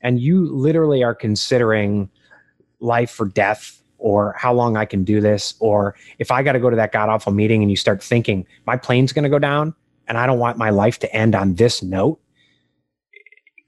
and 0.00 0.20
you 0.20 0.50
literally 0.50 1.02
are 1.02 1.14
considering 1.14 2.08
life 2.80 3.20
or 3.20 3.26
death 3.26 3.82
or 3.98 4.34
how 4.38 4.52
long 4.52 4.76
I 4.76 4.84
can 4.84 5.04
do 5.04 5.20
this, 5.20 5.54
or 5.58 5.94
if 6.18 6.30
I 6.30 6.42
got 6.42 6.52
to 6.52 6.60
go 6.60 6.68
to 6.68 6.76
that 6.76 6.92
god 6.92 7.08
awful 7.08 7.32
meeting 7.32 7.62
and 7.62 7.70
you 7.70 7.76
start 7.76 8.02
thinking 8.02 8.46
my 8.66 8.76
plane's 8.76 9.12
going 9.12 9.22
to 9.22 9.30
go 9.30 9.38
down 9.38 9.74
and 10.06 10.18
I 10.18 10.26
don't 10.26 10.38
want 10.38 10.58
my 10.58 10.70
life 10.70 10.98
to 11.00 11.16
end 11.16 11.34
on 11.34 11.54
this 11.54 11.82
note, 11.82 12.20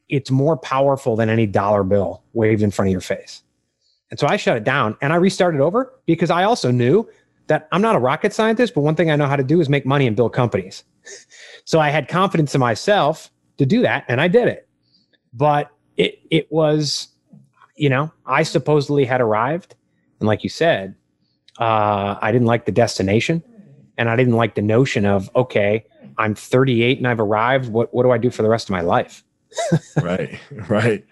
it's 0.09 0.31
more 0.31 0.57
powerful 0.57 1.17
than 1.17 1.29
any 1.29 1.47
dollar 1.47 1.83
bill 1.83 2.23
waved 2.33 2.63
in 2.63 2.71
front 2.71 2.89
of 2.89 2.93
your 2.93 3.01
face. 3.01 3.43
And 4.11 4.19
so 4.19 4.27
I 4.27 4.37
shut 4.37 4.57
it 4.57 4.65
down 4.65 4.97
and 5.01 5.13
I 5.13 5.17
restarted 5.17 5.61
over 5.61 5.93
because 6.07 6.31
I 6.31 6.45
also 6.45 6.71
knew 6.71 7.09
that 7.47 7.69
I'm 7.73 7.83
not 7.83 7.97
a 7.97 7.99
rocket 7.99 8.33
scientist, 8.33 8.75
but 8.75 8.83
one 8.83 8.95
thing 8.95 9.11
I 9.11 9.17
know 9.17 9.27
how 9.27 9.37
to 9.37 9.43
do 9.43 9.61
is 9.61 9.69
make 9.69 9.87
money 9.87 10.07
and 10.07 10.17
build 10.17 10.33
companies. 10.33 10.85
so 11.65 11.81
I 11.81 11.89
had 11.91 12.09
confidence 12.09 12.55
in 12.55 12.61
myself 12.61 13.31
to 13.59 13.67
do 13.67 13.83
that 13.83 14.05
and 14.09 14.21
I 14.21 14.29
did 14.29 14.49
it. 14.49 14.69
But 15.33 15.71
it 15.97 16.21
it 16.31 16.51
was, 16.51 17.09
you 17.79 17.89
know, 17.89 18.13
I 18.27 18.43
supposedly 18.43 19.05
had 19.05 19.21
arrived. 19.21 19.75
And 20.21 20.27
like 20.27 20.43
you 20.45 20.51
said, 20.51 20.95
uh, 21.59 22.17
I 22.21 22.33
didn't 22.33 22.47
like 22.47 22.65
the 22.67 22.73
destination 22.73 23.43
and 23.97 24.09
I 24.11 24.17
didn't 24.17 24.35
like 24.35 24.55
the 24.55 24.63
notion 24.63 25.07
of, 25.07 25.31
okay, 25.35 25.85
I'm 26.19 26.35
38 26.35 26.99
and 26.99 27.07
I've 27.07 27.21
arrived. 27.21 27.69
What 27.71 27.93
what 27.95 28.03
do 28.03 28.11
I 28.11 28.19
do 28.19 28.31
for 28.31 28.43
the 28.43 28.49
rest 28.49 28.69
of 28.69 28.73
my 28.73 28.81
life? 28.81 29.25
right 30.03 30.39
right 30.69 31.07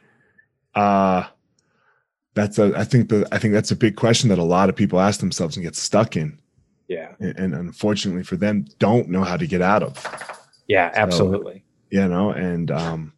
uh 0.74 1.24
that's 2.34 2.58
a 2.58 2.70
i 2.76 2.84
think 2.84 3.08
the 3.08 3.26
i 3.32 3.38
think 3.38 3.54
that's 3.54 3.70
a 3.70 3.76
big 3.76 3.96
question 3.96 4.28
that 4.28 4.38
a 4.38 4.42
lot 4.44 4.68
of 4.68 4.76
people 4.76 5.00
ask 5.00 5.20
themselves 5.20 5.56
and 5.56 5.64
get 5.64 5.74
stuck 5.74 6.16
in 6.16 6.38
Yeah. 6.86 7.14
and, 7.18 7.38
and 7.38 7.54
unfortunately 7.54 8.24
for 8.24 8.36
them 8.36 8.66
don't 8.78 9.08
know 9.08 9.24
how 9.24 9.38
to 9.38 9.46
get 9.46 9.62
out 9.62 9.82
of 9.82 9.94
Yeah, 10.68 10.90
absolutely. 10.94 11.64
you 11.90 12.06
know 12.06 12.30
and 12.30 12.70
um 12.70 13.14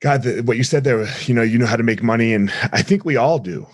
god 0.00 0.22
the, 0.22 0.40
what 0.42 0.56
you 0.56 0.64
said 0.64 0.84
there 0.84 1.06
you 1.26 1.34
know 1.34 1.42
you 1.42 1.58
know 1.58 1.66
how 1.66 1.76
to 1.76 1.82
make 1.82 2.02
money 2.02 2.32
and 2.32 2.52
i 2.72 2.82
think 2.82 3.04
we 3.04 3.16
all 3.16 3.38
do 3.38 3.66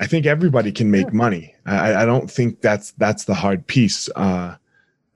i 0.00 0.06
think 0.06 0.26
everybody 0.26 0.72
can 0.72 0.90
make 0.90 1.12
money 1.12 1.54
i 1.66 2.02
i 2.02 2.04
don't 2.04 2.30
think 2.30 2.60
that's 2.60 2.92
that's 2.92 3.24
the 3.24 3.34
hard 3.34 3.66
piece 3.66 4.08
uh 4.16 4.54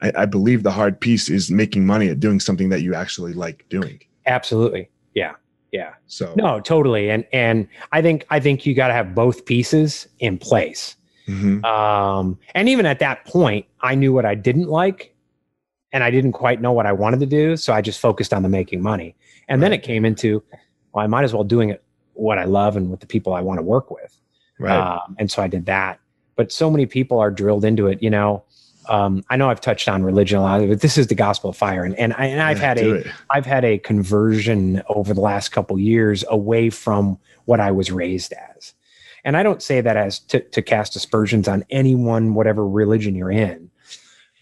I, 0.02 0.12
I 0.16 0.24
believe 0.24 0.62
the 0.62 0.70
hard 0.70 0.98
piece 0.98 1.28
is 1.28 1.50
making 1.50 1.84
money 1.84 2.08
at 2.08 2.20
doing 2.20 2.40
something 2.40 2.70
that 2.70 2.80
you 2.80 2.94
actually 2.94 3.34
like 3.34 3.66
doing 3.68 4.00
Absolutely. 4.26 4.88
Yeah. 5.14 5.34
Yeah. 5.72 5.94
so 6.06 6.34
No, 6.36 6.60
totally. 6.60 7.10
And 7.10 7.24
and 7.32 7.68
I 7.92 8.02
think 8.02 8.26
I 8.30 8.40
think 8.40 8.66
you 8.66 8.74
got 8.74 8.88
to 8.88 8.94
have 8.94 9.14
both 9.14 9.44
pieces 9.44 10.08
in 10.18 10.38
place. 10.38 10.96
Mhm. 11.28 11.64
Um, 11.64 12.38
and 12.54 12.68
even 12.68 12.86
at 12.86 12.98
that 12.98 13.24
point, 13.24 13.66
I 13.80 13.94
knew 13.94 14.12
what 14.12 14.24
I 14.24 14.34
didn't 14.34 14.68
like, 14.68 15.14
and 15.92 16.02
I 16.02 16.10
didn't 16.10 16.32
quite 16.32 16.60
know 16.60 16.72
what 16.72 16.86
I 16.86 16.92
wanted 16.92 17.20
to 17.20 17.26
do. 17.26 17.56
So 17.56 17.72
I 17.72 17.80
just 17.82 18.00
focused 18.00 18.32
on 18.32 18.42
the 18.42 18.48
making 18.48 18.82
money. 18.82 19.14
And 19.50 19.62
then 19.62 19.72
it 19.72 19.82
came 19.82 20.04
into, 20.06 20.42
well, 20.92 21.04
I 21.04 21.08
might 21.08 21.24
as 21.24 21.34
well 21.34 21.44
doing 21.44 21.68
it 21.68 21.82
what 22.14 22.38
I 22.38 22.44
love 22.44 22.76
and 22.76 22.90
with 22.90 23.00
the 23.00 23.06
people 23.06 23.34
I 23.34 23.40
want 23.40 23.58
to 23.58 23.62
work 23.62 23.90
with. 23.90 24.18
right 24.58 24.78
Um, 24.78 25.16
and 25.18 25.30
so 25.30 25.42
I 25.42 25.48
did 25.48 25.66
that. 25.66 26.00
But 26.36 26.52
so 26.52 26.70
many 26.70 26.86
people 26.86 27.18
are 27.18 27.30
drilled 27.30 27.64
into 27.64 27.86
it. 27.88 28.02
You 28.02 28.10
know, 28.10 28.44
um, 28.88 29.22
I 29.28 29.36
know 29.36 29.50
I've 29.50 29.60
touched 29.60 29.88
on 29.88 30.02
religion 30.02 30.38
a 30.38 30.42
lot, 30.42 30.66
but 30.66 30.80
this 30.80 30.96
is 30.96 31.08
the 31.08 31.14
gospel 31.14 31.50
of 31.50 31.56
fire, 31.56 31.84
and 31.84 31.94
and, 31.98 32.14
I, 32.14 32.26
and 32.26 32.40
I've 32.40 32.58
Yeah, 32.58 32.66
had 32.66 32.78
a. 32.78 33.12
I've 33.28 33.46
had 33.46 33.64
a 33.64 33.78
conversion 33.78 34.82
over 34.88 35.12
the 35.12 35.20
last 35.20 35.50
couple 35.50 35.78
years 35.78 36.24
away 36.28 36.70
from 36.70 37.18
what 37.44 37.60
I 37.60 37.72
was 37.72 37.90
raised 37.90 38.32
as. 38.32 38.74
And 39.24 39.36
I 39.36 39.42
don't 39.42 39.62
say 39.62 39.80
that 39.82 39.96
as 39.96 40.18
to, 40.20 40.40
to 40.40 40.62
cast 40.62 40.96
aspersions 40.96 41.46
on 41.46 41.64
anyone, 41.70 42.34
whatever 42.34 42.66
religion 42.66 43.14
you're 43.14 43.30
in. 43.30 43.69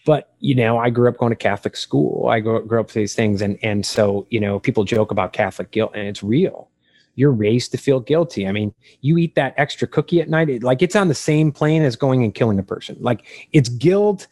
But, 0.05 0.33
you 0.39 0.55
know, 0.55 0.77
I 0.77 0.89
grew 0.89 1.09
up 1.09 1.17
going 1.17 1.31
to 1.31 1.35
Catholic 1.35 1.75
school. 1.75 2.29
I 2.29 2.39
grew, 2.39 2.65
grew 2.65 2.79
up 2.79 2.91
these 2.91 3.13
things. 3.13 3.41
And, 3.41 3.59
and 3.61 3.85
so, 3.85 4.25
you 4.29 4.39
know, 4.39 4.59
people 4.59 4.83
joke 4.83 5.11
about 5.11 5.33
Catholic 5.33 5.71
guilt 5.71 5.91
and 5.93 6.07
it's 6.07 6.23
real. 6.23 6.69
You're 7.15 7.31
raised 7.31 7.71
to 7.73 7.77
feel 7.77 7.99
guilty. 7.99 8.47
I 8.47 8.53
mean, 8.53 8.73
you 9.01 9.17
eat 9.17 9.35
that 9.35 9.53
extra 9.57 9.87
cookie 9.87 10.21
at 10.21 10.29
night, 10.29 10.49
it, 10.49 10.63
like 10.63 10.81
it's 10.81 10.95
on 10.95 11.09
the 11.09 11.15
same 11.15 11.51
plane 11.51 11.83
as 11.83 11.97
going 11.97 12.23
and 12.23 12.33
killing 12.33 12.59
a 12.59 12.63
person. 12.63 12.95
Like 13.01 13.25
it's 13.51 13.67
guilt, 13.67 14.27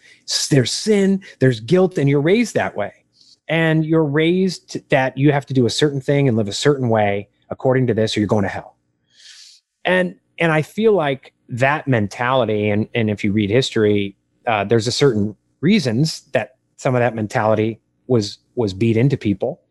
there's 0.49 0.71
sin, 0.71 1.21
there's 1.39 1.60
guilt, 1.60 1.97
and 1.97 2.08
you're 2.10 2.21
raised 2.21 2.53
that 2.56 2.77
way 2.77 2.93
and 3.47 3.86
you're 3.86 4.03
raised 4.03 4.89
that 4.89 5.17
you 5.17 5.32
have 5.32 5.45
to 5.45 5.53
do 5.53 5.65
a 5.65 5.69
certain 5.69 6.01
thing 6.01 6.27
and 6.27 6.36
live 6.38 6.47
a 6.47 6.53
certain 6.53 6.89
way 6.89 7.27
according 7.49 7.88
to 7.88 7.93
this 7.93 8.15
or 8.15 8.19
you're 8.19 8.27
going 8.27 8.43
to 8.43 8.49
hell 8.49 8.75
and 9.86 10.15
and 10.39 10.51
i 10.51 10.62
feel 10.62 10.93
like 10.93 11.34
that 11.47 11.88
mentality 11.88 12.69
and 12.69 12.88
and 12.93 13.10
if 13.10 13.23
you 13.23 13.32
read 13.32 13.49
history 13.49 14.15
uh, 14.47 14.63
there's 14.63 14.88
a 14.88 14.91
certain 14.91 15.36
reasons 15.62 16.22
that 16.34 16.58
some 16.78 16.96
of 16.96 17.00
that 17.00 17.15
mentality 17.15 17.80
was 18.08 18.39
was 18.56 18.74
beat 18.74 18.98
into 18.98 19.17
people. 19.17 19.62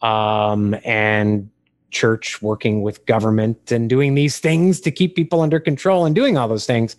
Um 0.00 0.76
and 0.84 1.48
church 1.90 2.40
working 2.40 2.82
with 2.82 3.04
government 3.04 3.70
and 3.70 3.88
doing 3.88 4.14
these 4.14 4.38
things 4.38 4.80
to 4.80 4.90
keep 4.90 5.14
people 5.14 5.42
under 5.42 5.60
control 5.60 6.06
and 6.06 6.14
doing 6.14 6.38
all 6.38 6.48
those 6.48 6.66
things. 6.66 6.96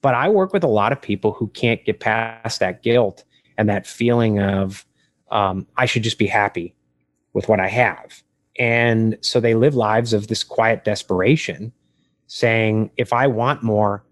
But 0.00 0.14
i 0.14 0.28
work 0.28 0.52
with 0.52 0.62
a 0.62 0.68
lot 0.68 0.92
of 0.92 1.02
people 1.02 1.32
who 1.32 1.48
can't 1.48 1.84
get 1.84 1.98
past 1.98 2.60
that 2.60 2.82
guilt 2.82 3.24
and 3.56 3.68
that 3.68 3.86
feeling 3.86 4.38
of 4.38 4.86
um, 5.30 5.66
I 5.76 5.86
should 5.86 6.02
just 6.04 6.18
be 6.18 6.26
happy 6.26 6.74
with 7.32 7.48
what 7.48 7.60
I 7.60 7.68
have. 7.68 8.22
And 8.58 9.18
so 9.20 9.40
they 9.40 9.54
live 9.54 9.74
lives 9.74 10.12
of 10.12 10.28
this 10.28 10.42
quiet 10.42 10.84
desperation, 10.84 11.72
saying, 12.26 12.90
if 12.96 13.12
I 13.12 13.26
want 13.26 13.62
more, 13.62 14.04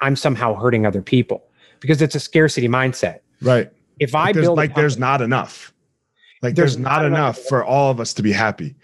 I'm 0.00 0.16
somehow 0.16 0.54
hurting 0.54 0.86
other 0.86 1.02
people 1.02 1.44
because 1.84 2.00
it's 2.00 2.14
a 2.14 2.20
scarcity 2.20 2.66
mindset. 2.68 3.18
right. 3.42 3.70
If 4.00 4.14
I 4.14 4.24
like 4.26 4.34
build 4.36 4.56
like 4.56 4.74
there's 4.74 4.98
not 4.98 5.20
enough. 5.22 5.72
Like 6.42 6.54
There's 6.56 6.72
there's, 6.74 6.78
not, 6.82 6.96
not 7.02 7.04
enough 7.04 7.36
enough. 7.38 7.48
for 7.48 7.64
all 7.64 7.90
of 7.90 8.00
us 8.00 8.12
to 8.14 8.22
be 8.22 8.32
happy 8.32 8.74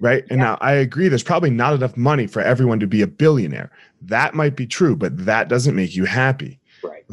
right? 0.00 0.24
And 0.30 0.38
Yeah. 0.38 0.44
now 0.44 0.58
i 0.60 0.72
agree 0.72 1.08
there's 1.08 1.22
probably 1.22 1.50
not 1.50 1.74
enough 1.74 1.96
money 1.96 2.26
for 2.26 2.40
everyone 2.42 2.78
to 2.80 2.86
be 2.86 3.02
a 3.02 3.06
billionaire. 3.06 3.70
That 4.02 4.34
might 4.34 4.54
be 4.56 4.66
true 4.66 4.94
but 4.96 5.16
that 5.26 5.48
doesn't 5.48 5.74
make 5.76 5.94
you 5.96 6.04
happy. 6.04 6.60
Right, 6.84 7.04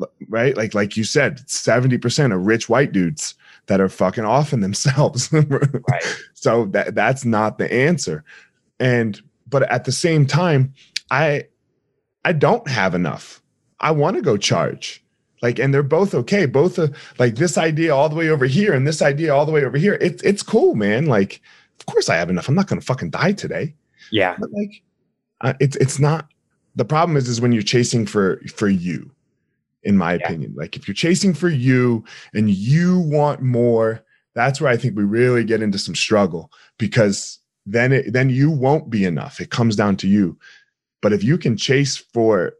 L- 0.00 0.10
right? 0.28 0.56
Like 0.56 0.72
like 0.74 0.96
you 0.96 1.04
said 1.04 1.38
70% 1.46 2.34
of 2.34 2.46
rich 2.46 2.68
white 2.68 2.92
dudes 2.92 3.34
that 3.66 3.80
are 3.80 3.88
fucking 3.88 4.24
off 4.24 4.52
in 4.52 4.60
themselves. 4.60 5.30
Right, 5.32 6.24
so 6.34 6.66
that 6.66 6.94
that's 6.94 7.24
not 7.24 7.58
the 7.58 7.70
answer. 7.72 8.24
And 8.80 9.20
but 9.48 9.62
at 9.70 9.84
the 9.84 9.92
same 9.92 10.26
time 10.26 10.72
i 11.10 11.44
i 12.24 12.32
don't 12.32 12.66
have 12.68 12.94
enough 12.94 13.40
I 13.80 13.90
want 13.90 14.16
to 14.16 14.22
go 14.22 14.36
charge. 14.36 15.02
Like, 15.42 15.58
and 15.58 15.72
they're 15.72 15.82
both 15.82 16.14
okay. 16.14 16.46
Both 16.46 16.78
uh, 16.78 16.88
like 17.18 17.34
this 17.36 17.58
idea 17.58 17.94
all 17.94 18.08
the 18.08 18.16
way 18.16 18.30
over 18.30 18.46
here 18.46 18.72
and 18.72 18.86
this 18.86 19.02
idea 19.02 19.34
all 19.34 19.44
the 19.44 19.52
way 19.52 19.64
over 19.64 19.76
here. 19.76 19.98
It's 20.00 20.22
it's 20.22 20.42
cool, 20.42 20.74
man. 20.74 21.06
Like, 21.06 21.40
of 21.78 21.86
course 21.86 22.08
I 22.08 22.16
have 22.16 22.30
enough. 22.30 22.48
I'm 22.48 22.54
not 22.54 22.68
gonna 22.68 22.80
fucking 22.80 23.10
die 23.10 23.32
today. 23.32 23.74
Yeah. 24.10 24.36
But 24.38 24.50
like, 24.52 24.82
uh, 25.42 25.52
it's 25.60 25.76
it's 25.76 25.98
not. 25.98 26.28
The 26.74 26.84
problem 26.86 27.16
is 27.16 27.28
is 27.28 27.40
when 27.40 27.52
you're 27.52 27.62
chasing 27.62 28.06
for 28.06 28.40
for 28.54 28.68
you, 28.68 29.10
in 29.82 29.96
my 29.96 30.14
Yeah. 30.14 30.26
opinion. 30.26 30.54
Like 30.56 30.74
if 30.74 30.88
you're 30.88 30.94
chasing 30.94 31.34
for 31.34 31.50
you 31.50 32.02
and 32.34 32.50
you 32.50 32.98
want 33.00 33.42
more, 33.42 34.02
that's 34.34 34.58
where 34.60 34.70
I 34.70 34.78
think 34.78 34.96
we 34.96 35.04
really 35.04 35.44
get 35.44 35.62
into 35.62 35.78
some 35.78 35.94
struggle 35.94 36.50
because 36.78 37.38
then 37.66 37.92
it 37.92 38.12
then 38.12 38.30
you 38.30 38.50
won't 38.50 38.88
be 38.88 39.04
enough. 39.04 39.38
It 39.40 39.50
comes 39.50 39.76
down 39.76 39.96
to 39.98 40.08
you. 40.08 40.38
But 41.02 41.12
if 41.12 41.22
you 41.22 41.36
can 41.36 41.58
chase 41.58 41.98
for 41.98 42.54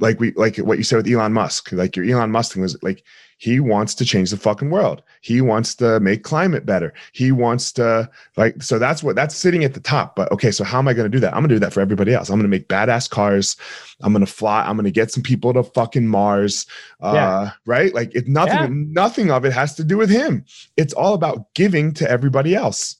like 0.00 0.20
we 0.20 0.32
like 0.32 0.56
what 0.58 0.78
you 0.78 0.84
said 0.84 0.96
with 0.96 1.08
Elon 1.08 1.32
Musk, 1.32 1.72
like 1.72 1.96
your 1.96 2.04
Elon 2.04 2.30
Musk 2.30 2.52
thing 2.52 2.62
was 2.62 2.80
like 2.82 3.02
he 3.40 3.60
wants 3.60 3.94
to 3.94 4.04
change 4.04 4.30
the 4.30 4.36
fucking 4.36 4.70
world. 4.70 5.00
He 5.20 5.40
wants 5.40 5.74
to 5.76 6.00
make 6.00 6.24
climate 6.24 6.66
better. 6.66 6.92
He 7.12 7.30
wants 7.30 7.70
to 7.72 8.10
like 8.36 8.62
so 8.62 8.78
that's 8.78 9.02
what 9.02 9.14
that's 9.16 9.36
sitting 9.36 9.62
at 9.64 9.74
the 9.74 9.80
top. 9.80 10.16
But 10.16 10.30
okay, 10.32 10.50
so 10.50 10.64
how 10.64 10.78
am 10.78 10.88
I 10.88 10.92
going 10.94 11.10
to 11.10 11.16
do 11.16 11.20
that? 11.20 11.34
I'm 11.34 11.40
going 11.40 11.50
to 11.50 11.54
do 11.54 11.60
that 11.60 11.72
for 11.72 11.80
everybody 11.80 12.12
else. 12.14 12.28
I'm 12.30 12.34
going 12.38 12.50
to 12.50 12.56
make 12.56 12.68
badass 12.68 13.08
cars. 13.08 13.56
I'm 14.00 14.12
going 14.12 14.24
to 14.26 14.32
fly. 14.32 14.62
I'm 14.64 14.76
going 14.76 14.84
to 14.86 14.90
get 14.90 15.10
some 15.12 15.22
people 15.22 15.52
to 15.54 15.62
fucking 15.62 16.06
Mars. 16.08 16.66
Uh, 17.00 17.12
Yeah. 17.14 17.50
right? 17.66 17.94
Like 17.94 18.14
it 18.14 18.26
nothing 18.28 18.58
Yeah. 18.58 18.68
nothing 18.70 19.30
of 19.30 19.44
it 19.44 19.52
has 19.52 19.74
to 19.76 19.84
do 19.84 19.96
with 19.96 20.10
him. 20.10 20.44
It's 20.76 20.92
all 20.92 21.14
about 21.14 21.52
giving 21.54 21.92
to 21.94 22.10
everybody 22.10 22.54
else. 22.54 22.96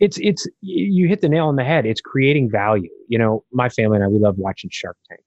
it's 0.00 0.18
it's 0.20 0.46
you 0.60 0.84
you 0.84 1.08
hit 1.08 1.20
the 1.22 1.28
nail 1.28 1.46
on 1.48 1.56
the 1.56 1.64
head. 1.64 1.84
It's 1.86 2.00
creating 2.00 2.50
value. 2.50 2.90
You 3.08 3.18
know, 3.18 3.44
my 3.52 3.68
family 3.70 3.96
and 3.96 4.04
I 4.04 4.08
we 4.08 4.18
love 4.18 4.36
watching 4.38 4.70
Shark 4.70 4.96
Tank. 5.08 5.20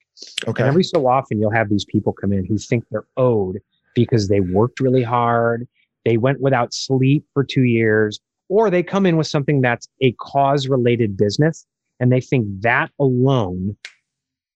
Okay. 0.48 0.64
And 0.64 0.70
every 0.70 0.84
so 0.84 1.08
often 1.08 1.40
you'll 1.40 1.52
have 1.52 1.70
these 1.70 1.86
people 1.86 2.14
come 2.14 2.32
in 2.32 2.46
who 2.46 2.58
think 2.58 2.86
they're 2.92 3.08
owed 3.18 3.60
because 3.96 4.28
they 4.28 4.40
worked 4.40 4.80
really 4.80 5.04
hard, 5.04 5.68
they 6.06 6.18
went 6.18 6.40
without 6.42 6.74
sleep 6.74 7.26
for 7.34 7.44
2 7.44 7.64
years, 7.64 8.20
or 8.50 8.70
they 8.70 8.84
come 8.84 9.06
in 9.06 9.18
with 9.18 9.28
something 9.28 9.62
that's 9.62 9.88
a 10.02 10.14
cause 10.14 10.68
related 10.68 11.18
business 11.18 11.66
and 12.00 12.12
they 12.12 12.22
think 12.22 12.48
that 12.62 12.90
alone 13.00 13.78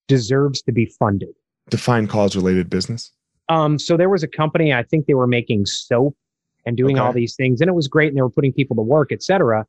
deserves 0.08 0.62
to 0.62 0.72
be 0.72 0.86
funded. 0.86 1.34
Define 1.70 2.06
cause 2.06 2.36
related 2.36 2.68
business. 2.68 3.12
Um, 3.48 3.78
so 3.78 3.96
there 3.96 4.08
was 4.08 4.22
a 4.22 4.28
company, 4.28 4.72
I 4.72 4.82
think 4.82 5.06
they 5.06 5.14
were 5.14 5.26
making 5.26 5.66
soap 5.66 6.16
and 6.66 6.76
doing 6.76 6.98
all 6.98 7.12
these 7.12 7.36
things, 7.36 7.60
and 7.60 7.68
it 7.68 7.74
was 7.74 7.86
great, 7.86 8.08
and 8.08 8.16
they 8.16 8.22
were 8.22 8.30
putting 8.30 8.52
people 8.52 8.74
to 8.74 8.82
work, 8.82 9.12
et 9.12 9.22
cetera. 9.22 9.64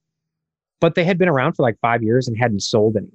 But 0.79 0.95
they 0.95 1.03
had 1.03 1.19
been 1.19 1.29
around 1.29 1.53
for 1.53 1.61
like 1.61 1.77
five 1.79 2.01
years 2.01 2.27
and 2.27 2.35
hadn't 2.35 2.61
sold 2.61 2.97
any. 2.97 3.11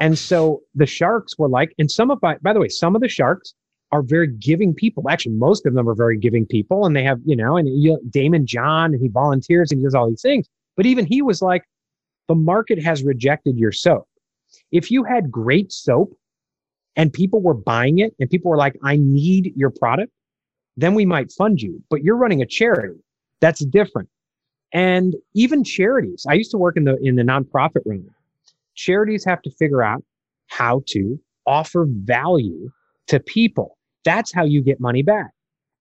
And 0.00 0.18
so 0.18 0.60
the 0.74 0.86
sharks 0.86 1.38
were 1.38 1.48
like, 1.48 1.74
and 1.78 1.90
some 1.90 2.10
of 2.10 2.20
by, 2.20 2.36
by 2.42 2.52
the 2.52 2.60
way, 2.60 2.68
some 2.68 2.94
of 2.94 3.00
the 3.00 3.08
sharks 3.08 3.54
are 3.92 4.02
very 4.02 4.26
giving 4.26 4.74
people. 4.74 5.08
Actually, 5.08 5.36
most 5.36 5.66
of 5.66 5.74
them 5.74 5.88
are 5.88 5.94
very 5.94 6.18
giving 6.18 6.46
people, 6.46 6.84
and 6.84 6.96
they 6.96 7.04
have, 7.04 7.20
you 7.24 7.36
know, 7.36 7.56
and 7.56 7.68
you, 7.68 7.98
Daymond 8.10 8.44
John, 8.44 8.92
and 8.92 9.00
he 9.00 9.08
volunteers 9.08 9.70
and 9.70 9.80
he 9.80 9.84
does 9.84 9.94
all 9.94 10.08
these 10.08 10.22
things. 10.22 10.48
But 10.76 10.86
even 10.86 11.06
he 11.06 11.22
was 11.22 11.40
like, 11.40 11.64
the 12.28 12.34
market 12.34 12.82
has 12.82 13.04
rejected 13.04 13.56
your 13.56 13.72
soap. 13.72 14.08
If 14.72 14.90
you 14.90 15.04
had 15.04 15.30
great 15.30 15.70
soap 15.72 16.16
and 16.96 17.12
people 17.12 17.40
were 17.40 17.54
buying 17.54 17.98
it 17.98 18.14
and 18.18 18.30
people 18.30 18.50
were 18.50 18.56
like, 18.56 18.76
I 18.82 18.96
need 18.96 19.52
your 19.56 19.70
product, 19.70 20.12
then 20.76 20.94
we 20.94 21.04
might 21.04 21.30
fund 21.30 21.60
you. 21.60 21.82
But 21.90 22.02
you're 22.02 22.16
running 22.16 22.42
a 22.42 22.46
charity. 22.46 22.98
That's 23.40 23.64
different. 23.64 24.08
And 24.72 25.14
even 25.34 25.62
charities, 25.62 26.26
I 26.28 26.34
used 26.34 26.50
to 26.50 26.58
work 26.58 26.76
in 26.76 26.84
the 26.84 26.96
in 27.00 27.14
the 27.14 27.22
nonprofit 27.22 27.82
realm. 27.86 28.10
Charities 28.74 29.24
have 29.24 29.42
to 29.42 29.50
figure 29.50 29.82
out 29.82 30.02
how 30.48 30.82
to 30.88 31.18
offer 31.46 31.86
value 31.88 32.70
to 33.08 33.20
people. 33.20 33.78
That's 34.04 34.32
how 34.32 34.44
you 34.44 34.62
get 34.62 34.80
money 34.80 35.02
back. 35.02 35.30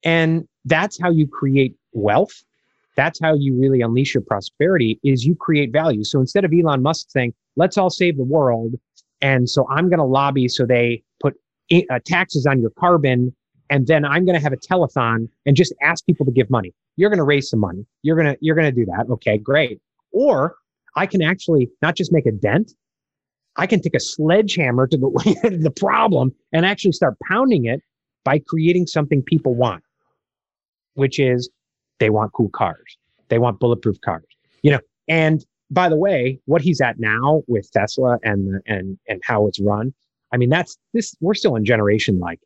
And 0.04 0.48
that's 0.66 1.00
how 1.00 1.12
you 1.12 1.28
create 1.28 1.76
wealth. 1.94 2.44
That's 2.96 3.20
how 3.20 3.34
you 3.34 3.60
really 3.60 3.82
unleash 3.82 4.14
your 4.14 4.24
prosperity 4.24 5.00
is 5.04 5.26
you 5.26 5.36
create 5.36 5.72
value. 5.72 6.04
So 6.04 6.20
instead 6.20 6.46
of 6.46 6.54
Elon 6.54 6.82
Musk 6.82 7.08
saying, 7.10 7.34
let's 7.56 7.78
all 7.78 7.90
save 7.90 8.18
the 8.18 8.24
world. 8.24 8.76
And 9.22 9.50
so 9.50 9.68
I'm 9.70 9.90
going 9.90 10.00
to 10.00 10.06
lobby 10.06 10.48
so 10.48 10.66
they 10.66 11.04
put 11.22 11.36
uh, 11.72 12.00
taxes 12.06 12.46
on 12.46 12.60
your 12.60 12.70
carbon. 12.72 13.36
And 13.70 13.88
then 13.88 14.06
I'm 14.06 14.26
going 14.26 14.38
to 14.38 14.44
have 14.44 14.54
a 14.54 14.58
telethon 14.58 15.30
and 15.46 15.56
just 15.56 15.74
ask 15.82 16.06
people 16.06 16.26
to 16.26 16.32
give 16.32 16.50
money. 16.50 16.74
You're 16.98 17.10
going 17.10 17.18
to 17.18 17.24
raise 17.24 17.50
some 17.50 17.60
money. 17.60 17.86
You're 18.04 18.16
going 18.16 18.34
to, 18.34 18.38
you're 18.42 18.56
going 18.56 18.72
to 18.72 18.72
do 18.72 18.86
that. 18.86 19.08
Okay, 19.10 19.38
great. 19.38 19.82
Or 20.12 20.56
I 20.96 21.08
can 21.08 21.24
actually 21.24 21.70
not 21.82 21.96
just 21.96 22.12
make 22.12 22.28
a 22.28 22.32
dent. 22.32 22.74
I 23.56 23.68
can 23.68 23.82
take 23.82 23.96
a 23.96 24.00
sledgehammer 24.00 24.88
to 24.88 24.98
the, 24.98 25.60
the 25.62 25.72
problem 25.72 26.34
and 26.52 26.66
actually 26.66 26.94
start 26.94 27.16
pounding 27.28 27.66
it 27.66 27.82
by 28.24 28.40
creating 28.40 28.88
something 28.88 29.22
people 29.22 29.56
want, 29.56 29.84
which 30.96 31.20
is 31.20 31.50
they 32.00 32.10
want 32.10 32.34
cool 32.34 32.50
cars. 32.50 32.98
They 33.30 33.40
want 33.40 33.60
bulletproof 33.60 34.00
cars, 34.02 34.26
you 34.62 34.72
know. 34.72 34.80
And 35.08 35.46
by 35.72 35.90
the 35.90 35.96
way, 35.96 36.40
what 36.46 36.62
he's 36.62 36.82
at 36.82 37.00
now 37.00 37.44
with 37.48 37.70
Tesla 37.72 38.18
and 38.24 38.62
and 38.66 38.98
and 39.08 39.22
how 39.24 39.48
it's 39.48 39.60
run, 39.60 39.94
I 40.32 40.38
mean, 40.38 40.50
that's 40.50 40.78
this. 40.94 41.16
We're 41.20 41.34
still 41.34 41.56
in 41.56 41.66
generation 41.66 42.20
like 42.20 42.40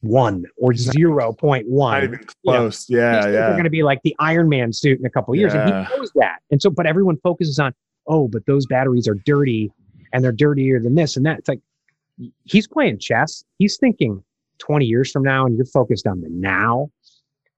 one 0.00 0.44
or 0.56 0.74
zero 0.74 1.32
point 1.32 1.68
one. 1.68 1.94
Not 1.94 2.04
even 2.04 2.26
close. 2.44 2.86
Yeah, 2.88 3.16
These 3.16 3.24
things 3.24 3.34
yeah. 3.34 3.48
are 3.48 3.52
going 3.52 3.64
to 3.64 3.70
be 3.70 3.82
like 3.82 4.00
the 4.04 4.14
Iron 4.18 4.48
Man 4.48 4.72
suit 4.72 4.98
in 4.98 5.06
a 5.06 5.10
couple 5.10 5.34
of 5.34 5.40
years, 5.40 5.54
and 5.54 5.68
he 5.68 5.96
knows 5.96 6.10
that. 6.14 6.38
And 6.50 6.62
so, 6.62 6.70
but 6.70 6.86
everyone 6.86 7.18
focuses 7.22 7.58
on, 7.58 7.74
oh, 8.08 8.28
but 8.28 8.46
those 8.46 8.66
batteries 8.66 9.06
are 9.08 9.14
dirty, 9.24 9.70
and 10.12 10.24
they're 10.24 10.32
dirtier 10.32 10.80
than 10.80 10.94
this 10.94 11.16
and 11.16 11.24
that. 11.26 11.38
It's 11.38 11.48
like 11.48 11.60
he's 12.44 12.66
playing 12.66 12.98
chess. 12.98 13.44
He's 13.58 13.76
thinking 13.78 14.22
twenty 14.58 14.86
years 14.86 15.10
from 15.10 15.22
now, 15.22 15.46
and 15.46 15.56
you're 15.56 15.66
focused 15.66 16.06
on 16.06 16.20
the 16.20 16.28
now. 16.30 16.90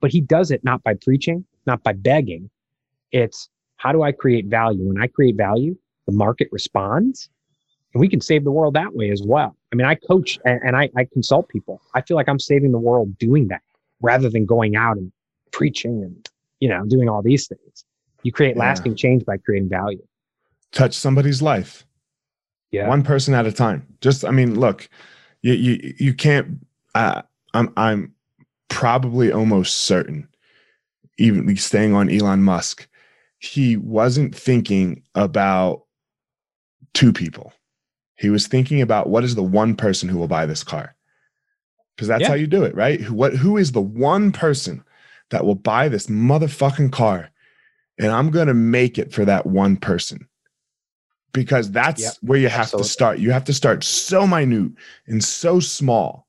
But 0.01 0.11
he 0.11 0.21
does 0.21 0.51
it 0.51 0.65
not 0.65 0.83
by 0.83 0.95
preaching, 0.95 1.45
not 1.67 1.83
by 1.83 1.93
begging. 1.93 2.51
It's 3.13 3.49
how 3.77 3.93
do 3.93 4.03
I 4.03 4.13
create 4.13 4.47
value? 4.47 4.87
When 4.89 5.01
I 5.01 5.07
create 5.07 5.37
value, 5.37 5.77
the 6.07 6.13
market 6.13 6.49
responds, 6.53 7.29
and 7.95 8.01
we 8.01 8.09
can 8.09 8.21
save 8.21 8.45
the 8.45 8.51
world 8.51 8.75
that 8.75 8.95
way 8.95 9.11
as 9.11 9.23
well. 9.25 9.57
I 9.73 9.77
mean, 9.77 9.87
I 9.87 9.95
coach 9.95 10.39
and, 10.45 10.61
and 10.65 10.77
I, 10.77 10.91
I 10.97 11.05
consult 11.13 11.49
people. 11.49 11.81
I 11.95 12.01
feel 12.03 12.17
like 12.17 12.29
I'm 12.29 12.39
saving 12.41 12.73
the 12.73 12.79
world 12.79 13.17
doing 13.19 13.49
that 13.49 13.63
rather 14.01 14.29
than 14.31 14.47
going 14.47 14.75
out 14.77 14.97
and 14.97 15.13
preaching 15.53 16.03
and 16.03 16.29
you 16.61 16.69
know 16.69 16.85
doing 16.87 17.09
all 17.09 17.23
these 17.23 17.47
things. 17.47 17.85
You 18.23 18.33
create 18.33 18.57
Yeah. 18.57 18.61
lasting 18.63 18.97
change 18.97 19.25
by 19.25 19.37
creating 19.39 19.69
value. 19.69 20.03
Touch 20.73 20.95
somebody's 20.95 21.43
life. 21.43 21.85
Yeah. 22.71 22.87
one 22.87 23.03
person 23.03 23.35
at 23.35 23.47
a 23.47 23.53
time. 23.53 23.85
Just, 24.01 24.25
I 24.25 24.31
mean, 24.31 24.59
look, 24.59 24.89
you 25.43 25.55
you 25.55 25.95
you 25.99 26.15
can't. 26.15 26.65
Uh, 26.95 27.23
I'm 27.53 27.73
I'm 27.77 28.15
probably 28.69 29.33
almost 29.33 29.79
certain, 29.79 30.29
even 31.19 31.57
staying 31.57 31.95
on 31.95 32.09
Elon 32.09 32.45
Musk, 32.45 32.87
he 33.39 33.77
wasn't 33.77 34.37
thinking 34.37 35.03
about 35.17 35.83
two 36.95 37.13
people. 37.13 37.53
He 38.17 38.31
was 38.31 38.47
thinking 38.47 38.81
about 38.81 39.09
what 39.09 39.25
is 39.25 39.35
the 39.35 39.43
one 39.43 39.75
person 39.75 40.09
who 40.09 40.19
will 40.19 40.29
buy 40.29 40.47
this 40.47 40.63
car, 40.63 40.95
because 41.97 42.07
that's 42.07 42.21
Yeah. 42.23 42.29
how 42.29 42.35
you 42.35 42.47
do 42.47 42.63
it, 42.63 42.75
right? 42.77 43.01
Who 43.01 43.15
what 43.15 43.35
who 43.35 43.57
is 43.57 43.73
the 43.73 43.81
one 43.81 44.31
person 44.31 44.85
that 45.31 45.45
will 45.45 45.57
buy 45.57 45.89
this 45.89 46.07
motherfucking 46.07 46.93
car, 46.93 47.31
and 47.99 48.13
I'm 48.13 48.31
gonna 48.31 48.55
make 48.55 48.97
it 48.97 49.13
for 49.13 49.25
that 49.25 49.47
one 49.47 49.77
person 49.77 50.29
because 51.33 51.71
that's 51.71 52.03
Yep, 52.03 52.13
where 52.23 52.39
you 52.39 52.49
have 52.49 52.63
absolutely. 52.63 52.85
to 52.87 52.91
start. 52.91 53.19
You 53.19 53.31
have 53.33 53.45
to 53.45 53.55
start 53.55 53.85
so 53.85 54.27
minute 54.27 54.73
and 55.07 55.23
so 55.23 55.61
small, 55.61 56.27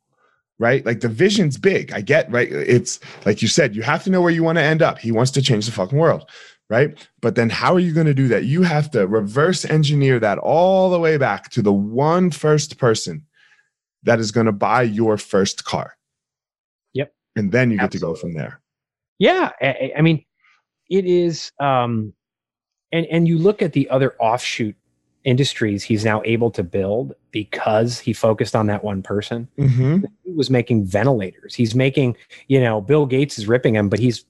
right? 0.60 0.86
Like 0.86 1.00
the 1.02 1.10
vision's 1.10 1.58
big. 1.58 1.92
I 1.94 2.02
get, 2.02 2.32
right? 2.32 2.52
It's 2.52 3.00
like 3.26 3.42
you 3.42 3.48
said, 3.48 3.76
you 3.76 3.82
have 3.82 4.04
to 4.04 4.10
know 4.10 4.22
where 4.22 4.32
you 4.32 4.44
want 4.44 4.58
to 4.58 4.64
end 4.64 4.82
up. 4.82 5.00
He 5.00 5.12
wants 5.12 5.32
to 5.32 5.42
change 5.42 5.66
the 5.66 5.72
fucking 5.72 5.98
world, 5.98 6.30
right? 6.70 6.98
But 7.22 7.36
then 7.36 7.50
how 7.50 7.74
are 7.74 7.80
you 7.80 7.94
going 7.94 8.08
to 8.08 8.14
do 8.14 8.28
that? 8.30 8.46
You 8.46 8.62
have 8.64 8.92
to 8.92 9.08
reverse 9.08 9.66
engineer 9.66 10.20
that 10.20 10.38
all 10.38 10.90
the 10.90 11.00
way 11.00 11.18
back 11.18 11.50
to 11.52 11.62
the 11.62 11.74
one 11.74 12.32
first 12.32 12.78
person 12.78 13.26
that 14.04 14.20
is 14.20 14.32
going 14.32 14.48
to 14.48 14.52
buy 14.52 14.82
your 14.84 15.18
first 15.18 15.64
car. 15.66 15.96
Yep. 16.94 17.14
And 17.36 17.52
then 17.52 17.72
you 17.72 17.78
get 17.78 17.92
to 17.92 18.00
go 18.00 18.16
from 18.16 18.34
there. 18.34 18.60
Yeah, 19.20 19.52
I, 19.62 19.68
I- 19.68 19.92
I 19.98 20.02
mean, 20.02 20.26
it 20.90 21.06
is, 21.06 21.52
um, 21.60 22.14
and 22.92 23.06
and 23.06 23.26
you 23.28 23.38
look 23.38 23.62
at 23.62 23.72
the 23.72 23.90
other 23.90 24.16
offshoot 24.20 24.76
industries 25.24 25.84
he's 25.84 26.04
now 26.04 26.22
able 26.26 26.50
to 26.52 26.64
build 26.64 27.14
because 27.32 28.00
he 28.00 28.14
focused 28.14 28.56
on 28.56 28.68
that 28.68 28.84
one 28.84 29.04
person. 29.04 29.48
Mm-hmm. 29.58 30.06
He 30.26 30.32
was 30.32 30.50
making 30.50 30.86
ventilators. 30.86 31.54
He's 31.54 31.76
making, 31.76 32.18
you 32.48 32.60
know, 32.60 32.82
Bill 32.82 33.06
Gates 33.06 33.38
is 33.38 33.48
ripping 33.48 33.76
him, 33.76 33.90
but 33.90 34.00
he's 34.00 34.26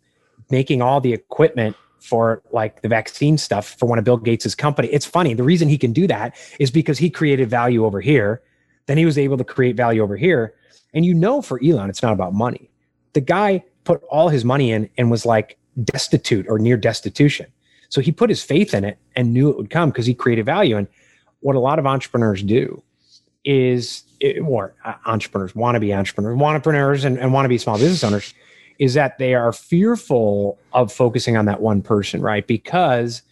making 0.50 0.82
all 0.82 1.00
the 1.00 1.14
equipment 1.14 1.76
for 2.00 2.42
like 2.52 2.82
the 2.82 2.90
vaccine 2.90 3.38
stuff 3.38 3.76
for 3.80 3.86
one 3.86 3.98
of 4.00 4.04
Bill 4.04 4.18
Gates's 4.18 4.56
company. 4.56 4.88
It's 4.90 5.06
funny. 5.06 5.34
The 5.34 5.44
reason 5.44 5.70
he 5.70 5.78
can 5.78 5.94
do 5.94 6.08
that 6.08 6.36
is 6.60 6.72
because 6.72 6.98
he 6.98 7.10
created 7.10 7.50
value 7.50 7.86
over 7.86 8.02
here. 8.02 8.42
Then 8.88 8.98
he 8.98 9.06
was 9.06 9.18
able 9.18 9.38
to 9.38 9.44
create 9.44 9.76
value 9.76 10.02
over 10.02 10.18
here. 10.18 10.56
And 10.94 11.06
you 11.06 11.14
know, 11.14 11.42
for 11.42 11.60
Elon, 11.64 11.90
it's 11.90 12.02
not 12.02 12.14
about 12.14 12.34
money. 12.34 12.70
The 13.14 13.22
guy 13.22 13.64
put 13.84 14.04
all 14.10 14.30
his 14.30 14.44
money 14.44 14.72
in 14.72 14.90
and 14.98 15.10
was 15.10 15.26
like 15.26 15.58
destitute 15.84 16.48
or 16.50 16.60
near 16.60 16.76
destitution. 16.76 17.48
So 17.92 18.00
he 18.00 18.12
put 18.12 18.30
his 18.30 18.42
faith 18.42 18.74
in 18.74 18.86
it 18.86 18.98
and 19.16 19.34
knew 19.34 19.50
it 19.50 19.58
would 19.58 19.70
come 19.70 19.90
because 19.90 20.06
he 20.06 20.14
created 20.14 20.46
value. 20.46 20.78
And 20.78 20.88
what 21.42 21.58
a 21.58 21.60
lot 21.60 21.78
of 21.78 21.86
entrepreneurs 21.86 22.42
do 22.42 22.82
is 23.44 24.04
or 24.44 24.74
uh, 24.86 24.94
entrepreneurs, 25.06 25.54
wannabe 25.54 25.96
entrepreneurs, 25.96 26.40
entrepreneurs, 26.42 27.04
and, 27.04 27.20
and 27.20 27.50
be 27.50 27.58
small 27.58 27.78
business 27.78 28.04
owners, 28.04 28.34
is 28.80 28.94
that 28.94 29.18
they 29.18 29.34
are 29.34 29.52
fearful 29.52 30.58
of 30.74 30.92
focusing 30.92 31.36
on 31.36 31.46
that 31.46 31.60
one 31.60 31.82
person, 31.82 32.22
right? 32.22 32.48
Because 32.48 33.24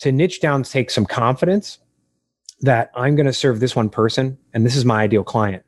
to 0.00 0.12
niche 0.12 0.40
down 0.40 0.62
takes 0.62 0.94
some 0.94 1.06
confidence 1.06 1.78
that 2.60 2.90
I'm 2.94 3.16
going 3.16 3.26
to 3.26 3.32
serve 3.32 3.60
this 3.60 3.74
one 3.74 3.88
person 3.88 4.36
and 4.52 4.66
this 4.66 4.76
is 4.76 4.84
my 4.84 5.02
ideal 5.02 5.24
client. 5.24 5.64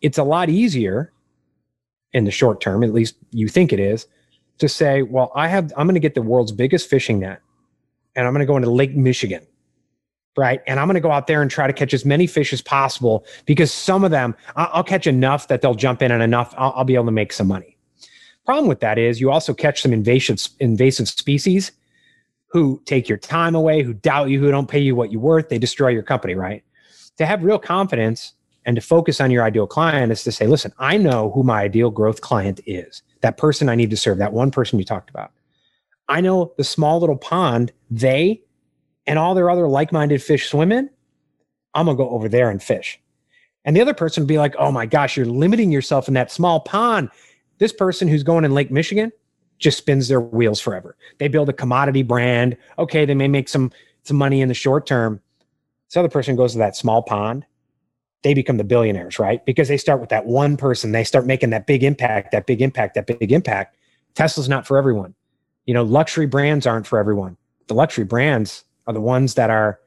It's 0.00 0.18
a 0.18 0.24
lot 0.24 0.48
easier 0.48 1.12
in 2.14 2.24
the 2.24 2.30
short 2.30 2.62
term, 2.62 2.82
at 2.82 2.94
least 2.94 3.16
you 3.30 3.48
think 3.48 3.72
it 3.72 3.80
is, 3.80 4.06
to 4.58 4.68
say, 4.68 5.02
well, 5.02 5.32
I 5.34 5.48
have, 5.48 5.72
I'm 5.76 5.86
going 5.86 5.94
to 5.94 6.00
get 6.00 6.14
the 6.14 6.22
world's 6.22 6.52
biggest 6.52 6.88
fishing 6.88 7.18
net 7.20 7.40
and 8.14 8.26
I'm 8.26 8.32
going 8.32 8.40
to 8.40 8.46
go 8.46 8.56
into 8.56 8.70
Lake 8.70 8.94
Michigan 8.94 9.46
right? 10.36 10.60
And 10.66 10.80
I'm 10.80 10.86
going 10.86 10.94
to 10.94 11.00
go 11.00 11.10
out 11.10 11.26
there 11.26 11.42
and 11.42 11.50
try 11.50 11.66
to 11.66 11.72
catch 11.72 11.92
as 11.92 12.04
many 12.04 12.26
fish 12.26 12.52
as 12.52 12.62
possible 12.62 13.26
because 13.46 13.72
some 13.72 14.04
of 14.04 14.10
them 14.10 14.34
I'll 14.56 14.84
catch 14.84 15.06
enough 15.06 15.48
that 15.48 15.60
they'll 15.60 15.74
jump 15.74 16.02
in 16.02 16.10
and 16.10 16.22
enough 16.22 16.54
I'll, 16.56 16.72
I'll, 16.76 16.84
be 16.84 16.94
able 16.94 17.06
to 17.06 17.12
make 17.12 17.32
some 17.32 17.48
money. 17.48 17.76
Problem 18.44 18.66
with 18.66 18.80
that 18.80 18.98
is 18.98 19.20
you 19.20 19.30
also 19.30 19.54
catch 19.54 19.82
some 19.82 19.92
invasive 19.92 20.48
invasive 20.60 21.08
species 21.08 21.72
who 22.48 22.82
take 22.84 23.08
your 23.08 23.18
time 23.18 23.54
away, 23.54 23.82
who 23.82 23.94
doubt 23.94 24.28
you, 24.28 24.40
who 24.40 24.50
don't 24.50 24.68
pay 24.68 24.80
you 24.80 24.94
what 24.94 25.12
you're 25.12 25.20
worth. 25.20 25.48
They 25.48 25.58
destroy 25.58 25.88
your 25.88 26.02
company, 26.02 26.34
right? 26.34 26.62
To 27.18 27.26
have 27.26 27.44
real 27.44 27.58
confidence 27.58 28.32
and 28.64 28.76
to 28.76 28.82
focus 28.82 29.20
on 29.20 29.30
your 29.30 29.44
ideal 29.44 29.66
client 29.66 30.12
is 30.12 30.22
to 30.24 30.32
say, 30.32 30.46
listen, 30.46 30.72
I 30.78 30.96
know 30.96 31.30
who 31.32 31.42
my 31.42 31.62
ideal 31.62 31.90
growth 31.90 32.20
client 32.20 32.60
is. 32.66 33.02
That 33.20 33.36
person 33.36 33.68
I 33.68 33.74
need 33.74 33.90
to 33.90 33.96
serve, 33.96 34.18
that 34.18 34.32
one 34.32 34.50
person 34.50 34.78
you 34.78 34.84
talked 34.84 35.10
about. 35.10 35.32
I 36.08 36.20
know 36.20 36.52
the 36.56 36.64
small 36.64 37.00
little 37.00 37.16
pond 37.16 37.72
they 37.90 38.42
and 39.06 39.18
all 39.18 39.34
their 39.34 39.50
other 39.50 39.68
like-minded 39.68 40.22
fish 40.22 40.48
swim 40.48 40.72
in, 40.72 40.90
I'm 41.74 41.86
gonna 41.86 41.96
go 41.96 42.10
over 42.10 42.28
there 42.28 42.50
and 42.50 42.62
fish. 42.62 43.00
And 43.64 43.76
the 43.76 43.80
other 43.80 43.94
person 43.94 44.22
would 44.22 44.28
be 44.28 44.38
like, 44.38 44.54
oh 44.58 44.72
my 44.72 44.86
gosh, 44.86 45.16
you're 45.16 45.26
limiting 45.26 45.70
yourself 45.70 46.08
in 46.08 46.14
that 46.14 46.30
small 46.30 46.60
pond. 46.60 47.10
This 47.58 47.72
person 47.72 48.08
who's 48.08 48.22
going 48.22 48.44
in 48.44 48.52
Lake 48.52 48.70
Michigan 48.70 49.12
just 49.58 49.78
spins 49.78 50.08
their 50.08 50.20
wheels 50.20 50.60
forever. 50.60 50.96
They 51.18 51.28
build 51.28 51.48
a 51.48 51.52
commodity 51.52 52.02
brand. 52.02 52.56
Okay, 52.78 53.04
they 53.04 53.14
may 53.14 53.28
make 53.28 53.48
some 53.48 53.70
some 54.02 54.16
money 54.16 54.40
in 54.40 54.48
the 54.48 54.54
short 54.54 54.86
term. 54.86 55.20
This 55.88 55.96
other 55.96 56.08
person 56.08 56.34
goes 56.34 56.52
to 56.52 56.58
that 56.58 56.76
small 56.76 57.02
pond. 57.02 57.46
They 58.22 58.34
become 58.34 58.56
the 58.56 58.64
billionaires, 58.64 59.18
right? 59.18 59.44
Because 59.44 59.68
they 59.68 59.76
start 59.76 60.00
with 60.00 60.10
that 60.10 60.26
one 60.26 60.56
person. 60.56 60.92
They 60.92 61.04
start 61.04 61.26
making 61.26 61.50
that 61.50 61.66
big 61.66 61.82
impact, 61.82 62.32
that 62.32 62.46
big 62.46 62.62
impact, 62.62 62.94
that 62.94 63.06
big 63.06 63.32
impact. 63.32 63.76
Tesla's 64.14 64.48
not 64.48 64.66
for 64.66 64.78
everyone. 64.78 65.14
You 65.66 65.74
know, 65.74 65.82
luxury 65.82 66.26
brands 66.26 66.66
aren't 66.66 66.86
for 66.86 66.98
everyone. 66.98 67.36
The 67.66 67.74
luxury 67.74 68.04
brands 68.04 68.64
are 68.86 68.94
the 68.94 69.00
ones 69.00 69.34
that 69.34 69.50
are 69.50 69.80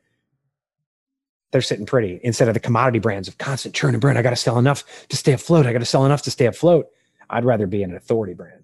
they're 1.52 1.62
sitting 1.62 1.86
pretty 1.86 2.20
instead 2.24 2.50
of 2.50 2.54
the 2.54 2.60
commodity 2.60 3.00
brands 3.00 3.30
of 3.30 3.38
constant 3.38 3.74
churn 3.74 3.94
and 3.94 4.02
burn. 4.02 4.18
I 4.18 4.22
got 4.22 4.32
to 4.32 4.36
sell 4.36 4.58
enough 4.60 5.08
to 5.08 5.16
stay 5.16 5.32
afloat. 5.32 5.66
I 5.66 5.72
got 5.72 5.80
to 5.80 5.86
sell 5.86 6.06
enough 6.06 6.22
to 6.24 6.32
stay 6.32 6.48
afloat. 6.48 6.88
I'd 7.30 7.46
rather 7.46 7.66
be 7.66 7.82
an 7.82 7.96
authority 7.96 8.34
brand. 8.34 8.64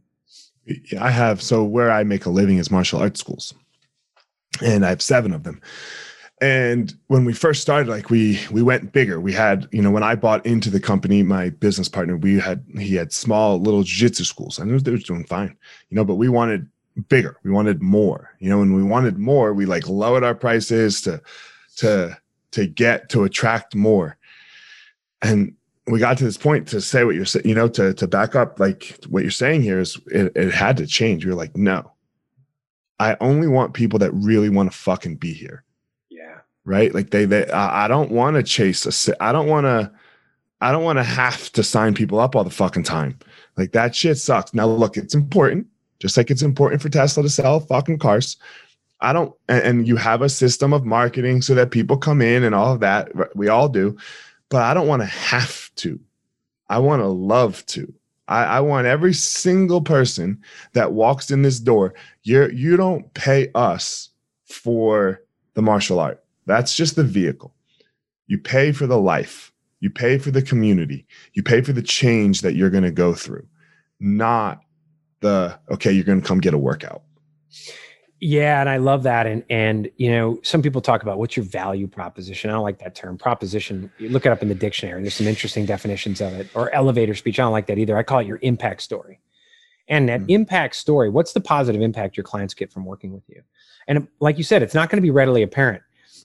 I 1.00 1.10
have. 1.10 1.42
So 1.42 1.64
where 1.64 1.90
I 1.90 2.04
make 2.04 2.26
a 2.26 2.30
living 2.30 2.58
is 2.58 2.70
martial 2.70 3.00
arts 3.00 3.20
schools, 3.20 3.54
and 4.62 4.86
I 4.86 4.90
have 4.90 5.02
seven 5.02 5.32
of 5.34 5.44
them. 5.44 5.62
And 6.42 6.92
when 7.06 7.24
we 7.24 7.34
first 7.34 7.62
started, 7.62 7.88
like 7.88 8.10
we 8.10 8.39
we 8.50 8.64
went 8.64 8.92
bigger. 8.92 9.22
We 9.22 9.32
had, 9.32 9.70
you 9.72 9.82
know, 9.82 9.92
when 9.92 10.02
I 10.02 10.16
bought 10.16 10.44
into 10.44 10.72
the 10.72 10.80
company, 10.80 11.22
my 11.22 11.52
business 11.52 11.88
partner, 11.88 12.18
we 12.18 12.39
had 12.39 12.66
he 12.80 12.96
had 12.96 13.14
small 13.14 13.62
little 13.62 13.84
jiu-jitsu 13.84 14.24
schools. 14.24 14.60
Knew 14.60 14.80
they 14.80 14.89
were 14.89 14.98
doing 14.98 15.24
fine, 15.26 15.56
you 15.89 15.96
know, 15.96 16.04
but 16.04 16.16
we 16.16 16.30
wanted 16.30 16.68
bigger. 17.10 17.38
We 17.44 17.52
wanted 17.52 17.82
more, 17.82 18.36
you 18.39 18.50
know, 18.50 18.62
and 18.62 18.76
we 18.76 18.84
wanted 18.84 19.20
more. 19.20 19.54
We 19.54 19.66
like 19.66 19.88
lowered 19.88 20.24
our 20.24 20.36
prices 20.36 21.02
to, 21.04 21.22
to, 21.78 22.18
to 22.52 22.68
get 22.68 23.10
to 23.10 23.24
attract 23.24 23.76
more. 23.76 24.18
And 25.22 25.56
we 25.88 26.00
got 26.00 26.18
to 26.18 26.24
this 26.24 26.38
point 26.38 26.68
to 26.70 26.82
say 26.82 27.04
what 27.04 27.16
you're 27.16 27.26
saying, 27.26 27.48
you 27.48 27.56
know, 27.56 27.68
to, 27.70 27.94
to 27.94 28.08
back 28.08 28.36
up, 28.36 28.60
like 28.60 28.98
what 29.10 29.24
you're 29.24 29.32
saying 29.32 29.62
here 29.62 29.80
is 29.80 30.00
it, 30.08 30.32
it 30.36 30.52
had 30.52 30.78
to 30.78 30.88
change. 30.88 31.24
You're 31.24 31.36
like, 31.36 31.56
no, 31.56 31.92
I 33.00 33.16
only 33.22 33.48
want 33.48 33.74
people 33.74 34.00
that 34.00 34.12
really 34.12 34.50
want 34.50 34.72
to 34.72 34.78
fucking 34.78 35.18
be 35.18 35.34
here. 35.34 35.64
Right. 36.64 36.93
Like 36.93 37.09
they, 37.09 37.26
they, 37.26 37.49
I, 37.49 37.86
I 37.86 37.88
don't 37.88 38.12
want 38.12 38.36
to 38.36 38.43
chase 38.43 39.07
a, 39.07 39.24
I 39.24 39.32
don't 39.32 39.47
want 39.47 39.66
to, 39.66 39.91
I 40.62 40.72
don't 40.72 40.84
want 40.84 40.99
to 40.99 41.03
have 41.03 41.51
to 41.53 41.64
sign 41.64 41.95
people 41.95 42.20
up 42.20 42.36
all 42.36 42.43
the 42.43 42.51
fucking 42.51 42.84
time. 42.84 43.18
Like 43.57 43.72
that 43.72 43.95
shit 43.95 44.18
sucks. 44.18 44.53
Now, 44.53 44.68
look, 44.68 44.95
it's 44.95 45.16
important 45.16 45.68
just 46.01 46.18
like 46.18 46.32
it's 46.32 46.41
important 46.41 46.82
for 46.82 46.89
Tesla 46.89 47.22
to 47.22 47.30
sell 47.30 47.59
fucking 47.59 47.99
cars. 47.99 48.38
I 49.01 49.14
don't, 49.14 49.34
and, 49.47 49.64
and 49.64 49.88
you 49.88 49.95
have 49.97 50.24
a 50.24 50.30
system 50.30 50.74
of 50.74 50.84
marketing 50.84 51.43
so 51.43 51.53
that 51.53 51.72
people 51.72 51.95
come 51.95 52.22
in 52.22 52.43
and 52.43 52.55
all 52.55 52.74
of 52.74 52.80
that. 52.80 53.12
We 53.36 53.47
all 53.47 53.70
do, 53.70 53.95
but 54.49 54.64
I 54.64 54.74
don't 54.74 54.88
want 54.88 55.03
to 55.03 55.07
have 55.07 55.70
to. 55.76 55.99
I 56.70 56.80
want 56.80 57.01
to 57.01 57.07
love 57.07 57.64
to. 57.68 57.93
I, 58.28 58.45
I, 58.45 58.59
want 58.62 58.88
every 58.88 59.14
single 59.14 59.82
person 59.82 60.41
that 60.74 60.93
walks 60.93 61.32
in 61.32 61.41
this 61.41 61.59
door. 61.59 61.93
You're 62.24 62.51
you 62.51 62.78
don't 62.78 63.14
pay 63.14 63.51
us 63.53 64.09
for 64.45 65.22
the 65.53 65.62
martial 65.62 65.99
art. 65.99 66.21
That's 66.52 66.76
just 66.76 66.95
the 66.95 67.04
vehicle. 67.04 67.54
You 68.28 68.38
pay 68.38 68.72
for 68.72 68.88
the 68.88 68.99
life. 68.99 69.52
You 69.80 69.89
pay 69.89 70.18
for 70.18 70.32
the 70.32 70.41
community. 70.41 71.06
You 71.34 71.43
pay 71.43 71.62
for 71.62 71.74
the 71.74 71.82
change 71.82 72.41
that 72.41 72.56
you're 72.56 72.70
going 72.70 72.84
to 72.84 72.91
go 72.91 73.14
through, 73.14 73.47
not 73.99 74.62
the 75.22 75.58
okay, 75.70 75.91
you're 75.91 76.04
going 76.04 76.22
to 76.22 76.28
come 76.28 76.39
get 76.39 76.54
a 76.54 76.58
workout. 76.58 77.04
Yeah, 78.20 78.60
and 78.60 78.70
I 78.70 78.78
love 78.78 79.04
that. 79.04 79.26
And 79.26 79.43
and 79.49 79.89
you 79.97 80.12
know, 80.12 80.39
some 80.43 80.62
people 80.62 80.82
talk 80.82 81.02
about 81.02 81.18
what's 81.18 81.36
your 81.36 81.45
value 81.45 81.88
proposition. 81.88 82.49
I 82.49 82.54
don't 82.54 82.64
like 82.64 82.80
that 82.80 82.95
term. 82.95 83.18
Proposition. 83.18 83.91
You 83.97 84.10
look 84.10 84.26
it 84.26 84.32
up 84.32 84.41
in 84.41 84.49
the 84.49 84.56
dictionary. 84.56 85.02
There's 85.02 85.16
some 85.16 85.28
interesting 85.28 85.66
definitions 85.66 86.22
of 86.22 86.34
it. 86.34 86.49
Or 86.54 86.70
elevator 86.72 87.16
speech. 87.16 87.39
I 87.39 87.43
don't 87.43 87.54
like 87.54 87.68
that 87.68 87.80
either. 87.80 87.97
I 87.97 88.04
call 88.04 88.20
it 88.20 88.28
your 88.28 88.39
impact 88.41 88.82
story. 88.82 89.20
And 89.88 90.08
that 90.10 90.22
mm-hmm. 90.22 90.30
impact 90.30 90.76
story, 90.76 91.10
what's 91.10 91.34
the 91.34 91.41
positive 91.41 91.82
impact 91.82 92.16
your 92.16 92.24
clients 92.24 92.54
get 92.54 92.72
from 92.72 92.86
working 92.86 93.12
with 93.12 93.24
you? 93.28 93.41
And 93.88 94.08
like 94.20 94.38
you 94.38 94.43
said, 94.43 94.62
it's 94.62 94.76
not 94.76 94.89
going 94.89 94.97
to 94.97 95.02
be 95.02 95.10
readily 95.10 95.41
apparent. 95.41 95.82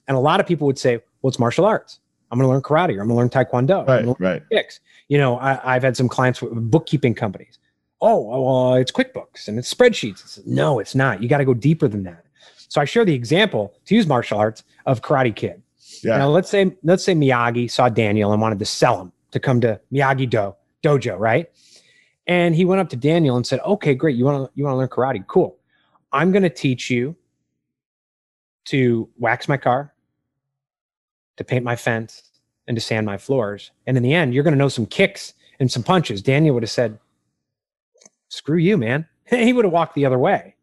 And 0.07 0.15
a 0.15 0.19
lot 0.19 0.39
of 0.39 0.47
people 0.47 0.67
would 0.67 0.79
say, 0.79 0.99
well, 1.21 1.29
it's 1.29 1.39
martial 1.39 1.65
arts. 1.65 1.99
I'm 2.31 2.37
going 2.37 2.47
to 2.47 2.51
learn 2.51 2.61
karate 2.61 2.97
or 2.97 3.01
I'm 3.01 3.07
going 3.07 3.09
to 3.09 3.15
learn 3.15 3.29
taekwondo. 3.29 3.87
Right, 3.87 4.15
right. 4.19 4.43
Kicks. 4.51 4.79
You 5.07 5.17
know, 5.17 5.37
I, 5.39 5.73
have 5.73 5.83
had 5.83 5.95
some 5.95 6.09
clients 6.09 6.41
with 6.41 6.53
bookkeeping 6.69 7.15
companies 7.15 7.59
oh, 8.01 8.43
well, 8.43 8.75
it's 8.75 8.91
QuickBooks 8.91 9.47
and 9.47 9.57
it's 9.57 9.73
spreadsheets. 9.73 10.45
No, 10.45 10.79
it's 10.79 10.95
not. 10.95 11.21
You 11.21 11.29
got 11.29 11.39
to 11.39 11.45
go 11.45 11.53
deeper 11.53 11.87
than 11.87 12.03
that. 12.03 12.25
So 12.69 12.81
I 12.81 12.85
share 12.85 13.05
the 13.05 13.13
example 13.13 13.73
to 13.85 13.95
use 13.95 14.07
martial 14.07 14.37
arts 14.37 14.63
of 14.85 15.01
Karate 15.01 15.35
Kid. 15.35 15.61
Yeah. 16.03 16.17
Now 16.17 16.29
let's 16.29 16.49
say 16.49 16.75
let's 16.83 17.03
say 17.03 17.13
Miyagi 17.15 17.71
saw 17.71 17.89
Daniel 17.89 18.33
and 18.33 18.41
wanted 18.41 18.59
to 18.59 18.65
sell 18.65 19.01
him 19.01 19.11
to 19.31 19.39
come 19.39 19.61
to 19.61 19.79
Miyagi 19.91 20.29
Do 20.29 20.53
dojo, 20.83 21.17
right? 21.17 21.49
And 22.27 22.53
he 22.53 22.65
went 22.65 22.81
up 22.81 22.89
to 22.89 22.95
Daniel 22.95 23.37
and 23.37 23.47
said, 23.47 23.61
"Okay, 23.61 23.95
great. 23.95 24.15
You 24.15 24.25
want 24.25 24.45
to 24.45 24.51
you 24.53 24.65
want 24.65 24.73
to 24.73 24.77
learn 24.77 24.89
karate? 24.89 25.25
Cool. 25.25 25.57
I'm 26.11 26.31
going 26.31 26.43
to 26.43 26.49
teach 26.49 26.89
you 26.89 27.15
to 28.65 29.09
wax 29.17 29.47
my 29.47 29.57
car, 29.57 29.93
to 31.37 31.43
paint 31.43 31.63
my 31.63 31.75
fence, 31.75 32.23
and 32.67 32.75
to 32.75 32.81
sand 32.81 33.05
my 33.05 33.17
floors. 33.17 33.71
And 33.85 33.95
in 33.95 34.03
the 34.03 34.13
end, 34.13 34.33
you're 34.33 34.43
going 34.43 34.53
to 34.53 34.57
know 34.57 34.69
some 34.69 34.85
kicks 34.85 35.33
and 35.59 35.71
some 35.71 35.83
punches." 35.83 36.21
Daniel 36.21 36.53
would 36.53 36.63
have 36.63 36.69
said, 36.69 36.99
screw 38.29 38.57
you, 38.57 38.77
man. 38.77 39.07
he 39.25 39.53
would 39.53 39.65
have 39.65 39.73
walked 39.73 39.95
the 39.95 40.05
other 40.05 40.19
way. 40.19 40.55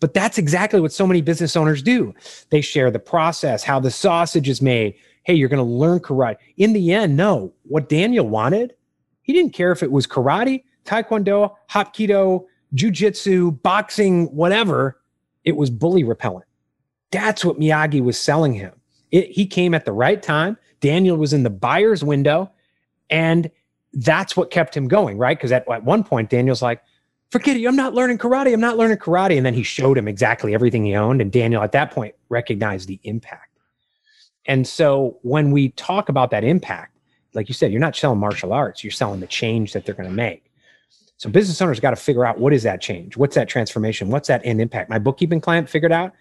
But 0.00 0.14
that's 0.14 0.38
exactly 0.38 0.80
what 0.80 0.92
so 0.92 1.06
many 1.06 1.20
business 1.20 1.56
owners 1.56 1.82
do. 1.82 2.14
They 2.50 2.62
share 2.62 2.90
the 2.90 2.98
process, 2.98 3.62
how 3.62 3.80
the 3.80 3.90
sausage 3.90 4.48
is 4.48 4.62
made. 4.62 4.94
Hey, 5.24 5.34
you're 5.34 5.50
going 5.50 5.64
to 5.64 5.70
learn 5.70 6.00
karate. 6.00 6.36
In 6.56 6.72
the 6.72 6.92
end, 6.92 7.16
no, 7.16 7.52
what 7.64 7.90
Daniel 7.90 8.26
wanted, 8.26 8.74
he 9.22 9.34
didn't 9.34 9.52
care 9.52 9.72
if 9.72 9.82
it 9.82 9.92
was 9.92 10.06
karate, 10.06 10.64
taekwondo, 10.86 11.54
hapkido, 11.70 12.46
jujitsu, 12.74 13.60
boxing, 13.62 14.34
whatever. 14.34 14.98
It 15.44 15.56
was 15.56 15.68
bully 15.68 16.02
repellent. 16.02 16.46
That's 17.10 17.44
what 17.44 17.60
Miyagi 17.60 18.02
was 18.02 18.18
selling 18.18 18.54
him. 18.54 18.72
It, 19.10 19.30
he 19.30 19.46
came 19.46 19.74
at 19.74 19.84
the 19.84 19.92
right 19.92 20.22
time. 20.22 20.56
Daniel 20.80 21.16
was 21.16 21.32
in 21.32 21.42
the 21.42 21.50
buyer's 21.50 22.02
window, 22.02 22.50
and 23.10 23.50
that's 23.92 24.36
what 24.36 24.50
kept 24.50 24.76
him 24.76 24.88
going, 24.88 25.18
right? 25.18 25.36
Because 25.36 25.52
at, 25.52 25.68
at 25.68 25.84
one 25.84 26.04
point, 26.04 26.30
Daniel's 26.30 26.62
like, 26.62 26.82
forget 27.30 27.56
it. 27.56 27.64
I'm 27.66 27.76
not 27.76 27.94
learning 27.94 28.18
karate. 28.18 28.52
I'm 28.52 28.60
not 28.60 28.76
learning 28.76 28.98
karate. 28.98 29.36
And 29.36 29.44
then 29.44 29.54
he 29.54 29.62
showed 29.62 29.98
him 29.98 30.08
exactly 30.08 30.54
everything 30.54 30.84
he 30.84 30.94
owned. 30.94 31.20
And 31.20 31.30
Daniel 31.30 31.62
at 31.62 31.72
that 31.72 31.90
point 31.90 32.14
recognized 32.28 32.88
the 32.88 33.00
impact. 33.04 33.50
And 34.46 34.66
so 34.66 35.18
when 35.22 35.50
we 35.50 35.70
talk 35.70 36.08
about 36.08 36.30
that 36.30 36.44
impact, 36.44 36.96
like 37.34 37.48
you 37.48 37.54
said, 37.54 37.70
you're 37.70 37.80
not 37.80 37.94
selling 37.94 38.18
martial 38.18 38.52
arts, 38.52 38.82
you're 38.82 38.90
selling 38.90 39.20
the 39.20 39.26
change 39.26 39.72
that 39.72 39.84
they're 39.84 39.94
going 39.94 40.08
to 40.08 40.14
make. 40.14 40.50
So 41.18 41.28
business 41.28 41.60
owners 41.60 41.78
got 41.78 41.90
to 41.90 41.96
figure 41.96 42.24
out 42.24 42.38
what 42.38 42.52
is 42.52 42.62
that 42.62 42.80
change? 42.80 43.16
What's 43.16 43.34
that 43.34 43.48
transformation? 43.48 44.08
What's 44.08 44.28
that 44.28 44.40
end 44.42 44.60
impact? 44.60 44.88
My 44.88 44.98
bookkeeping 44.98 45.40
client 45.40 45.68
figured 45.68 45.92
out 45.92 46.12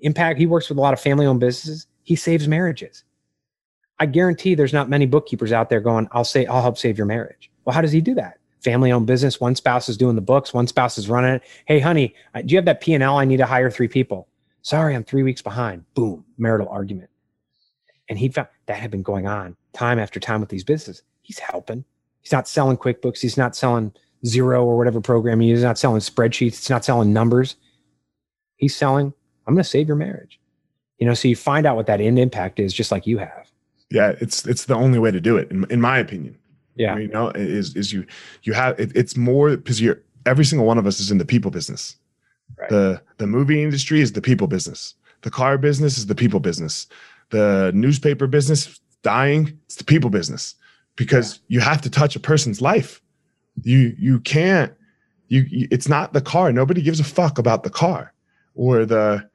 impact. 0.00 0.38
He 0.38 0.46
works 0.46 0.68
with 0.68 0.78
a 0.78 0.80
lot 0.80 0.94
of 0.94 1.00
family 1.00 1.26
owned 1.26 1.40
businesses. 1.40 1.86
He 2.06 2.16
saves 2.16 2.48
marriages. 2.48 3.04
I 3.98 4.06
guarantee 4.06 4.54
there's 4.54 4.72
not 4.72 4.88
many 4.88 5.04
bookkeepers 5.04 5.52
out 5.52 5.68
there 5.68 5.80
going, 5.80 6.08
I'll 6.12 6.24
say, 6.24 6.46
I'll 6.46 6.62
help 6.62 6.78
save 6.78 6.96
your 6.96 7.06
marriage. 7.06 7.50
Well, 7.64 7.74
how 7.74 7.82
does 7.82 7.92
he 7.92 8.00
do 8.00 8.14
that? 8.14 8.38
family 8.66 8.90
owned 8.90 9.06
business. 9.06 9.40
One 9.40 9.54
spouse 9.54 9.88
is 9.88 9.96
doing 9.96 10.16
the 10.16 10.20
books, 10.20 10.52
one 10.52 10.66
spouse 10.66 10.98
is 10.98 11.08
running 11.08 11.34
it. 11.34 11.42
Hey, 11.66 11.78
honey, 11.78 12.16
uh, 12.34 12.42
do 12.42 12.52
you 12.52 12.58
have 12.58 12.64
that 12.64 12.80
P&L? 12.80 13.16
I 13.16 13.24
need 13.24 13.36
to 13.36 13.46
hire 13.46 13.70
three 13.70 13.86
people. 13.86 14.26
Sorry, 14.62 14.96
I'm 14.96 15.04
three 15.04 15.22
weeks 15.22 15.40
behind. 15.40 15.84
Boom, 15.94 16.24
marital 16.36 16.68
argument. 16.68 17.08
And 18.08 18.18
he 18.18 18.28
found 18.28 18.48
that 18.66 18.78
had 18.78 18.90
been 18.90 19.04
going 19.04 19.28
on 19.28 19.56
time 19.72 20.00
after 20.00 20.18
time 20.18 20.40
with 20.40 20.48
these 20.48 20.64
businesses. 20.64 21.04
He's 21.22 21.38
helping. 21.38 21.84
He's 22.22 22.32
not 22.32 22.48
selling 22.48 22.76
QuickBooks. 22.76 23.20
He's 23.20 23.36
not 23.36 23.54
selling 23.54 23.92
Xero 24.24 24.64
or 24.64 24.76
whatever 24.76 25.00
program 25.00 25.38
he 25.38 25.48
uses. 25.48 25.62
He's 25.62 25.66
not 25.68 25.78
selling 25.78 26.00
spreadsheets. 26.00 26.48
It's 26.48 26.70
not 26.70 26.84
selling 26.84 27.12
numbers. 27.12 27.54
He's 28.56 28.74
selling, 28.74 29.12
I'm 29.46 29.54
going 29.54 29.62
to 29.62 29.68
save 29.68 29.86
your 29.86 29.96
marriage. 29.96 30.40
You 30.98 31.06
know, 31.06 31.14
so 31.14 31.28
you 31.28 31.36
find 31.36 31.66
out 31.66 31.76
what 31.76 31.86
that 31.86 32.00
end 32.00 32.18
impact 32.18 32.58
is 32.58 32.72
just 32.72 32.90
like 32.90 33.06
you 33.06 33.18
have. 33.18 33.50
Yeah, 33.90 34.14
it's 34.20 34.46
it's 34.46 34.64
the 34.64 34.74
only 34.74 34.98
way 34.98 35.10
to 35.10 35.20
do 35.20 35.36
it, 35.36 35.50
in, 35.50 35.64
in 35.70 35.80
my 35.80 35.98
opinion. 35.98 36.36
Yeah. 36.74 36.96
You 36.96 37.08
know, 37.08 37.30
is 37.30 37.74
is 37.76 37.92
you 37.92 38.06
you 38.42 38.52
have 38.52 38.78
it, 38.78 38.92
it's 38.94 39.16
more 39.16 39.56
because 39.56 39.80
you're 39.80 40.00
every 40.24 40.44
single 40.44 40.66
one 40.66 40.78
of 40.78 40.86
us 40.86 41.00
is 41.00 41.10
in 41.10 41.18
the 41.18 41.24
people 41.24 41.50
business. 41.50 41.96
Right. 42.58 42.68
The 42.68 43.02
the 43.18 43.26
movie 43.26 43.62
industry 43.62 44.00
is 44.00 44.12
the 44.12 44.20
people 44.20 44.46
business. 44.46 44.94
The 45.22 45.30
car 45.30 45.58
business 45.58 45.98
is 45.98 46.06
the 46.06 46.14
people 46.14 46.40
business. 46.40 46.86
The 47.30 47.72
newspaper 47.74 48.26
business 48.26 48.80
dying, 49.02 49.58
it's 49.64 49.76
the 49.76 49.84
people 49.84 50.10
business 50.10 50.54
because 50.96 51.40
you 51.48 51.60
have 51.60 51.80
to 51.82 51.90
touch 51.90 52.16
a 52.16 52.20
person's 52.20 52.60
life. 52.60 53.00
You 53.62 53.94
you 53.98 54.20
can't 54.20 54.72
you, 55.28 55.46
you 55.48 55.68
it's 55.70 55.88
not 55.88 56.12
the 56.12 56.20
car. 56.20 56.52
Nobody 56.52 56.82
gives 56.82 57.00
a 57.00 57.04
fuck 57.04 57.38
about 57.38 57.62
the 57.62 57.70
car 57.70 58.12
or 58.54 58.84
the 58.84 59.28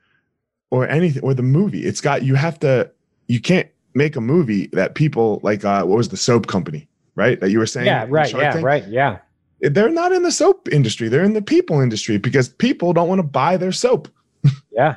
or 0.72 0.88
anything 0.90 1.22
or 1.24 1.34
the 1.34 1.44
movie. 1.44 1.86
It's 1.86 2.02
got 2.02 2.24
you 2.24 2.36
have 2.36 2.60
to 2.60 2.90
you 3.28 3.40
can't 3.40 3.70
make 3.94 4.16
a 4.16 4.22
movie 4.22 4.68
that 4.68 4.96
people 4.96 5.40
like 5.44 5.64
uh 5.64 5.84
what 5.84 5.98
was 5.98 6.10
the 6.10 6.18
soap 6.18 6.48
company, 6.48 6.88
right? 7.16 7.40
That 7.40 7.52
you 7.52 7.60
were 7.60 7.68
saying 7.68 7.86
Yeah, 7.86 8.08
right. 8.10 8.34
Yeah, 8.34 8.54
Tank? 8.54 8.66
right. 8.66 8.88
Yeah. 8.88 9.20
they're 9.62 9.90
not 9.90 10.12
in 10.12 10.24
the 10.24 10.32
soap 10.32 10.68
industry 10.70 11.08
they're 11.08 11.24
in 11.24 11.34
the 11.34 11.42
people 11.42 11.80
industry 11.82 12.18
because 12.18 12.50
people 12.50 12.94
don't 12.94 13.08
want 13.08 13.20
to 13.20 13.24
buy 13.28 13.58
their 13.58 13.72
soap 13.72 14.08
Yeah. 14.72 14.96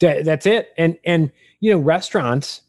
That's 0.00 0.46
it. 0.46 0.74
And 0.76 0.98
and 1.04 1.30
you 1.60 1.72
know, 1.72 1.78
restaurants, 1.78 2.62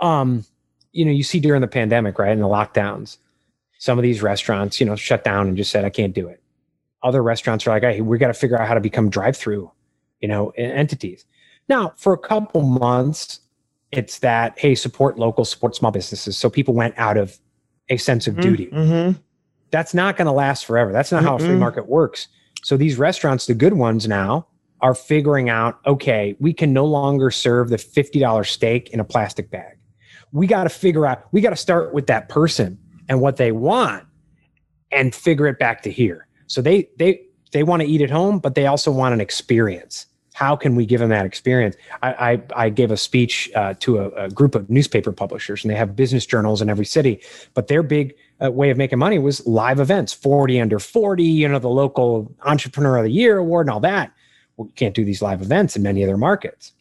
um, 0.00 0.44
you 0.92 1.04
know, 1.06 1.10
you 1.10 1.22
see 1.22 1.40
during 1.40 1.62
the 1.62 1.66
pandemic, 1.68 2.18
right? 2.18 2.30
In 2.32 2.40
the 2.40 2.46
lockdowns, 2.46 3.16
some 3.78 3.98
of 3.98 4.02
these 4.02 4.20
restaurants, 4.20 4.78
you 4.80 4.86
know, 4.86 4.96
shut 4.96 5.24
down 5.24 5.48
and 5.48 5.56
just 5.56 5.70
said, 5.70 5.84
I 5.86 5.90
can't 5.90 6.14
do 6.14 6.28
it. 6.28 6.42
Other 7.02 7.22
restaurants 7.22 7.66
are 7.66 7.70
like, 7.70 7.82
hey, 7.82 8.02
we 8.02 8.18
got 8.18 8.26
to 8.26 8.34
figure 8.34 8.60
out 8.60 8.68
how 8.68 8.74
to 8.74 8.80
become 8.80 9.08
drive-through, 9.08 9.70
you 10.20 10.28
know, 10.28 10.50
entities. 10.50 11.24
Now, 11.68 11.92
for 11.96 12.12
a 12.12 12.18
couple 12.18 12.62
months, 12.62 13.40
it's 13.92 14.20
that, 14.20 14.58
hey, 14.58 14.74
support 14.74 15.18
local, 15.18 15.44
support 15.44 15.74
small 15.74 15.90
businesses. 15.90 16.36
So 16.36 16.50
people 16.50 16.74
went 16.74 16.94
out 16.98 17.16
of 17.16 17.38
a 17.88 17.96
sense 17.96 18.26
of 18.28 18.40
duty 18.40 18.66
mm-hmm. 18.68 19.18
that's 19.70 19.94
not 19.94 20.16
going 20.16 20.26
to 20.26 20.32
last 20.32 20.64
forever. 20.64 20.92
That's 20.92 21.10
not 21.10 21.24
how 21.24 21.36
a 21.36 21.38
free 21.38 21.56
market 21.56 21.88
works. 21.88 22.28
So 22.62 22.76
these 22.76 22.98
restaurants, 22.98 23.46
the 23.46 23.54
good 23.54 23.74
ones 23.74 24.06
now, 24.06 24.46
are 24.80 24.94
figuring 24.94 25.48
out 25.48 25.78
okay, 25.86 26.36
we 26.40 26.52
can 26.52 26.72
no 26.72 26.86
longer 26.86 27.30
serve 27.30 27.68
the 27.68 27.76
$50 27.76 28.46
steak 28.46 28.90
in 28.90 29.00
a 29.00 29.04
plastic 29.04 29.50
bag. 29.50 29.76
We 30.32 30.46
got 30.46 30.64
to 30.64 30.70
figure 30.70 31.04
out, 31.06 31.24
we 31.32 31.40
got 31.40 31.50
to 31.50 31.56
start 31.56 31.92
with 31.92 32.06
that 32.06 32.28
person 32.28 32.78
and 33.08 33.20
what 33.20 33.36
they 33.36 33.52
want 33.52 34.04
and 34.92 35.14
figure 35.14 35.46
it 35.46 35.58
back 35.58 35.82
to 35.82 35.90
here. 35.90 36.26
So 36.46 36.62
they 36.62 36.88
they 36.98 37.22
they 37.52 37.62
want 37.62 37.82
to 37.82 37.88
eat 37.88 38.00
at 38.00 38.10
home, 38.10 38.38
but 38.38 38.54
they 38.54 38.66
also 38.66 38.90
want 38.90 39.14
an 39.14 39.20
experience. 39.20 40.06
How 40.40 40.56
can 40.56 40.74
we 40.74 40.86
give 40.86 41.00
them 41.00 41.10
that 41.10 41.26
experience? 41.26 41.76
I 42.02 42.10
I, 42.30 42.64
I 42.64 42.70
gave 42.70 42.90
a 42.90 42.96
speech 42.96 43.50
uh, 43.54 43.74
to 43.80 43.98
a, 43.98 44.08
a 44.24 44.30
group 44.30 44.54
of 44.54 44.70
newspaper 44.70 45.12
publishers, 45.12 45.62
and 45.62 45.70
they 45.70 45.76
have 45.76 45.94
business 45.94 46.24
journals 46.24 46.62
in 46.62 46.70
every 46.70 46.86
city. 46.86 47.20
But 47.52 47.68
their 47.68 47.82
big 47.82 48.14
uh, 48.42 48.50
way 48.50 48.70
of 48.70 48.78
making 48.78 48.98
money 48.98 49.18
was 49.18 49.46
live 49.46 49.78
events, 49.80 50.14
forty 50.14 50.58
under 50.58 50.78
forty. 50.78 51.24
You 51.24 51.48
know, 51.48 51.58
the 51.58 51.68
local 51.68 52.34
entrepreneur 52.52 52.96
of 52.96 53.04
the 53.04 53.12
year 53.12 53.36
award 53.36 53.66
and 53.66 53.74
all 53.74 53.80
that. 53.80 54.12
Well, 54.56 54.66
you 54.68 54.74
can't 54.74 54.94
do 54.94 55.04
these 55.04 55.20
live 55.20 55.42
events 55.42 55.76
in 55.76 55.82
many 55.82 56.02
other 56.02 56.16
markets. 56.16 56.72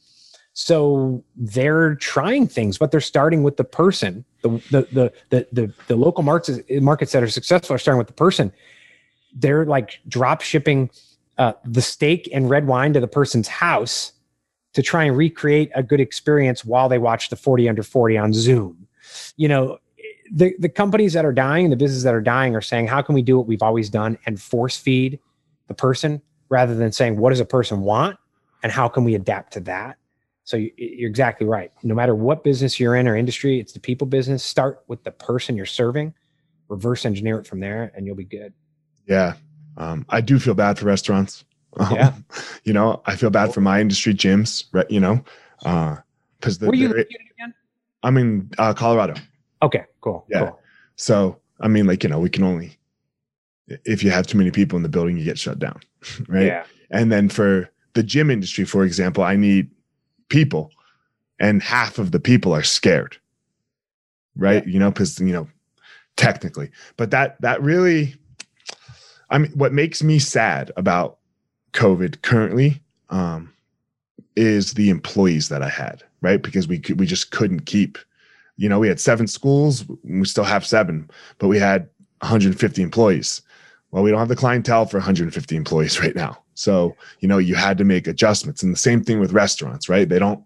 So 0.54 1.22
they're 1.36 1.96
trying 1.96 2.48
things, 2.48 2.78
but 2.78 2.92
they're 2.92 3.02
starting 3.16 3.44
with 3.44 3.58
the 3.58 3.66
person. 3.66 4.24
The 4.42 4.50
the 4.72 4.82
the 4.98 5.14
the 5.32 5.48
the, 5.52 5.74
the 5.88 5.96
local 5.98 6.24
markets 6.24 6.62
markets 6.82 7.12
that 7.12 7.24
are 7.24 7.30
successful 7.30 7.76
are 7.76 7.80
starting 7.80 7.98
with 7.98 8.08
the 8.08 8.20
person. 8.26 8.54
They're 9.34 9.66
like 9.66 10.00
drop 10.08 10.42
shipping 10.42 10.90
uh, 11.40 11.54
the 11.64 11.82
steak 11.82 12.30
and 12.34 12.50
red 12.50 12.68
wine 12.68 12.94
to 12.94 13.00
the 13.00 13.08
person's 13.08 13.48
house 13.48 14.12
to 14.74 14.84
try 14.84 15.06
and 15.06 15.18
recreate 15.18 15.72
a 15.74 15.82
good 15.82 16.02
experience 16.02 16.64
while 16.64 16.90
they 16.90 17.00
watch 17.00 17.30
the 17.30 17.36
40 17.36 17.70
under 17.70 17.82
40 17.82 18.18
on 18.18 18.34
Zoom. 18.34 18.88
You 19.38 19.48
know, 19.48 19.78
the 20.32 20.54
the 20.60 20.70
companies 20.70 21.14
that 21.14 21.26
are 21.26 21.32
dying, 21.32 21.70
the 21.70 21.76
businesses 21.76 22.04
that 22.04 22.14
are 22.14 22.22
dying 22.22 22.56
are 22.56 22.62
saying, 22.62 22.88
how 22.88 23.02
can 23.02 23.16
we 23.16 23.22
do 23.22 23.38
what 23.38 23.48
we've 23.48 23.64
always 23.64 23.90
done 23.90 24.18
and 24.26 24.40
force 24.40 24.78
feed 24.78 25.18
the 25.68 25.74
person 25.74 26.22
rather 26.50 26.76
than 26.76 26.92
saying, 26.92 27.18
what 27.18 27.30
does 27.30 27.40
a 27.40 27.46
person 27.46 27.82
want 27.82 28.18
and 28.62 28.72
how 28.72 28.88
can 28.90 29.06
we 29.06 29.16
adapt 29.16 29.54
to 29.54 29.62
that? 29.62 29.98
So 30.44 30.58
you, 30.58 30.72
you're 30.78 31.10
exactly 31.10 31.48
right. 31.48 31.72
No 31.84 31.96
matter 31.96 32.14
what 32.16 32.44
business 32.44 32.80
you're 32.80 32.96
in 32.96 33.08
or 33.08 33.16
industry, 33.16 33.60
it's 33.60 33.72
the 33.72 33.80
people 33.80 34.06
business. 34.06 34.44
Start 34.44 34.84
with 34.88 35.04
the 35.04 35.12
person 35.12 35.56
you're 35.56 35.66
serving, 35.66 36.14
reverse 36.68 37.06
engineer 37.06 37.40
it 37.40 37.48
from 37.48 37.62
there, 37.62 37.92
and 37.96 38.06
you'll 38.06 38.16
be 38.16 38.26
good. 38.26 38.54
yeah 39.08 39.34
um, 39.80 40.06
i 40.10 40.22
do 40.22 40.38
feel 40.40 40.54
bad 40.54 40.78
for 40.78 40.86
restaurants 40.86 41.44
Um, 41.80 41.94
Yeah. 41.96 42.14
you 42.64 42.74
know 42.74 43.02
i 43.06 43.16
feel 43.16 43.30
bad 43.30 43.54
for 43.54 43.62
my 43.62 43.80
industry 43.80 44.14
gyms 44.14 44.66
right 44.72 44.90
you 44.90 45.00
know 45.00 45.24
uh 45.66 45.96
because 46.40 46.58
the, 46.60 46.68
Were 46.68 46.76
you 46.76 46.88
the- 46.90 47.06
again? 47.36 47.54
i'm 48.04 48.18
in 48.18 48.50
uh, 48.58 48.74
colorado 48.74 49.14
Okay, 49.62 49.84
cool. 50.02 50.26
Yeah. 50.30 50.40
cool. 50.40 50.60
so 50.96 51.38
i 51.62 51.68
mean 51.68 51.86
like 51.86 52.04
you 52.04 52.10
know 52.10 52.20
we 52.20 52.30
can 52.30 52.44
only 52.44 52.78
if 53.86 54.04
you 54.04 54.10
have 54.10 54.26
too 54.26 54.38
many 54.38 54.50
people 54.52 54.78
in 54.78 54.84
the 54.84 54.90
building 54.90 55.16
you 55.18 55.24
get 55.24 55.38
shut 55.38 55.60
down 55.60 55.80
right 56.28 56.48
Yeah. 56.48 56.64
And 56.92 57.12
then 57.12 57.30
for 57.30 57.70
the 57.94 58.02
gym 58.02 58.32
industry, 58.32 58.66
for 58.66 58.84
example, 58.84 59.24
I 59.24 59.36
need 59.36 59.70
people, 60.30 60.72
and 61.40 61.62
half 61.62 62.00
of 62.00 62.10
the 62.12 62.20
people 62.20 62.52
are 62.52 62.64
scared, 62.64 63.16
right? 64.36 64.66
You 64.66 64.80
know, 64.80 64.90
because 64.90 65.20
you 65.20 65.32
know, 65.32 65.48
technically, 66.18 66.72
but 66.98 67.12
that 67.12 67.40
that 67.42 67.62
really, 67.62 68.16
I 69.30 69.38
mean, 69.38 69.52
what 69.52 69.74
makes 69.74 70.02
me 70.02 70.20
sad 70.20 70.72
about 70.78 71.18
COVID 71.74 72.22
currently 72.22 72.82
um, 73.10 73.54
is 74.36 74.74
the 74.74 74.90
employees 74.90 75.50
that 75.50 75.62
I 75.62 75.70
had, 75.70 76.04
right? 76.22 76.42
Because 76.42 76.68
we 76.68 76.80
could, 76.80 77.00
we 77.00 77.06
just 77.06 77.32
couldn't 77.32 77.66
keep, 77.66 77.98
you 78.58 78.70
know, 78.70 78.80
we 78.80 78.88
had 78.88 79.00
seven 79.00 79.28
schools, 79.28 79.86
we 80.04 80.26
still 80.26 80.44
have 80.44 80.66
seven, 80.66 81.10
but 81.38 81.48
we 81.48 81.60
had 81.60 81.90
150 82.22 82.82
employees. 82.82 83.42
Well, 83.92 84.04
we 84.04 84.12
don't 84.12 84.20
have 84.20 84.28
the 84.28 84.36
clientele 84.36 84.86
for 84.86 84.98
150 84.98 85.56
employees 85.56 86.00
right 86.00 86.16
now. 86.16 86.38
So, 86.54 86.96
you 87.22 87.28
know, 87.28 87.38
you 87.38 87.56
had 87.56 87.78
to 87.78 87.86
make 87.86 88.06
adjustments. 88.06 88.62
And 88.62 88.74
the 88.74 88.78
same 88.78 89.04
thing 89.04 89.20
with 89.20 89.32
restaurants, 89.32 89.90
right? 89.90 90.08
They 90.08 90.20
don't 90.20 90.44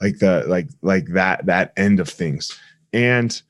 like 0.00 0.18
the 0.18 0.44
like 0.46 0.68
like 0.82 1.06
that 1.08 1.46
that 1.46 1.72
end 1.76 2.00
of 2.00 2.08
things. 2.08 2.58
And 2.92 3.40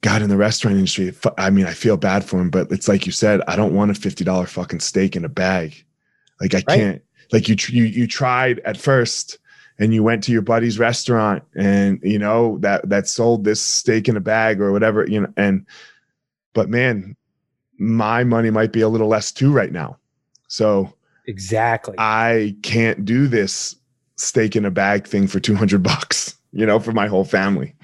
God, 0.00 0.22
in 0.22 0.28
the 0.28 0.36
restaurant 0.36 0.76
industry, 0.76 1.12
I 1.36 1.50
mean, 1.50 1.66
I 1.66 1.74
feel 1.74 1.96
bad 1.96 2.24
for 2.24 2.38
him, 2.40 2.50
but 2.50 2.70
it's 2.70 2.86
like 2.86 3.04
you 3.04 3.12
said, 3.12 3.40
I 3.48 3.56
don't 3.56 3.74
want 3.74 3.90
a 3.90 3.94
$50 3.94 4.48
fucking 4.48 4.80
steak 4.80 5.16
in 5.16 5.24
a 5.24 5.28
bag. 5.28 5.84
Like 6.40 6.54
I 6.54 6.62
Right. 6.68 6.78
can't 6.78 7.02
like 7.32 7.48
you 7.48 7.56
you 7.68 7.84
you 7.84 8.06
tried 8.06 8.60
at 8.60 8.76
first 8.76 9.38
and 9.78 9.92
you 9.92 10.02
went 10.02 10.22
to 10.24 10.32
your 10.32 10.42
buddy's 10.42 10.78
restaurant 10.78 11.42
and 11.56 12.00
you 12.02 12.18
know 12.18 12.58
that 12.58 12.88
that 12.88 13.08
sold 13.08 13.44
this 13.44 13.60
steak 13.60 14.08
in 14.08 14.16
a 14.16 14.20
bag 14.20 14.60
or 14.60 14.72
whatever, 14.72 15.04
you 15.06 15.20
know, 15.20 15.32
and 15.36 15.66
but 16.54 16.68
man, 16.68 17.16
my 17.78 18.24
money 18.24 18.50
might 18.50 18.72
be 18.72 18.80
a 18.82 18.88
little 18.88 19.08
less 19.08 19.32
too 19.32 19.52
right 19.52 19.72
now. 19.72 19.98
So 20.46 20.94
Exactly. 21.26 21.94
I 21.98 22.56
can't 22.62 23.04
do 23.04 23.26
this 23.26 23.76
steak 24.16 24.56
in 24.56 24.64
a 24.64 24.70
bag 24.70 25.06
thing 25.06 25.26
for 25.26 25.40
200 25.40 25.82
bucks, 25.82 26.36
you 26.52 26.64
know, 26.64 26.80
for 26.80 26.92
my 26.92 27.06
whole 27.06 27.24
family. 27.24 27.74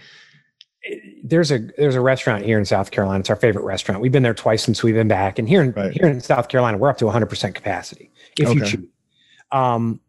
There's 1.26 1.50
a 1.50 1.58
there's 1.78 1.94
a 1.94 2.00
restaurant 2.02 2.44
here 2.44 2.58
in 2.58 2.64
South 2.66 2.90
Carolina. 2.90 3.20
It's 3.20 3.30
our 3.30 3.36
favorite 3.36 3.64
restaurant. 3.64 4.00
We've 4.02 4.12
been 4.12 4.22
there 4.22 4.34
twice 4.34 4.62
since 4.62 4.82
we've 4.82 4.94
been 4.94 5.08
back, 5.08 5.38
and 5.38 5.48
here 5.48 5.62
in 5.62 5.72
Right. 5.72 5.90
here 5.90 6.06
in 6.06 6.20
South 6.20 6.48
Carolina, 6.48 6.76
we're 6.76 6.90
up 6.90 6.98
to 6.98 7.06
100 7.06 7.26
percent 7.26 7.54
capacity 7.54 8.10
if 8.38 8.54
you 8.54 8.60
Okay. 8.60 8.70
choose. 8.72 8.86
Um, 9.50 10.00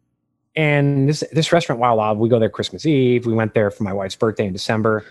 and 0.54 1.08
this 1.08 1.24
this 1.32 1.52
restaurant, 1.52 1.80
Wild 1.80 1.96
Wild, 1.98 2.18
we 2.18 2.28
go 2.28 2.38
there 2.38 2.50
Christmas 2.50 2.84
Eve. 2.86 3.24
We 3.26 3.32
went 3.32 3.54
there 3.54 3.70
for 3.70 3.82
my 3.82 3.92
wife's 3.94 4.14
birthday 4.14 4.46
in 4.46 4.52
December. 4.52 5.04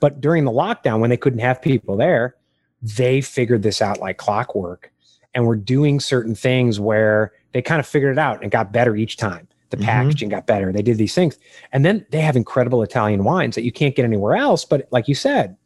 But 0.00 0.20
during 0.20 0.44
the 0.44 0.52
lockdown, 0.52 1.00
when 1.00 1.10
they 1.10 1.16
couldn't 1.16 1.40
have 1.40 1.60
people 1.62 1.96
there, 1.96 2.36
they 2.82 3.20
figured 3.20 3.62
this 3.62 3.80
out 3.82 3.98
like 4.00 4.16
clockwork, 4.16 4.92
and 5.34 5.46
were 5.46 5.56
doing 5.56 5.98
certain 6.00 6.34
things 6.34 6.78
where 6.80 7.32
they 7.52 7.62
kind 7.62 7.80
of 7.80 7.86
figured 7.86 8.12
it 8.12 8.18
out 8.18 8.42
and 8.42 8.50
got 8.50 8.72
better 8.72 8.94
each 8.96 9.16
time. 9.16 9.47
The 9.70 9.76
Mhm. 9.76 9.82
packaging 9.84 10.28
got 10.30 10.46
better. 10.46 10.72
They 10.72 10.82
did 10.82 10.96
these 10.96 11.14
things. 11.14 11.38
And 11.72 11.84
then 11.84 12.06
they 12.10 12.20
have 12.20 12.36
incredible 12.36 12.82
Italian 12.82 13.24
wines 13.24 13.54
that 13.54 13.64
you 13.64 13.72
can't 13.72 13.94
get 13.94 14.04
anywhere 14.04 14.34
else. 14.36 14.64
But 14.64 14.88
like 14.90 15.08
you 15.08 15.14
said, 15.14 15.56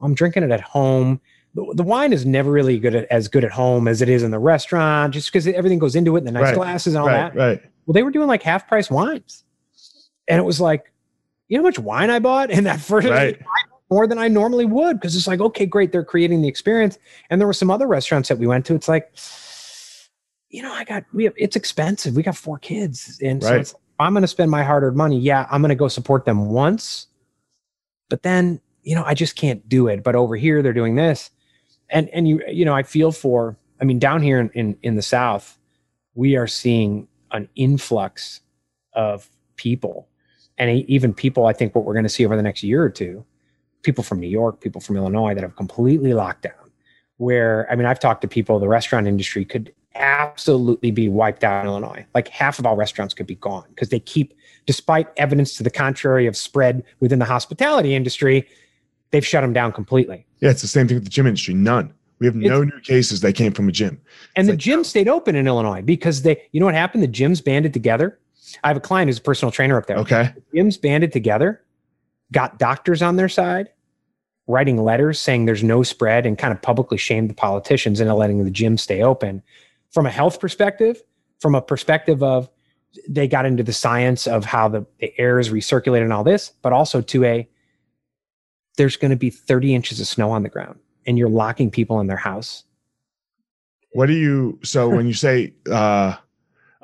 I'm 0.00 0.14
drinking 0.14 0.42
it 0.44 0.50
at 0.50 0.60
home. 0.62 1.20
The, 1.54 1.72
the 1.76 1.82
wine 1.82 2.12
is 2.12 2.24
never 2.26 2.50
really 2.50 2.78
good 2.78 2.94
at, 2.94 3.06
as 3.10 3.28
good 3.28 3.44
at 3.44 3.50
home 3.52 3.86
as 3.86 4.02
it 4.02 4.08
is 4.08 4.22
in 4.22 4.30
the 4.30 4.38
restaurant, 4.38 5.14
just 5.14 5.30
because 5.30 5.46
everything 5.46 5.78
goes 5.78 5.94
into 5.94 6.16
it 6.16 6.20
and 6.20 6.26
the 6.26 6.32
nice 6.32 6.44
Right. 6.46 6.54
glasses 6.54 6.94
and 6.94 7.02
all 7.02 7.08
right, 7.08 7.32
that. 7.32 7.36
right. 7.38 7.62
Well, 7.86 7.92
they 7.92 8.02
were 8.02 8.10
doing 8.10 8.26
like 8.28 8.42
half 8.42 8.66
price 8.66 8.90
wines, 8.90 9.44
and 10.26 10.38
it 10.38 10.42
was 10.44 10.60
like, 10.60 10.90
you 11.48 11.58
know 11.58 11.62
how 11.62 11.68
much 11.68 11.78
wine 11.78 12.10
I 12.10 12.18
bought 12.18 12.50
in 12.50 12.64
that 12.64 12.80
first 12.80 13.06
Right. 13.06 13.38
more 13.90 14.06
than 14.06 14.18
I 14.18 14.26
normally 14.28 14.64
would 14.64 14.98
because 14.98 15.14
it's 15.14 15.26
like, 15.28 15.40
okay, 15.40 15.66
great, 15.66 15.92
they're 15.92 16.02
creating 16.04 16.40
the 16.42 16.48
experience. 16.48 16.98
And 17.30 17.40
there 17.40 17.46
were 17.46 17.52
some 17.52 17.70
other 17.70 17.86
restaurants 17.86 18.30
that 18.30 18.38
we 18.38 18.46
went 18.46 18.64
to. 18.66 18.74
It's 18.74 18.88
like, 18.88 19.10
you 20.54 20.62
know, 20.62 20.72
I 20.72 20.84
got 20.84 21.04
we 21.12 21.24
have 21.24 21.34
it's 21.36 21.56
expensive. 21.56 22.14
We 22.14 22.22
got 22.22 22.36
four 22.36 22.58
kids, 22.58 23.20
and 23.22 23.42
so 23.42 23.50
Right. 23.50 23.60
it's, 23.60 23.74
I'm 23.98 24.12
going 24.12 24.22
to 24.22 24.28
spend 24.28 24.50
my 24.50 24.62
hard-earned 24.62 24.96
money. 24.96 25.18
Yeah, 25.18 25.46
I'm 25.50 25.62
going 25.62 25.68
to 25.70 25.74
go 25.74 25.88
support 25.88 26.24
them 26.24 26.46
once, 26.50 27.06
but 28.08 28.22
then 28.22 28.60
you 28.84 28.94
know, 28.94 29.04
I 29.04 29.14
just 29.14 29.34
can't 29.34 29.66
do 29.68 29.88
it. 29.88 30.02
But 30.02 30.14
over 30.14 30.36
here, 30.36 30.62
they're 30.62 30.72
doing 30.72 30.94
this. 30.94 31.30
And, 31.90 32.08
and 32.10 32.28
you, 32.28 32.42
you 32.46 32.64
know, 32.64 32.74
I 32.74 32.82
feel 32.82 33.12
for, 33.12 33.56
I 33.80 33.84
mean, 33.84 33.98
down 33.98 34.22
here 34.22 34.38
in, 34.38 34.50
in, 34.50 34.76
in 34.82 34.94
the 34.94 35.02
South, 35.02 35.58
we 36.14 36.36
are 36.36 36.46
seeing 36.46 37.08
an 37.32 37.48
influx 37.56 38.40
of 38.92 39.28
people 39.56 40.08
and 40.58 40.84
even 40.88 41.12
people, 41.12 41.46
I 41.46 41.52
think 41.52 41.74
what 41.74 41.84
we're 41.84 41.94
going 41.94 42.04
to 42.04 42.08
see 42.08 42.24
over 42.24 42.36
the 42.36 42.42
next 42.42 42.62
year 42.62 42.82
or 42.82 42.90
two, 42.90 43.24
people 43.82 44.04
from 44.04 44.20
New 44.20 44.28
York, 44.28 44.60
people 44.60 44.80
from 44.80 44.96
Illinois 44.96 45.34
that 45.34 45.42
have 45.42 45.56
completely 45.56 46.14
locked 46.14 46.42
down. 46.42 46.70
Where, 47.16 47.70
I 47.70 47.76
mean, 47.76 47.86
I've 47.86 48.00
talked 48.00 48.22
to 48.22 48.28
people, 48.28 48.58
the 48.58 48.68
restaurant 48.68 49.06
industry 49.06 49.44
could 49.44 49.72
absolutely 49.94 50.90
be 50.90 51.08
wiped 51.08 51.44
out 51.44 51.62
in 51.62 51.66
Illinois. 51.66 52.04
Like 52.14 52.28
half 52.28 52.58
of 52.58 52.66
all 52.66 52.76
restaurants 52.76 53.14
could 53.14 53.26
be 53.26 53.36
gone 53.36 53.64
because 53.70 53.88
they 53.88 54.00
keep, 54.00 54.34
despite 54.66 55.08
evidence 55.16 55.56
to 55.56 55.62
the 55.62 55.70
contrary 55.70 56.26
of 56.26 56.36
spread 56.36 56.82
within 57.00 57.18
the 57.18 57.24
hospitality 57.24 57.94
industry, 57.94 58.48
they've 59.10 59.26
shut 59.26 59.42
them 59.42 59.52
down 59.52 59.72
completely. 59.72 60.26
Yeah, 60.40 60.50
it's 60.50 60.62
the 60.62 60.68
same 60.68 60.88
thing 60.88 60.96
with 60.96 61.04
the 61.04 61.10
gym 61.10 61.26
industry. 61.26 61.54
None. 61.54 61.92
We 62.18 62.26
have 62.26 62.36
no 62.36 62.62
it's, 62.62 62.72
new 62.72 62.80
cases 62.80 63.20
that 63.20 63.34
came 63.34 63.52
from 63.52 63.68
a 63.68 63.72
gym. 63.72 64.00
And 64.36 64.44
it's 64.44 64.46
the 64.46 64.52
like, 64.52 64.58
gym 64.58 64.84
stayed 64.84 65.08
open 65.08 65.34
in 65.34 65.46
Illinois 65.46 65.82
because 65.82 66.22
they, 66.22 66.42
you 66.52 66.60
know 66.60 66.66
what 66.66 66.74
happened? 66.74 67.02
The 67.02 67.08
gyms 67.08 67.44
banded 67.44 67.72
together. 67.72 68.18
I 68.62 68.68
have 68.68 68.76
a 68.76 68.80
client 68.80 69.08
who's 69.08 69.18
a 69.18 69.22
personal 69.22 69.50
trainer 69.50 69.76
up 69.76 69.86
there. 69.86 69.98
Okay. 69.98 70.32
The 70.52 70.60
gyms 70.60 70.80
banded 70.80 71.12
together, 71.12 71.62
got 72.32 72.58
doctors 72.58 73.02
on 73.02 73.16
their 73.16 73.28
side, 73.28 73.70
writing 74.46 74.82
letters 74.82 75.20
saying 75.20 75.46
there's 75.46 75.64
no 75.64 75.82
spread 75.82 76.24
and 76.24 76.38
kind 76.38 76.52
of 76.52 76.62
publicly 76.62 76.98
shamed 76.98 77.30
the 77.30 77.34
politicians 77.34 78.00
into 78.00 78.14
letting 78.14 78.44
the 78.44 78.50
gym 78.50 78.76
stay 78.76 79.02
open. 79.02 79.42
From 79.94 80.06
a 80.06 80.10
health 80.10 80.40
perspective, 80.40 81.02
from 81.40 81.54
a 81.54 81.62
perspective 81.62 82.22
of 82.22 82.50
they 83.08 83.26
got 83.26 83.46
into 83.46 83.62
the 83.62 83.72
science 83.72 84.26
of 84.26 84.44
how 84.44 84.68
the, 84.68 84.86
the 85.00 85.18
air 85.18 85.38
is 85.38 85.50
recirculated 85.50 86.02
and 86.02 86.12
all 86.12 86.24
this, 86.24 86.52
but 86.62 86.72
also 86.72 87.00
to 87.00 87.24
a 87.24 87.48
there's 88.76 88.96
going 88.96 89.12
to 89.12 89.16
be 89.16 89.30
30 89.30 89.74
inches 89.74 90.00
of 90.00 90.06
snow 90.06 90.30
on 90.30 90.42
the 90.42 90.48
ground 90.48 90.78
and 91.06 91.16
you're 91.16 91.28
locking 91.28 91.70
people 91.70 92.00
in 92.00 92.08
their 92.08 92.16
house. 92.16 92.64
What 93.92 94.06
do 94.06 94.14
you 94.14 94.58
so 94.62 94.88
when 94.96 95.06
you 95.06 95.14
say 95.14 95.54
uh 95.70 96.16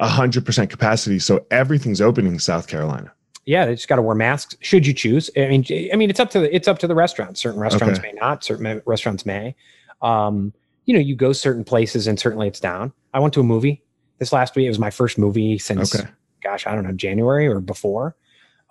100% 0.01 0.71
capacity, 0.71 1.19
so 1.19 1.45
everything's 1.51 2.01
opening 2.01 2.33
in 2.33 2.39
South 2.39 2.69
Carolina? 2.69 3.13
yeah, 3.51 3.67
they 3.67 3.75
just 3.75 3.89
got 3.89 3.97
to 3.97 4.03
wear 4.03 4.15
masks. 4.15 4.55
Should 4.61 4.87
you 4.87 4.95
choose? 4.95 5.29
I 5.37 5.49
mean, 5.49 5.65
I 5.93 5.97
mean, 5.97 6.11
it's 6.11 6.21
up 6.21 6.31
to 6.31 6.41
the, 6.41 6.55
it's 6.55 6.69
up 6.69 6.79
to 6.81 6.87
the 6.87 6.95
restaurant. 6.95 7.39
Certain 7.39 7.59
restaurants 7.59 7.99
okay. 7.99 8.13
may 8.13 8.21
not. 8.21 8.45
Certain 8.45 8.81
restaurants 8.87 9.27
may. 9.27 9.57
Um, 10.03 10.53
you 10.91 10.95
know, 10.95 11.01
you 11.01 11.15
go 11.15 11.33
certain 11.33 11.63
places 11.63 12.09
and 12.09 12.19
certainly 12.19 12.49
it's 12.49 12.59
down. 12.59 12.93
I 13.15 13.21
went 13.21 13.33
to 13.35 13.41
a 13.41 13.45
movie 13.45 13.81
this 14.19 14.33
last 14.33 14.57
week. 14.57 14.67
It 14.67 14.71
was 14.71 14.81
my 14.81 14.91
first 14.91 15.19
movie 15.19 15.57
since, 15.57 15.95
okay. 15.95 16.09
gosh, 16.43 16.67
I 16.67 16.75
don't 16.75 16.83
know, 16.83 16.91
January 16.91 17.47
or 17.47 17.61
before. 17.61 18.17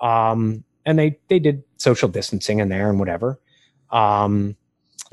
Um, 0.01 0.65
and 0.85 0.99
they 0.99 1.17
they 1.29 1.39
did 1.39 1.63
social 1.77 2.09
distancing 2.09 2.59
in 2.59 2.67
there 2.67 2.89
and 2.89 2.99
whatever. 2.99 3.39
Um, 3.89 4.57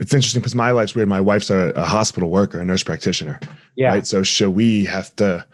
it's 0.01 0.13
interesting 0.13 0.41
because 0.41 0.57
my 0.57 0.73
life's 0.73 0.97
weird. 0.97 1.09
My 1.09 1.21
wife's 1.21 1.49
a, 1.49 1.73
a, 1.77 1.85
hospital 1.85 2.29
worker, 2.29 2.59
a 2.61 2.65
nurse 2.65 2.83
practitioner. 2.83 3.39
Yeah. 3.77 3.91
Right. 3.91 4.07
So 4.07 4.25
should 4.25 4.51
we 4.51 4.85
have 4.87 5.15
to? 5.17 5.47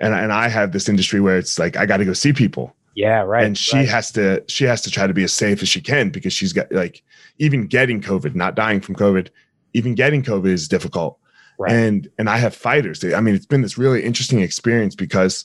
And 0.00 0.14
and 0.14 0.32
I 0.32 0.48
have 0.48 0.72
this 0.72 0.88
industry 0.88 1.20
where 1.20 1.36
it's 1.36 1.58
like 1.58 1.76
I 1.76 1.84
got 1.84 1.98
to 1.98 2.06
go 2.06 2.14
see 2.14 2.32
people 2.32 2.74
yeah, 2.94 3.20
right. 3.22 3.44
And 3.44 3.58
she 3.58 3.78
right. 3.78 3.88
has 3.88 4.12
to 4.12 4.44
she 4.48 4.64
has 4.64 4.80
to 4.82 4.90
try 4.90 5.06
to 5.06 5.14
be 5.14 5.24
as 5.24 5.32
safe 5.32 5.62
as 5.62 5.68
she 5.68 5.80
can 5.80 6.10
because 6.10 6.32
she's 6.32 6.52
got 6.52 6.70
like 6.70 7.02
even 7.38 7.66
getting 7.66 8.00
COVID, 8.00 8.34
not 8.34 8.54
dying 8.54 8.80
from 8.80 8.94
COVID, 8.94 9.28
even 9.74 9.94
getting 9.94 10.22
COVID 10.22 10.48
is 10.48 10.68
difficult. 10.68 11.18
Right. 11.58 11.72
And 11.72 12.08
and 12.18 12.28
I 12.28 12.38
have 12.38 12.54
fighters. 12.54 13.04
I 13.04 13.20
mean, 13.20 13.34
it's 13.34 13.46
been 13.46 13.62
this 13.62 13.78
really 13.78 14.02
interesting 14.02 14.40
experience 14.40 14.94
because 14.94 15.44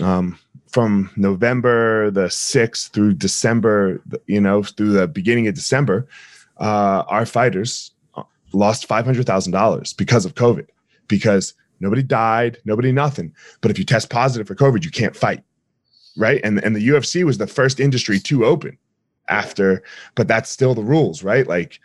um, 0.00 0.38
from 0.68 1.10
November 1.16 2.10
the 2.10 2.26
6th 2.26 2.90
through 2.90 3.14
December, 3.14 4.02
you 4.26 4.40
know, 4.40 4.62
through 4.62 4.92
the 4.92 5.08
beginning 5.08 5.48
of 5.48 5.54
December, 5.54 6.06
uh, 6.58 7.04
our 7.08 7.24
fighters 7.24 7.92
uh, 8.14 8.22
lost 8.52 8.86
$500,000 8.86 9.96
because 9.96 10.24
of 10.26 10.34
COVID 10.34 10.66
because 11.08 11.54
nobody 11.80 12.02
died, 12.02 12.58
nobody 12.66 12.92
nothing. 12.92 13.34
But 13.62 13.70
if 13.70 13.78
you 13.78 13.84
test 13.84 14.10
positive 14.10 14.46
for 14.46 14.54
COVID, 14.54 14.84
you 14.84 14.90
can't 14.90 15.16
fight 15.16 15.42
right? 16.16 16.40
And 16.44 16.62
and 16.62 16.74
the 16.74 16.88
UFC 16.88 17.24
was 17.24 17.38
the 17.38 17.46
first 17.46 17.80
industry 17.80 18.18
to 18.20 18.44
open 18.44 18.78
after, 19.28 19.82
but 20.14 20.28
that's 20.28 20.50
still 20.50 20.74
the 20.74 20.82
rules, 20.82 21.22
right? 21.22 21.46
Like 21.46 21.80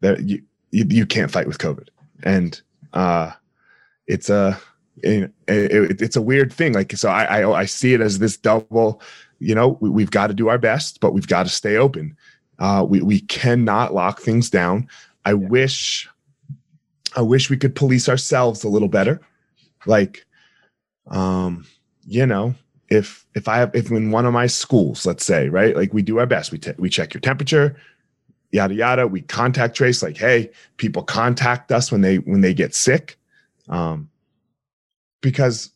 that 0.00 0.20
you, 0.20 0.42
you, 0.74 0.84
you 0.88 1.06
can't 1.06 1.30
fight 1.30 1.46
with 1.46 1.58
COVID, 1.58 1.88
and 2.24 2.60
uh, 2.92 3.30
it's 4.06 4.28
a 4.28 4.58
it, 5.02 5.32
it, 5.46 6.02
it's 6.02 6.16
a 6.16 6.22
weird 6.22 6.52
thing. 6.52 6.72
Like 6.72 6.92
so, 6.96 7.08
I, 7.08 7.42
I 7.42 7.60
I 7.60 7.64
see 7.64 7.94
it 7.94 8.00
as 8.00 8.18
this 8.18 8.36
double. 8.36 9.00
You 9.38 9.54
know, 9.54 9.78
we, 9.80 9.90
we've 9.90 10.10
got 10.10 10.28
to 10.28 10.34
do 10.34 10.48
our 10.48 10.58
best, 10.58 11.00
but 11.00 11.12
we've 11.12 11.28
got 11.28 11.44
to 11.44 11.48
stay 11.48 11.76
open. 11.76 12.16
Uh, 12.58 12.84
we 12.88 13.02
we 13.02 13.20
cannot 13.20 13.94
lock 13.94 14.20
things 14.20 14.50
down. 14.50 14.88
I 15.24 15.30
yeah. 15.30 15.48
wish 15.48 16.08
I 17.16 17.22
wish 17.22 17.50
we 17.50 17.56
could 17.56 17.76
police 17.76 18.08
ourselves 18.08 18.64
a 18.64 18.68
little 18.68 18.88
better. 18.88 19.20
Like, 19.86 20.26
um, 21.08 21.66
you 22.04 22.26
know, 22.26 22.54
if 22.88 23.26
if 23.34 23.46
I 23.46 23.58
have 23.58 23.74
if 23.74 23.92
in 23.92 24.10
one 24.10 24.26
of 24.26 24.32
my 24.32 24.48
schools, 24.48 25.06
let's 25.06 25.24
say, 25.24 25.48
right, 25.48 25.76
like 25.76 25.94
we 25.94 26.02
do 26.02 26.18
our 26.18 26.26
best, 26.26 26.50
we 26.50 26.58
t- 26.58 26.72
we 26.78 26.88
check 26.88 27.14
your 27.14 27.20
temperature, 27.20 27.76
yada 28.54 28.74
yada. 28.74 29.06
We 29.06 29.20
contact 29.20 29.76
trace, 29.76 30.02
like, 30.02 30.16
hey, 30.16 30.50
people 30.76 31.02
contact 31.02 31.72
us 31.72 31.90
when 31.90 32.00
they 32.00 32.18
when 32.18 32.40
they 32.40 32.54
get 32.54 32.74
sick, 32.74 33.18
um, 33.68 34.08
because 35.20 35.70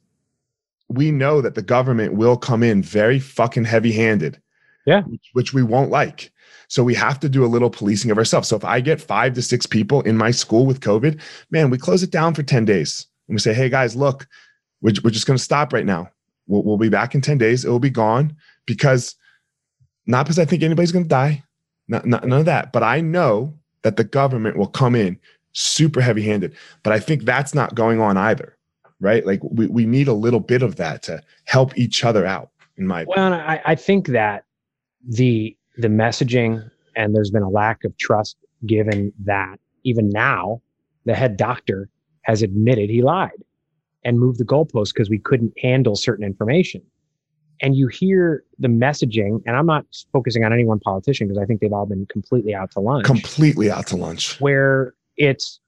we 0.89 1.11
know 1.11 1.43
that 1.43 1.55
the 1.55 1.63
government 1.63 2.15
will 2.15 2.37
come 2.37 2.63
in 2.63 2.83
very 2.83 3.19
fucking 3.19 3.65
heavy 3.65 3.93
handed, 3.93 4.41
yeah, 4.87 5.03
which, 5.03 5.29
which 5.33 5.53
we 5.53 5.63
won't 5.63 5.91
like. 5.91 6.33
So 6.69 6.85
we 6.85 6.95
have 6.95 7.19
to 7.21 7.29
do 7.29 7.45
a 7.45 7.47
little 7.47 7.71
policing 7.71 8.11
of 8.11 8.19
ourselves. 8.19 8.49
So 8.49 8.57
if 8.57 8.65
I 8.65 8.81
get 8.81 9.01
five 9.01 9.35
to 9.35 9.43
six 9.43 9.67
people 9.67 10.03
in 10.03 10.17
my 10.17 10.31
school 10.31 10.67
with 10.67 10.81
COVID, 10.81 11.21
man, 11.51 11.71
we 11.71 11.79
close 11.79 12.03
it 12.03 12.11
down 12.11 12.35
for 12.35 12.43
10 12.43 12.67
days. 12.67 13.07
And 13.27 13.35
we 13.35 13.41
say, 13.41 13.55
hey 13.55 13.71
guys, 13.71 13.97
look, 13.97 14.27
we're, 14.83 14.93
we're 15.03 15.11
just 15.11 15.27
going 15.27 15.39
to 15.39 15.43
stop 15.43 15.73
right 15.73 15.87
now. 15.87 16.11
We'll, 16.47 16.63
we'll 16.63 16.77
be 16.77 16.91
back 16.91 17.15
in 17.15 17.23
10 17.23 17.39
days. 17.39 17.65
It 17.65 17.71
will 17.71 17.79
be 17.79 17.89
gone 17.89 18.37
because 18.67 19.17
not 20.07 20.27
because 20.27 20.39
I 20.39 20.45
think 20.45 20.63
anybody's 20.63 20.93
going 20.93 21.07
to 21.07 21.09
die, 21.09 21.43
none 21.89 22.33
of 22.33 22.45
that. 22.45 22.73
But 22.73 22.83
I 22.83 23.01
know 23.01 23.55
that 23.83 23.97
the 23.97 24.05
government 24.05 24.57
will 24.57 24.69
come 24.69 24.95
in 24.95 25.19
super 25.53 26.01
heavy 26.01 26.23
handed. 26.23 26.55
But 26.83 26.93
I 26.93 27.01
think 27.01 27.25
that's 27.25 27.55
not 27.55 27.75
going 27.75 28.01
on 28.01 28.17
either, 28.17 28.57
right? 29.01 29.27
Like 29.27 29.41
we, 29.43 29.67
we 29.67 29.87
need 29.87 30.09
a 30.09 30.13
little 30.13 30.41
bit 30.41 30.63
of 30.63 30.77
that 30.77 31.03
to 31.05 31.23
help 31.45 31.77
each 31.77 32.05
other 32.05 32.25
out, 32.25 32.51
in 32.77 32.87
my 32.87 33.05
Well, 33.09 33.33
I, 33.33 33.61
I 33.65 33.75
think 33.75 34.09
that 34.09 34.45
the 35.07 35.57
the 35.77 35.89
messaging 35.89 36.69
and 36.97 37.15
there's 37.15 37.31
been 37.31 37.43
a 37.43 37.49
lack 37.49 37.85
of 37.85 37.97
trust 37.99 38.37
given 38.67 39.13
that 39.25 39.59
even 39.85 40.09
now 40.09 40.61
the 41.05 41.15
head 41.15 41.37
doctor 41.37 41.89
has 42.23 42.43
admitted 42.43 42.91
he 42.91 43.03
lied 43.03 43.31
and 44.05 44.19
moved 44.19 44.39
the 44.39 44.45
goalpost 44.45 44.93
because 44.93 45.09
we 45.09 45.19
couldn't 45.19 45.53
handle 45.61 45.95
certain 45.97 46.25
information. 46.25 46.83
And 47.61 47.77
you 47.77 47.89
hear 47.89 48.45
the 48.59 48.69
messaging, 48.69 49.43
and 49.47 49.57
I'm 49.57 49.67
not 49.67 49.85
focusing 50.13 50.45
on 50.45 50.53
any 50.53 50.65
one 50.65 50.79
politician 50.79 51.27
because 51.27 51.43
I 51.43 51.45
think 51.45 51.61
they've 51.61 51.73
all 51.73 51.87
been 51.87 52.07
completely 52.07 52.55
out 52.55 52.71
to 52.73 52.81
lunch. 52.81 53.05
Completely 53.05 53.71
out 53.71 53.87
to 53.89 53.97
lunch. 53.97 54.41
Where 54.41 54.95
it's 55.17 55.61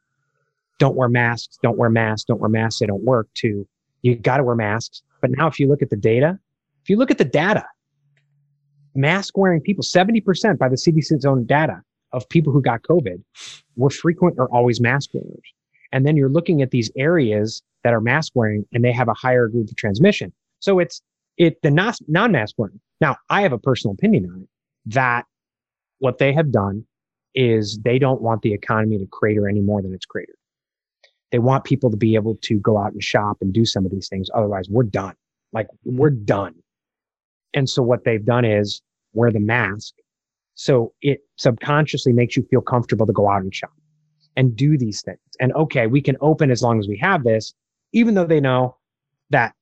don't 0.79 0.97
wear 0.97 1.09
masks, 1.09 1.59
don't 1.63 1.77
wear 1.77 1.91
masks, 1.91 2.25
don't 2.25 2.41
wear 2.41 2.49
masks, 2.49 2.81
they 2.81 2.87
don't 2.87 3.03
work, 3.03 3.29
to 3.35 3.67
you 4.03 4.17
got 4.17 4.39
to 4.39 4.45
wear 4.45 4.55
masks. 4.55 5.03
But 5.21 5.31
now, 5.33 5.47
if 5.47 5.59
you 5.59 5.69
look 5.69 5.83
at 5.83 5.91
the 5.91 5.97
data, 5.97 6.39
if 6.83 6.89
you 6.89 6.97
look 6.97 7.11
at 7.11 7.19
the 7.19 7.25
data, 7.25 7.65
mask 8.95 9.37
wearing 9.37 9.61
people, 9.61 9.85
70% 9.85 10.59
by 10.59 10.69
the 10.69 10.77
CDC's 10.77 11.25
own 11.25 11.45
data 11.45 11.83
of 12.13 12.29
people 12.29 12.53
who 12.53 12.63
got 12.63 12.83
COVID 12.83 13.23
were 13.77 13.91
frequent 13.91 14.37
or 14.39 14.49
always 14.55 14.81
mask 14.81 15.11
wearers. 15.13 15.53
And 15.93 16.07
then 16.07 16.17
you're 16.17 16.31
looking 16.31 16.63
at 16.63 16.71
these 16.71 16.91
areas 16.97 17.63
that 17.85 17.93
are 17.93 18.01
mask 18.01 18.33
wearing 18.35 18.65
and 18.73 18.85
they 18.85 18.93
have 18.93 19.09
a 19.09 19.15
higher 19.15 19.49
group 19.49 19.71
of 19.71 19.77
transmission. 19.77 20.33
So 20.61 20.79
it's 20.79 21.03
it 21.41 21.63
the 21.63 21.71
non 21.71 22.33
mask 22.33 22.55
wearing. 22.59 22.79
Now, 23.01 23.17
I 23.31 23.41
have 23.41 23.55
a 23.55 23.59
personal 23.59 23.95
opinion 23.95 24.31
on 24.31 24.43
it 24.43 24.49
that 24.87 25.25
what 25.99 26.19
they 26.19 26.35
have 26.35 26.53
done 26.53 26.85
is 27.35 27.79
they 27.79 27.99
don't 27.99 28.21
want 28.21 28.43
the 28.43 28.53
economy 28.53 28.99
to 28.99 29.07
crater 29.07 29.49
any 29.49 29.61
more 29.61 29.81
than 29.81 29.95
it's 29.95 30.05
cratered. 30.05 30.37
They 31.33 31.39
want 31.39 31.65
people 31.65 31.91
to 31.91 31.97
be 31.97 32.15
able 32.15 32.37
to 32.43 32.59
go 32.59 32.77
out 32.77 32.93
and 32.93 33.03
shop 33.03 33.39
and 33.41 33.55
do 33.55 33.65
some 33.65 33.87
of 33.87 33.91
these 33.91 34.09
things. 34.09 34.29
Otherwise, 34.35 34.69
we're 34.69 34.83
done. 34.83 35.15
Like 35.53 35.69
we're 35.85 36.11
done. 36.11 36.55
And 37.55 37.69
so 37.69 37.83
what 37.83 38.05
they've 38.05 38.25
done 38.25 38.45
is 38.45 38.83
wear 39.15 39.33
the 39.33 39.41
mask. 39.41 39.95
So 40.57 40.93
it 41.01 41.21
subconsciously 41.37 42.13
makes 42.13 42.37
you 42.37 42.43
feel 42.51 42.61
comfortable 42.61 43.07
to 43.07 43.13
go 43.15 43.31
out 43.31 43.41
and 43.41 43.55
shop 43.55 43.73
and 44.37 44.55
do 44.55 44.77
these 44.77 45.01
things. 45.01 45.19
And 45.41 45.55
okay, 45.55 45.87
we 45.87 46.03
can 46.03 46.19
open 46.21 46.51
as 46.51 46.63
long 46.63 46.79
as 46.79 46.87
we 46.87 46.99
have 46.99 47.25
this, 47.25 47.55
even 47.95 48.13
though 48.15 48.27
they 48.27 48.41
know 48.41 48.77
that 49.31 49.55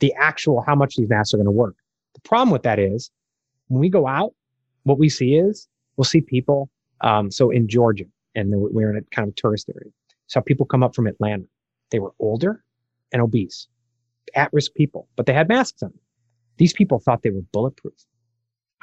the 0.00 0.12
actual 0.14 0.62
how 0.62 0.74
much 0.74 0.96
these 0.96 1.08
masks 1.08 1.32
are 1.34 1.36
going 1.36 1.46
to 1.46 1.50
work. 1.52 1.76
The 2.14 2.20
problem 2.20 2.50
with 2.50 2.62
that 2.64 2.78
is 2.78 3.10
when 3.68 3.80
we 3.80 3.88
go 3.88 4.06
out, 4.06 4.34
what 4.84 4.98
we 4.98 5.08
see 5.08 5.34
is 5.36 5.68
we'll 5.96 6.04
see 6.04 6.20
people. 6.20 6.68
Um, 7.02 7.30
so 7.30 7.50
in 7.50 7.68
Georgia, 7.68 8.04
and 8.34 8.50
we're 8.50 8.90
in 8.90 8.96
a 8.96 9.02
kind 9.14 9.28
of 9.28 9.34
tourist 9.36 9.70
area, 9.74 9.90
so 10.26 10.40
people 10.40 10.66
come 10.66 10.82
up 10.82 10.94
from 10.94 11.06
Atlanta. 11.06 11.44
They 11.90 11.98
were 11.98 12.12
older 12.18 12.62
and 13.12 13.22
obese, 13.22 13.68
at 14.34 14.52
risk 14.52 14.74
people, 14.74 15.08
but 15.16 15.26
they 15.26 15.32
had 15.32 15.48
masks 15.48 15.82
on. 15.82 15.92
These 16.58 16.72
people 16.72 16.98
thought 16.98 17.22
they 17.22 17.30
were 17.30 17.42
bulletproof. 17.52 17.94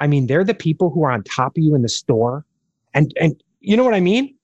I 0.00 0.06
mean, 0.06 0.26
they're 0.26 0.44
the 0.44 0.54
people 0.54 0.90
who 0.90 1.04
are 1.04 1.10
on 1.10 1.22
top 1.24 1.56
of 1.56 1.62
you 1.62 1.74
in 1.74 1.82
the 1.82 1.88
store 1.88 2.44
And 2.94 3.12
and 3.20 3.42
you 3.60 3.76
know 3.76 3.84
what 3.84 3.94
I 3.94 4.00
mean? 4.00 4.34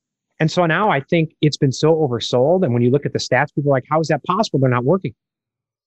And 0.40 0.50
so 0.50 0.66
now 0.66 0.90
I 0.90 1.00
think 1.00 1.34
it's 1.40 1.56
been 1.56 1.72
so 1.72 1.94
oversold. 1.94 2.64
And 2.64 2.72
when 2.72 2.82
you 2.82 2.90
look 2.90 3.06
at 3.06 3.12
the 3.12 3.18
stats, 3.18 3.54
people 3.54 3.70
are 3.70 3.76
like, 3.76 3.84
how 3.88 4.00
is 4.00 4.08
that 4.08 4.24
possible? 4.24 4.58
They're 4.58 4.68
not 4.70 4.84
working. 4.84 5.14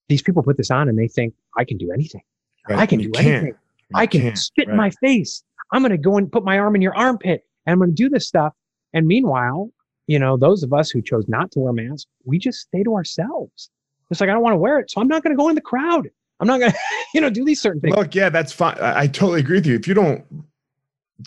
These 0.09 0.21
people 0.21 0.43
put 0.43 0.57
this 0.57 0.71
on 0.71 0.89
and 0.89 0.97
they 0.97 1.07
think 1.07 1.33
I 1.57 1.63
can 1.63 1.77
do 1.77 1.91
anything. 1.91 2.21
Right. 2.69 2.79
I 2.79 2.85
can 2.85 2.99
You 2.99 3.11
do 3.11 3.19
can't. 3.19 3.27
anything. 3.27 3.55
I 3.93 4.05
can 4.05 4.21
can't, 4.21 4.37
spit 4.37 4.67
in 4.67 4.75
my 4.75 4.89
face. 4.89 5.43
I'm 5.71 5.81
going 5.81 5.91
to 5.91 5.97
go 5.97 6.17
and 6.17 6.31
put 6.31 6.43
my 6.43 6.57
arm 6.59 6.75
in 6.75 6.81
your 6.81 6.95
armpit 6.95 7.45
and 7.65 7.73
I'm 7.73 7.79
going 7.79 7.91
to 7.91 7.95
do 7.95 8.09
this 8.09 8.27
stuff. 8.27 8.53
And 8.93 9.07
meanwhile, 9.07 9.71
you 10.07 10.19
know, 10.19 10.37
those 10.37 10.63
of 10.63 10.73
us 10.73 10.89
who 10.89 11.01
chose 11.01 11.25
not 11.27 11.51
to 11.51 11.59
wear 11.59 11.73
masks, 11.73 12.09
we 12.25 12.39
just 12.39 12.59
stay 12.59 12.83
to 12.83 12.93
ourselves. 12.95 13.69
It's 14.09 14.21
like, 14.21 14.29
I 14.29 14.33
don't 14.33 14.41
want 14.41 14.53
to 14.53 14.57
wear 14.57 14.79
it. 14.79 14.89
So 14.89 15.01
I'm 15.01 15.07
not 15.07 15.23
going 15.23 15.35
to 15.35 15.37
go 15.37 15.49
in 15.49 15.55
the 15.55 15.61
crowd. 15.61 16.09
I'm 16.39 16.47
not 16.47 16.59
going 16.59 16.71
to, 16.71 16.77
you 17.13 17.21
know, 17.21 17.29
do 17.29 17.43
these 17.43 17.61
certain 17.61 17.81
things. 17.81 17.95
Look, 17.95 18.15
yeah, 18.15 18.29
that's 18.29 18.53
fine. 18.53 18.77
I, 18.79 19.01
I 19.01 19.07
totally 19.07 19.41
agree 19.41 19.57
with 19.57 19.65
you. 19.65 19.75
If 19.75 19.87
you 19.87 19.93
don't 19.93 20.25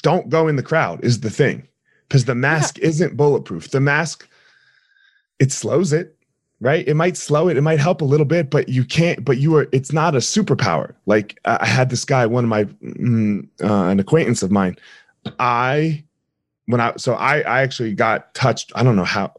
don't 0.03 0.29
go 0.29 0.49
in 0.49 0.57
the 0.57 0.63
crowd 0.63 1.05
is 1.05 1.21
the 1.21 1.31
thing. 1.31 1.67
Because 2.09 2.25
the 2.25 2.35
mask 2.35 2.79
isn't 2.81 3.17
bulletproof. 3.17 3.71
The 3.71 3.81
mask, 3.81 4.29
it 5.39 5.53
slows 5.53 5.93
it, 5.93 6.17
right? 6.61 6.87
It 6.87 6.95
might 6.95 7.17
slow 7.17 7.49
it, 7.49 7.57
it 7.57 7.63
might 7.63 7.81
help 7.81 8.03
a 8.03 8.05
little 8.05 8.27
bit, 8.27 8.51
but 8.51 8.69
you 8.69 8.85
can't, 8.85 9.25
but 9.25 9.39
you 9.39 9.57
are, 9.57 9.69
it's 9.73 9.93
not 9.93 10.15
a 10.15 10.19
superpower. 10.19 10.95
Like 11.07 11.39
I 11.45 11.67
had 11.67 11.91
this 11.91 12.05
guy, 12.05 12.27
one 12.27 12.45
of 12.45 12.51
my 12.51 12.65
mm, 12.65 13.49
uh, 13.63 13.89
an 13.89 13.99
acquaintance 14.01 14.43
of 14.43 14.51
mine. 14.51 14.77
I 15.39 16.05
when 16.67 16.81
I 16.81 16.95
so 16.97 17.15
I 17.15 17.41
I 17.41 17.63
actually 17.63 17.95
got 17.95 18.33
touched. 18.35 18.73
I 18.75 18.83
don't 18.83 18.97
know 18.97 19.05
how 19.05 19.33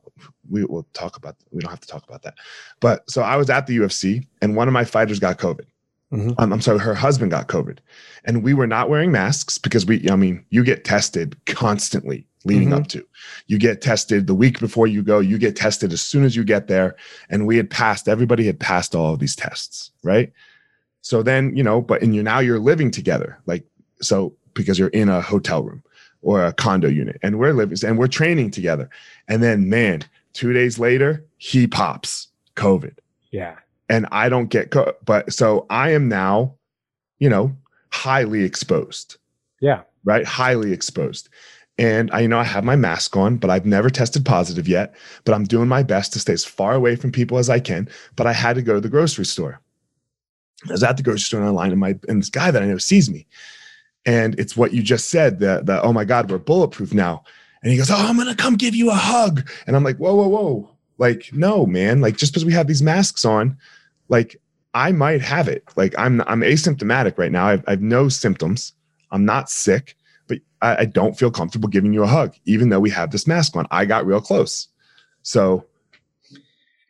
we 0.50 0.66
will 0.66 0.86
talk 0.94 1.16
about 1.16 1.36
we 1.52 1.62
don't 1.62 1.70
have 1.70 1.80
to 1.80 1.88
talk 1.88 2.04
about 2.08 2.24
that. 2.24 2.36
But 2.80 3.10
so 3.10 3.22
I 3.22 3.38
was 3.38 3.50
at 3.50 3.68
the 3.68 3.78
UFC 3.78 4.26
and 4.42 4.56
one 4.56 4.68
of 4.68 4.74
my 4.74 4.84
fighters 4.84 5.20
got 5.20 5.38
COVID. 5.40 5.66
Mhm. 6.12 6.36
Um, 6.38 6.54
I'm 6.54 6.62
sorry, 6.62 6.80
her 6.80 6.94
husband 6.94 7.32
got 7.32 7.48
COVID. 7.48 7.78
And 8.26 8.44
we 8.44 8.54
were 8.54 8.68
not 8.68 8.90
wearing 8.90 9.12
masks 9.12 9.58
because 9.58 9.86
we, 9.86 10.10
I 10.10 10.16
mean, 10.16 10.44
you 10.50 10.64
get 10.64 10.84
tested 10.84 11.38
constantly 11.46 12.28
leading 12.44 12.74
up 12.74 12.88
to. 12.88 13.06
You 13.48 13.58
get 13.58 13.82
tested 13.82 14.28
the 14.28 14.36
week 14.36 14.60
before 14.60 14.88
you 14.88 15.04
go, 15.04 15.20
you 15.20 15.38
get 15.38 15.56
tested 15.56 15.94
as 15.94 16.02
soon 16.02 16.24
as 16.24 16.36
you 16.36 16.44
get 16.44 16.68
there. 16.68 16.96
And 17.30 17.46
we 17.46 17.56
had 17.58 17.70
passed, 17.70 18.08
everybody 18.08 18.46
had 18.46 18.60
passed 18.60 18.96
all 18.96 19.14
of 19.14 19.20
these 19.20 19.36
tests, 19.36 19.92
right? 20.04 20.32
So 21.02 21.24
then, 21.24 21.56
you 21.56 21.64
know, 21.64 21.82
but 21.82 22.02
and 22.02 22.14
you're 22.14 22.24
now 22.24 22.40
you're 22.40 22.60
living 22.60 22.92
together, 22.92 23.40
like 23.46 23.64
so 24.02 24.34
because 24.54 24.78
you're 24.78 24.90
in 24.90 25.10
a 25.10 25.22
hotel 25.22 25.64
room 25.64 25.84
or 26.22 26.46
a 26.46 26.54
condo 26.54 26.88
unit 26.88 27.18
and 27.24 27.40
we're 27.40 27.54
living 27.54 27.78
and 27.86 27.98
we're 27.98 28.08
training 28.08 28.52
together. 28.52 28.90
And 29.28 29.42
then 29.42 29.70
man, 29.70 30.04
two 30.34 30.54
days 30.54 30.78
later, 30.78 31.24
he 31.38 31.68
pops 31.68 32.28
COVID 32.56 32.98
Yeah. 33.32 33.56
And 33.92 34.08
I 34.12 34.30
don't 34.30 34.50
get 34.50 34.72
co- 34.72 34.94
but 35.06 35.32
so 35.34 35.68
I 35.70 35.92
am 35.92 36.08
now, 36.10 36.56
you 37.20 37.30
know, 37.30 37.56
highly 37.92 38.44
exposed, 38.44 39.18
Yeah. 39.60 39.82
right? 40.06 40.26
Highly 40.26 40.72
exposed. 40.74 41.30
And 41.78 42.10
I 42.12 42.22
you 42.22 42.28
know 42.28 42.40
I 42.40 42.44
have 42.44 42.64
my 42.64 42.76
mask 42.76 43.16
on, 43.18 43.38
but 43.38 43.50
I've 43.50 43.66
never 43.66 43.90
tested 43.90 44.26
positive 44.26 44.68
yet, 44.68 44.96
but 45.26 45.34
I'm 45.36 45.44
doing 45.44 45.68
my 45.68 45.84
best 45.84 46.14
to 46.14 46.20
stay 46.20 46.34
as 46.34 46.46
far 46.46 46.74
away 46.74 46.96
from 46.96 47.12
people 47.12 47.38
as 47.38 47.50
I 47.50 47.60
can, 47.60 47.88
but 48.16 48.26
I 48.28 48.34
had 48.34 48.56
to 48.56 48.62
go 48.62 48.74
to 48.76 48.82
the 48.82 48.90
grocery 48.90 49.26
store. 49.26 49.60
I 50.70 50.72
was 50.72 50.84
at 50.84 50.98
the 50.98 51.04
grocery 51.04 51.20
store 51.22 51.44
online 51.44 51.72
and 51.72 51.80
my 51.80 51.98
and 52.08 52.22
this 52.22 52.30
guy 52.30 52.52
that 52.52 52.62
I 52.64 52.68
know 52.68 52.78
sees 52.78 53.10
me. 53.10 53.26
And 54.06 54.40
it's 54.40 54.56
what 54.58 54.74
you 54.74 54.82
just 54.82 55.10
said, 55.10 55.40
the 55.40 55.62
the 55.64 55.82
oh 55.82 55.94
my 55.94 56.06
god, 56.06 56.30
we're 56.32 56.38
bulletproof 56.38 56.94
now. 56.94 57.24
And 57.64 57.72
he 57.72 57.78
goes, 57.78 57.92
"Oh, 57.92 57.96
I'm 57.96 58.16
going 58.16 58.28
to 58.28 58.36
come 58.36 58.56
give 58.56 58.74
you 58.76 58.90
a 58.90 58.96
hug." 58.96 59.48
And 59.68 59.76
I'm 59.76 59.84
like, 59.84 59.98
"Whoa, 59.98 60.16
whoa, 60.16 60.28
whoa." 60.28 60.70
Like, 60.98 61.30
no, 61.34 61.66
man. 61.66 62.02
Like 62.02 62.18
just 62.18 62.32
because 62.32 62.46
we 62.46 62.54
have 62.54 62.68
these 62.68 62.82
masks 62.84 63.26
on, 63.26 63.58
like 64.12 64.40
I 64.76 64.92
might 64.92 65.22
have 65.22 65.48
it. 65.48 65.64
Like 65.76 65.96
I'm 65.98 66.22
I'm 66.28 66.42
asymptomatic 66.42 67.18
right 67.18 67.32
now. 67.32 67.48
I've, 67.48 67.64
I've 67.68 67.82
no 67.82 68.10
symptoms. 68.10 68.74
I'm 69.10 69.26
not 69.26 69.50
sick, 69.50 69.96
but 70.28 70.40
I, 70.62 70.82
I 70.82 70.86
don't 70.86 71.18
feel 71.18 71.32
comfortable 71.32 71.68
giving 71.68 71.94
you 71.94 72.04
a 72.04 72.08
hug, 72.08 72.36
even 72.46 72.70
though 72.70 72.80
we 72.80 72.92
have 72.92 73.10
this 73.10 73.26
mask 73.26 73.56
on. 73.56 73.66
I 73.72 73.86
got 73.86 74.06
real 74.06 74.22
close, 74.22 74.68
so 75.24 75.66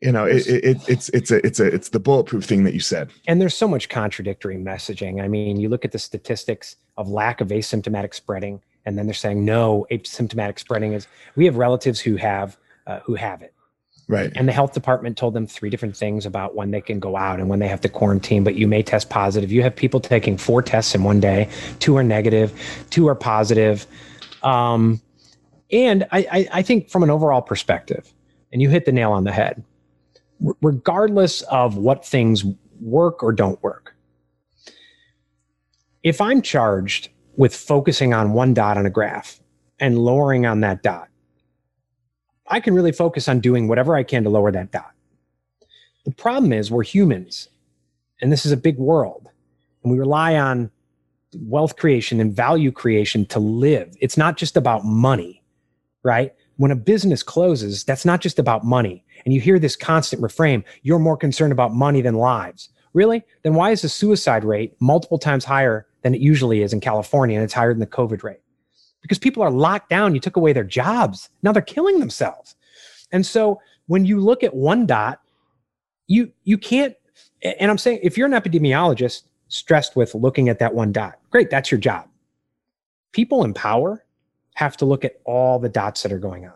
you 0.02 0.12
know 0.12 0.26
it, 0.26 0.46
it, 0.48 0.66
it 0.66 0.90
it's 0.90 1.10
it's 1.10 1.32
a 1.32 1.46
it's 1.46 1.60
a 1.60 1.68
it's 1.68 1.90
the 1.90 2.00
bulletproof 2.00 2.44
thing 2.44 2.64
that 2.66 2.74
you 2.74 2.80
said. 2.82 3.10
And 3.28 3.40
there's 3.40 3.56
so 3.56 3.68
much 3.68 3.88
contradictory 3.88 4.58
messaging. 4.58 5.24
I 5.24 5.28
mean, 5.28 5.58
you 5.58 5.70
look 5.70 5.86
at 5.86 5.92
the 5.92 6.00
statistics 6.00 6.76
of 6.98 7.08
lack 7.08 7.40
of 7.40 7.50
asymptomatic 7.50 8.14
spreading, 8.14 8.62
and 8.86 8.98
then 8.98 9.06
they're 9.06 9.14
saying 9.14 9.46
no, 9.46 9.86
asymptomatic 9.92 10.60
spreading 10.60 10.94
is. 10.94 11.08
We 11.36 11.46
have 11.46 11.56
relatives 11.56 12.00
who 12.00 12.16
have 12.18 12.58
uh, 12.88 13.00
who 13.02 13.16
have 13.16 13.42
it, 13.42 13.54
Right. 14.12 14.32
and 14.36 14.46
the 14.48 14.52
health 14.52 14.74
department 14.74 15.18
told 15.18 15.34
them 15.34 15.48
three 15.48 15.70
different 15.70 15.96
things 15.96 16.26
about 16.26 16.54
when 16.54 16.72
they 16.72 16.82
can 16.82 17.00
go 17.00 17.16
out 17.16 17.40
and 17.40 17.48
when 17.50 17.60
they 17.60 17.70
have 17.70 17.80
to 17.82 17.90
quarantine. 17.90 18.44
But 18.44 18.56
you 18.56 18.68
may 18.68 18.84
test 18.84 19.10
positive. 19.10 19.54
You 19.54 19.64
have 19.64 19.74
people 19.76 20.02
taking 20.02 20.36
four 20.38 20.62
tests 20.62 20.94
in 20.94 21.04
one 21.06 21.22
day. 21.22 21.50
Two 21.80 21.96
are 21.96 22.04
negative, 22.04 22.52
two 22.90 23.08
are 23.08 23.16
positive. 23.16 23.88
Um, 24.44 25.02
and 25.72 26.06
I, 26.12 26.28
I, 26.32 26.48
I 26.56 26.62
think 26.62 26.90
from 26.90 27.04
an 27.04 27.10
overall 27.10 27.42
perspective, 27.42 28.12
and 28.52 28.62
you 28.62 28.70
hit 28.70 28.86
the 28.86 28.92
nail 28.92 29.14
on 29.14 29.24
the 29.24 29.32
head. 29.32 29.64
r- 30.46 30.56
Regardless 30.62 31.42
of 31.44 31.78
what 31.78 32.06
things 32.06 32.44
work 32.82 33.24
or 33.24 33.32
don't 33.32 33.64
work, 33.64 33.96
if 36.04 36.20
I'm 36.20 36.42
charged 36.42 37.10
with 37.38 37.56
focusing 37.56 38.14
on 38.14 38.34
one 38.34 38.54
dot 38.54 38.78
on 38.78 38.86
a 38.86 38.90
graph 38.90 39.40
and 39.80 39.98
lowering 39.98 40.46
on 40.46 40.60
that 40.62 40.84
dot, 40.84 41.08
I 42.52 42.60
can 42.60 42.74
really 42.76 42.92
focus 42.92 43.30
on 43.30 43.40
doing 43.40 43.70
whatever 43.70 43.96
I 43.96 44.04
can 44.04 44.24
to 44.24 44.30
lower 44.30 44.52
that 44.52 44.72
dot. 44.72 44.92
The 46.04 46.12
problem 46.12 46.52
is 46.52 46.70
we're 46.70 46.84
humans, 46.84 47.48
and 48.22 48.32
this 48.32 48.46
is 48.46 48.52
a 48.52 48.58
big 48.58 48.78
world, 48.78 49.30
and 49.84 49.92
we 49.92 49.98
rely 49.98 50.36
on 50.36 50.70
wealth 51.34 51.78
creation 51.78 52.20
and 52.20 52.36
value 52.36 52.72
creation 52.72 53.26
to 53.28 53.40
live. 53.40 53.96
It's 54.02 54.18
not 54.18 54.36
just 54.36 54.58
about 54.58 54.84
money, 54.84 55.42
right? 56.04 56.34
When 56.58 56.72
a 56.72 56.76
business 56.76 57.24
closes, 57.24 57.86
that's 57.86 58.04
not 58.04 58.20
just 58.20 58.38
about 58.38 58.66
money. 58.66 59.06
And 59.24 59.34
you 59.34 59.40
hear 59.40 59.58
this 59.58 59.78
constant 59.78 60.22
refrain 60.22 60.66
you're 60.82 61.00
more 61.00 61.16
concerned 61.16 61.54
about 61.54 61.74
money 61.74 62.02
than 62.02 62.16
lives. 62.16 62.70
Really? 62.94 63.24
Then 63.44 63.54
why 63.54 63.72
is 63.72 63.82
the 63.82 63.88
suicide 63.90 64.44
rate 64.44 64.76
multiple 64.82 65.18
times 65.18 65.46
higher 65.46 65.88
than 66.02 66.14
it 66.14 66.20
usually 66.20 66.62
is 66.62 66.74
in 66.74 66.82
California 66.82 67.38
and 67.38 67.44
it's 67.46 67.54
higher 67.54 67.74
than 67.74 67.80
the 67.80 67.88
COVID 67.88 68.24
rate? 68.24 68.41
Because 69.02 69.20
people 69.20 69.42
are 69.44 69.52
locked 69.52 69.90
down. 69.90 70.14
You 70.14 70.22
took 70.22 70.36
away 70.36 70.54
their 70.54 70.64
jobs. 70.64 71.30
Now 71.42 71.52
they're 71.52 71.62
killing 71.62 72.00
themselves. 72.00 72.56
And 73.12 73.26
so 73.26 73.60
when 73.88 74.06
you 74.06 74.20
look 74.20 74.44
at 74.44 74.56
one 74.56 74.86
dot, 74.86 75.22
you 76.08 76.32
you 76.44 76.58
can't 76.58 76.96
and 77.44 77.72
I'm 77.72 77.78
saying 77.78 78.00
if 78.04 78.18
you're 78.18 78.28
an 78.28 78.34
epidemiologist 78.34 79.24
stressed 79.48 79.96
with 79.96 80.14
looking 80.16 80.50
at 80.50 80.60
that 80.60 80.74
one 80.74 80.92
dot, 80.92 81.20
great, 81.30 81.50
that's 81.50 81.72
your 81.72 81.80
job. 81.80 82.08
People 83.12 83.44
in 83.44 83.54
power 83.54 84.06
have 84.56 84.78
to 84.78 84.86
look 84.86 85.04
at 85.04 85.20
all 85.26 85.60
the 85.60 85.70
dots 85.70 86.04
that 86.04 86.12
are 86.12 86.20
going 86.20 86.46
on. 86.46 86.54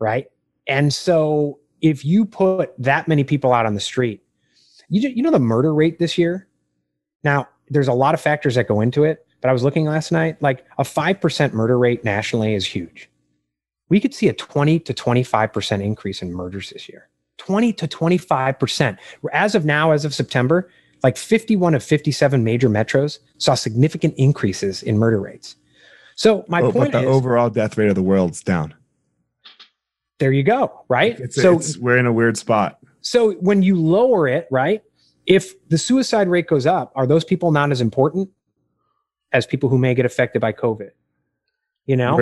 Right? 0.00 0.26
And 0.66 0.92
so 0.92 1.58
if 1.80 2.04
you 2.04 2.24
put 2.24 2.72
that 2.78 3.08
many 3.08 3.24
people 3.24 3.52
out 3.52 3.66
on 3.66 3.74
the 3.74 3.80
street, 3.80 4.22
you 4.88 5.08
you 5.08 5.22
know 5.22 5.30
the 5.30 5.38
murder 5.38 5.74
rate 5.74 5.98
this 5.98 6.18
year? 6.18 6.48
Now, 7.24 7.48
there's 7.68 7.88
a 7.88 7.92
lot 7.92 8.14
of 8.14 8.20
factors 8.20 8.54
that 8.56 8.68
go 8.68 8.80
into 8.80 9.04
it, 9.04 9.26
but 9.42 9.50
I 9.50 9.52
was 9.52 9.64
looking 9.64 9.84
last 9.84 10.12
night, 10.12 10.40
like 10.40 10.64
a 10.78 10.84
5% 10.84 11.52
murder 11.52 11.76
rate 11.78 12.04
nationally 12.04 12.54
is 12.54 12.64
huge. 12.64 13.10
We 13.88 14.00
could 14.00 14.14
see 14.14 14.28
a 14.28 14.32
20 14.32 14.78
to 14.78 14.94
25% 14.94 15.82
increase 15.82 16.22
in 16.22 16.32
murders 16.32 16.70
this 16.70 16.88
year. 16.88 17.08
20 17.38 17.72
to 17.74 17.88
25%. 17.88 18.96
As 19.32 19.54
of 19.54 19.64
now, 19.64 19.90
as 19.90 20.04
of 20.04 20.14
September, 20.14 20.70
like 21.02 21.16
51 21.16 21.74
of 21.74 21.82
57 21.82 22.44
major 22.44 22.70
metros 22.70 23.18
saw 23.38 23.54
significant 23.54 24.14
increases 24.16 24.82
in 24.82 24.96
murder 24.96 25.20
rates. 25.20 25.56
So 26.14 26.44
my 26.46 26.62
Oh, 26.62 26.70
but 26.70 26.92
the 26.92 27.00
is, 27.00 27.06
overall 27.06 27.50
death 27.50 27.76
rate 27.76 27.88
of 27.88 27.96
the 27.96 28.02
world's 28.02 28.42
down. 28.42 28.74
there 30.20 30.30
you 30.30 30.44
go, 30.44 30.84
right? 30.88 31.18
It's, 31.18 31.34
so 31.34 31.56
it's 31.56 31.76
we're 31.76 31.98
in 31.98 32.06
a 32.06 32.12
weird 32.12 32.36
spot. 32.36 32.78
So 33.00 33.32
when 33.34 33.62
you 33.62 33.74
lower 33.74 34.28
it, 34.28 34.46
right? 34.52 34.82
If 35.26 35.68
the 35.68 35.78
suicide 35.78 36.28
rate 36.28 36.46
goes 36.46 36.64
up, 36.64 36.92
are 36.94 37.08
those 37.08 37.24
people 37.24 37.50
not 37.50 37.72
as 37.72 37.80
important 37.80 38.28
as 39.32 39.46
people 39.46 39.68
who 39.68 39.78
may 39.78 39.94
get 39.94 40.06
affected 40.06 40.40
by 40.40 40.52
COVID? 40.52 40.90
You 41.86 41.96
know? 41.96 42.16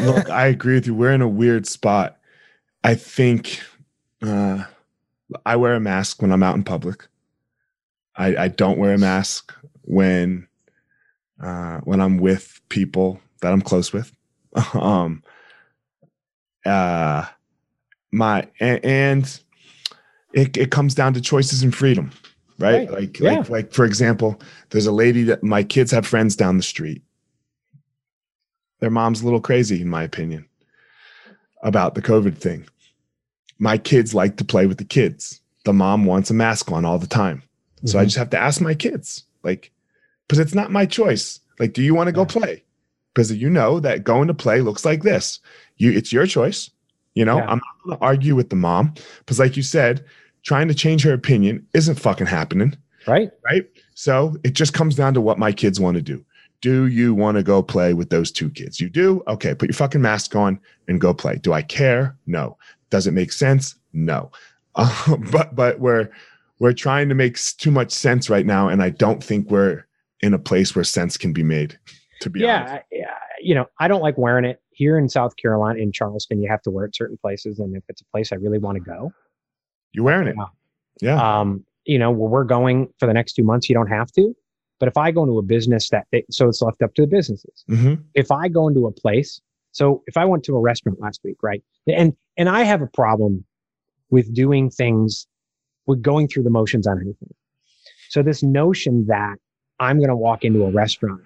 Look, 0.00 0.30
I 0.30 0.46
agree 0.46 0.74
with 0.74 0.86
you. 0.86 0.94
We're 0.94 1.12
in 1.12 1.22
a 1.22 1.28
weird 1.28 1.66
spot. 1.66 2.18
I 2.82 2.94
think 2.94 3.60
uh, 4.22 4.64
I 5.44 5.56
wear 5.56 5.74
a 5.74 5.80
mask 5.80 6.22
when 6.22 6.32
I'm 6.32 6.42
out 6.42 6.56
in 6.56 6.64
public. 6.64 7.06
I, 8.16 8.36
I 8.36 8.48
don't 8.48 8.78
wear 8.78 8.94
a 8.94 8.98
mask 8.98 9.54
when 9.82 10.46
uh, 11.42 11.80
when 11.80 12.00
I'm 12.00 12.18
with 12.18 12.60
people 12.68 13.20
that 13.40 13.52
I'm 13.52 13.60
close 13.60 13.92
with. 13.92 14.12
um, 14.74 15.22
uh, 16.64 17.26
my 18.12 18.46
and, 18.60 18.84
and 18.84 19.40
it 20.32 20.56
it 20.56 20.70
comes 20.70 20.94
down 20.94 21.14
to 21.14 21.20
choices 21.20 21.62
and 21.62 21.74
freedom, 21.74 22.10
right? 22.58 22.88
Right. 22.88 22.90
Like 22.90 23.18
Yeah. 23.20 23.32
like 23.38 23.48
like 23.50 23.72
for 23.72 23.84
example, 23.84 24.40
there's 24.70 24.86
a 24.86 24.92
lady 24.92 25.22
that 25.24 25.42
my 25.42 25.62
kids 25.62 25.90
have 25.92 26.06
friends 26.06 26.36
down 26.36 26.56
the 26.56 26.62
street 26.62 27.02
their 28.80 28.90
mom's 28.90 29.22
a 29.22 29.24
little 29.24 29.40
crazy, 29.40 29.80
in 29.80 29.88
my 29.88 30.02
opinion, 30.02 30.46
about 31.62 31.94
the 31.94 32.02
COVID 32.02 32.36
thing. 32.36 32.66
My 33.58 33.78
kids 33.78 34.14
like 34.14 34.36
to 34.36 34.44
play 34.44 34.66
with 34.66 34.76
the 34.78 34.84
kids. 34.84 35.40
The 35.64 35.72
mom 35.72 36.04
wants 36.04 36.28
a 36.30 36.34
mask 36.34 36.70
on 36.70 36.84
all 36.84 36.98
the 36.98 37.06
time. 37.06 37.42
So 37.86 37.98
I 37.98 38.02
Mhm. 38.02 38.06
just 38.06 38.16
have 38.18 38.30
to 38.30 38.38
ask 38.38 38.60
my 38.60 38.74
kids, 38.74 39.24
like, 39.42 39.70
because 40.26 40.38
it's 40.38 40.54
not 40.54 40.70
my 40.72 40.84
choice. 40.84 41.40
Like, 41.58 41.72
do 41.72 41.82
you 41.82 41.94
want 41.94 42.08
to 42.08 42.12
go 42.12 42.22
Yeah. 42.22 42.26
play? 42.26 42.62
because 43.14 43.32
you 43.32 43.48
know 43.48 43.78
that 43.78 44.02
going 44.02 44.26
to 44.26 44.34
play 44.34 44.60
looks 44.60 44.84
like 44.84 45.04
this. 45.04 45.38
You, 45.76 45.92
it's 45.92 46.12
your 46.12 46.26
choice. 46.26 46.68
You 47.14 47.24
know, 47.24 47.36
Yeah. 47.36 47.46
I'm 47.48 47.58
not 47.60 47.84
going 47.84 47.96
to 47.96 48.04
argue 48.04 48.34
with 48.34 48.50
the 48.50 48.56
mom 48.56 48.92
because, 49.20 49.38
like 49.38 49.56
you 49.56 49.62
said, 49.62 50.04
trying 50.44 50.68
to 50.68 50.74
change 50.74 51.02
her 51.04 51.12
opinion 51.12 51.66
isn't 51.74 51.96
fucking 51.96 52.26
happening, 52.26 52.76
Right. 53.06 53.30
right? 53.44 53.64
So 53.94 54.36
it 54.44 54.54
just 54.54 54.72
comes 54.74 54.94
down 54.96 55.14
to 55.14 55.20
what 55.20 55.38
my 55.38 55.52
kids 55.52 55.80
want 55.80 55.96
to 55.96 56.02
do. 56.02 56.24
Do 56.60 56.86
you 56.86 57.14
want 57.14 57.36
to 57.36 57.42
go 57.42 57.62
play 57.62 57.92
with 57.94 58.10
those 58.10 58.30
two 58.32 58.48
kids? 58.50 58.80
You 58.80 58.88
do? 58.88 59.22
Okay, 59.28 59.54
put 59.54 59.68
your 59.68 59.74
fucking 59.74 60.00
mask 60.00 60.34
on 60.34 60.58
and 60.88 61.00
go 61.00 61.12
play. 61.12 61.36
Do 61.36 61.52
I 61.52 61.62
care? 61.62 62.16
No. 62.26 62.56
Does 62.90 63.06
it 63.06 63.12
make 63.12 63.32
sense? 63.32 63.74
No. 63.92 64.30
Uh, 64.74 65.16
but 65.32 65.54
but 65.54 65.78
we're 65.80 66.08
we're 66.60 66.72
trying 66.72 67.08
to 67.08 67.14
make 67.14 67.38
too 67.58 67.70
much 67.70 67.90
sense 67.90 68.30
right 68.30 68.46
now, 68.46 68.68
and 68.68 68.82
I 68.82 68.90
don't 68.90 69.22
think 69.22 69.50
we're 69.50 69.84
in 70.20 70.32
a 70.32 70.38
place 70.38 70.74
where 70.74 70.84
sense 70.84 71.16
can 71.16 71.32
be 71.32 71.42
made. 71.42 71.78
To 72.20 72.30
be 72.30 72.46
honest. 72.48 72.84
Yeah, 72.90 73.00
yeah. 73.00 73.14
You 73.42 73.54
know, 73.56 73.66
I 73.80 73.88
don't 73.88 74.00
like 74.00 74.16
wearing 74.16 74.46
it 74.46 74.62
here 74.70 74.96
in 74.96 75.10
South 75.10 75.36
Carolina, 75.36 75.80
in 75.80 75.92
Charleston. 75.92 76.40
You 76.40 76.48
have 76.48 76.62
to 76.62 76.70
wear 76.70 76.86
it 76.86 76.94
certain 76.96 77.18
places, 77.18 77.58
and 77.58 77.76
if 77.76 77.82
it's 77.88 78.00
a 78.00 78.04
place 78.06 78.32
I 78.32 78.36
really 78.36 78.56
want 78.56 78.76
to 78.76 78.80
go, 78.80 79.12
You're 79.94 80.04
wearing 80.04 80.28
it. 80.28 80.36
Yeah. 81.00 81.16
Um, 81.40 81.64
you 81.84 81.98
know, 81.98 82.10
where 82.10 82.28
we're 82.28 82.44
going 82.44 82.88
for 82.98 83.06
the 83.06 83.12
next 83.14 83.34
two 83.34 83.42
months, 83.44 83.68
you 83.68 83.74
don't 83.74 83.88
have 83.88 84.10
to. 84.12 84.34
But 84.80 84.88
if 84.88 84.96
I 84.96 85.10
go 85.12 85.22
into 85.22 85.38
a 85.38 85.42
business 85.42 85.88
that, 85.90 86.06
they, 86.12 86.24
so 86.30 86.48
it's 86.48 86.60
left 86.60 86.82
up 86.82 86.94
to 86.94 87.02
the 87.02 87.08
businesses. 87.08 87.64
hmm 87.68 87.94
If 88.14 88.30
I 88.32 88.48
go 88.48 88.68
into 88.68 88.86
a 88.86 88.92
place, 88.92 89.40
so 89.72 90.02
if 90.06 90.16
I 90.16 90.24
went 90.24 90.44
to 90.44 90.56
a 90.56 90.60
restaurant 90.60 91.00
last 91.00 91.20
week, 91.24 91.36
right, 91.42 91.62
and 91.86 92.12
and 92.36 92.48
I 92.48 92.62
have 92.64 92.82
a 92.82 92.86
problem 92.86 93.44
with 94.10 94.32
doing 94.34 94.70
things, 94.70 95.26
with 95.86 96.02
going 96.02 96.26
through 96.28 96.42
the 96.44 96.50
motions 96.50 96.86
on 96.86 96.96
anything. 97.00 97.32
So 98.08 98.22
this 98.22 98.42
notion 98.42 99.06
that 99.08 99.36
I'm 99.80 99.98
going 99.98 100.08
to 100.10 100.16
walk 100.16 100.44
into 100.44 100.64
a 100.64 100.70
restaurant 100.70 101.20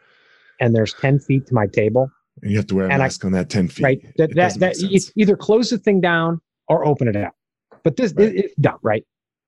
and 0.60 0.74
there's 0.74 0.92
ten 0.94 1.18
feet 1.18 1.46
to 1.46 1.54
my 1.54 1.66
table, 1.66 2.10
And 2.42 2.50
you 2.50 2.56
have 2.58 2.66
to 2.68 2.74
wear 2.74 2.86
a 2.86 2.92
And 2.92 3.02
I- 3.02 3.06
mask 3.06 3.24
on 3.24 3.32
that 3.32 3.48
10 3.48 3.68
feet. 3.68 3.84
right? 3.84 4.00
That 4.18 4.30
It 4.30 4.36
that, 4.36 4.58
that 4.60 5.10
either 5.16 5.36
close 5.36 5.70
the 5.70 5.78
thing 5.78 6.00
down 6.00 6.40
or 6.68 6.86
open 6.86 7.08
it 7.08 7.16
up. 7.16 7.34
But 7.82 7.96
this 7.96 8.12
Right. 8.14 8.34
it, 8.34 8.60
dumb, 8.60 8.78
right? 8.82 9.04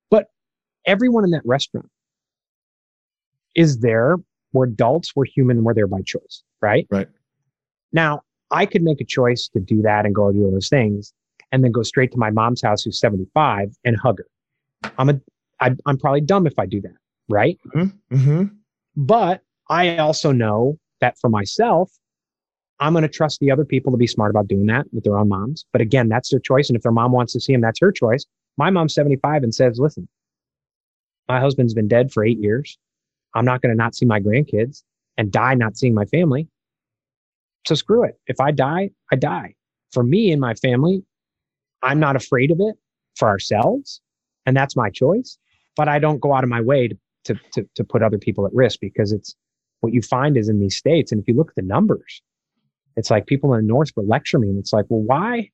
But 0.09 0.27
everyone 0.85 1.23
in 1.23 1.31
that 1.31 1.45
restaurant 1.45 1.89
is 3.55 3.79
there. 3.79 4.17
We're 4.53 4.65
adults. 4.65 5.15
We're 5.15 5.25
human. 5.25 5.63
We're 5.63 5.73
there 5.73 5.87
by 5.87 6.01
choice, 6.01 6.43
right? 6.61 6.87
Right. 6.91 7.07
Now, 7.93 8.21
I 8.51 8.65
could 8.65 8.81
make 8.83 8.99
a 9.01 9.05
choice 9.05 9.47
to 9.53 9.59
do 9.59 9.81
that 9.81 10.05
and 10.05 10.13
go 10.13 10.31
do 10.31 10.49
those 10.51 10.69
things, 10.69 11.13
and 11.51 11.63
then 11.63 11.71
go 11.71 11.83
straight 11.83 12.11
to 12.11 12.17
my 12.17 12.29
mom's 12.29 12.61
house, 12.61 12.83
who's 12.83 12.99
75, 12.99 13.75
and 13.85 13.97
hug 13.97 14.19
her. 14.19 14.91
I'm 14.97 15.09
a, 15.09 15.21
I, 15.59 15.75
I'm 15.85 15.97
probably 15.97 16.21
dumb 16.21 16.47
if 16.47 16.57
I 16.57 16.65
do 16.65 16.81
that, 16.81 16.95
right? 17.29 17.57
mm-hmm 17.75 18.45
But 18.95 19.41
I 19.69 19.97
also 19.97 20.31
know 20.31 20.77
that 20.99 21.17
for 21.19 21.29
myself, 21.29 21.91
I'm 22.81 22.93
going 22.93 23.03
to 23.03 23.09
trust 23.09 23.39
the 23.39 23.51
other 23.51 23.65
people 23.65 23.91
to 23.91 23.97
be 23.97 24.07
smart 24.07 24.31
about 24.31 24.47
doing 24.47 24.65
that 24.65 24.87
with 24.91 25.03
their 25.03 25.17
own 25.17 25.29
moms. 25.29 25.65
But 25.71 25.81
again, 25.81 26.09
that's 26.09 26.31
their 26.31 26.39
choice. 26.39 26.69
And 26.69 26.75
if 26.75 26.83
their 26.83 26.91
mom 26.91 27.11
wants 27.11 27.33
to 27.33 27.39
see 27.39 27.53
them, 27.53 27.61
that's 27.61 27.79
her 27.79 27.91
choice. 27.91 28.25
My 28.57 28.71
mom's 28.71 28.93
75 28.95 29.43
and 29.43 29.55
says, 29.55 29.79
listen, 29.79 30.07
my 31.29 31.39
husband's 31.39 31.75
been 31.75 31.87
dead 31.87 32.11
for 32.11 32.25
eight 32.25 32.39
years. 32.39 32.77
I'm 33.35 33.45
not 33.45 33.61
going 33.61 33.71
to 33.71 33.77
not 33.77 33.95
see 33.95 34.05
my 34.05 34.19
grandkids 34.19 34.83
and 35.17 35.31
die 35.31 35.53
not 35.53 35.77
seeing 35.77 35.93
my 35.93 36.05
family. 36.05 36.49
So 37.67 37.75
screw 37.75 38.03
it. 38.03 38.19
If 38.27 38.41
I 38.41 38.51
die, 38.51 38.89
I 39.11 39.15
die. 39.15 39.55
For 39.93 40.03
me 40.03 40.31
and 40.31 40.41
my 40.41 40.55
family, 40.55 41.03
I'm 41.83 41.99
not 41.99 42.15
afraid 42.15 42.51
of 42.51 42.59
it 42.59 42.75
for 43.15 43.29
ourselves. 43.29 44.01
And 44.45 44.57
that's 44.57 44.75
my 44.75 44.89
choice. 44.89 45.37
But 45.77 45.87
I 45.87 45.99
don't 45.99 46.19
go 46.19 46.33
out 46.33 46.43
of 46.43 46.49
my 46.49 46.61
way 46.61 46.89
to 46.89 46.97
to, 47.25 47.35
to, 47.53 47.67
to 47.75 47.83
put 47.83 48.01
other 48.01 48.17
people 48.17 48.45
at 48.45 48.53
risk 48.53 48.79
because 48.79 49.11
it's 49.11 49.35
what 49.81 49.93
you 49.93 50.01
find 50.01 50.37
is 50.37 50.49
in 50.49 50.59
these 50.59 50.75
states. 50.75 51.11
And 51.11 51.21
if 51.21 51.27
you 51.27 51.35
look 51.35 51.49
at 51.49 51.55
the 51.55 51.61
numbers, 51.61 52.21
it's 52.95 53.09
like 53.09 53.25
people 53.27 53.53
in 53.53 53.61
the 53.61 53.67
North 53.67 53.89
will 53.95 54.07
lecture 54.07 54.39
me 54.39 54.49
and 54.49 54.59
it's 54.59 54.73
like, 54.73 54.85
well, 54.89 55.01
why 55.01 55.49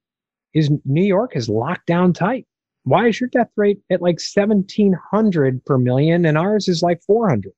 is 0.53 0.69
New 0.85 1.03
York 1.03 1.35
is 1.35 1.49
locked 1.49 1.85
down 1.85 2.13
tight? 2.13 2.45
Why 2.83 3.07
is 3.07 3.19
your 3.19 3.29
death 3.29 3.49
rate 3.55 3.79
at 3.91 4.01
like 4.01 4.19
1700 4.19 5.65
per 5.65 5.77
million 5.77 6.25
and 6.25 6.37
ours 6.37 6.67
is 6.67 6.81
like 6.81 7.01
400? 7.05 7.51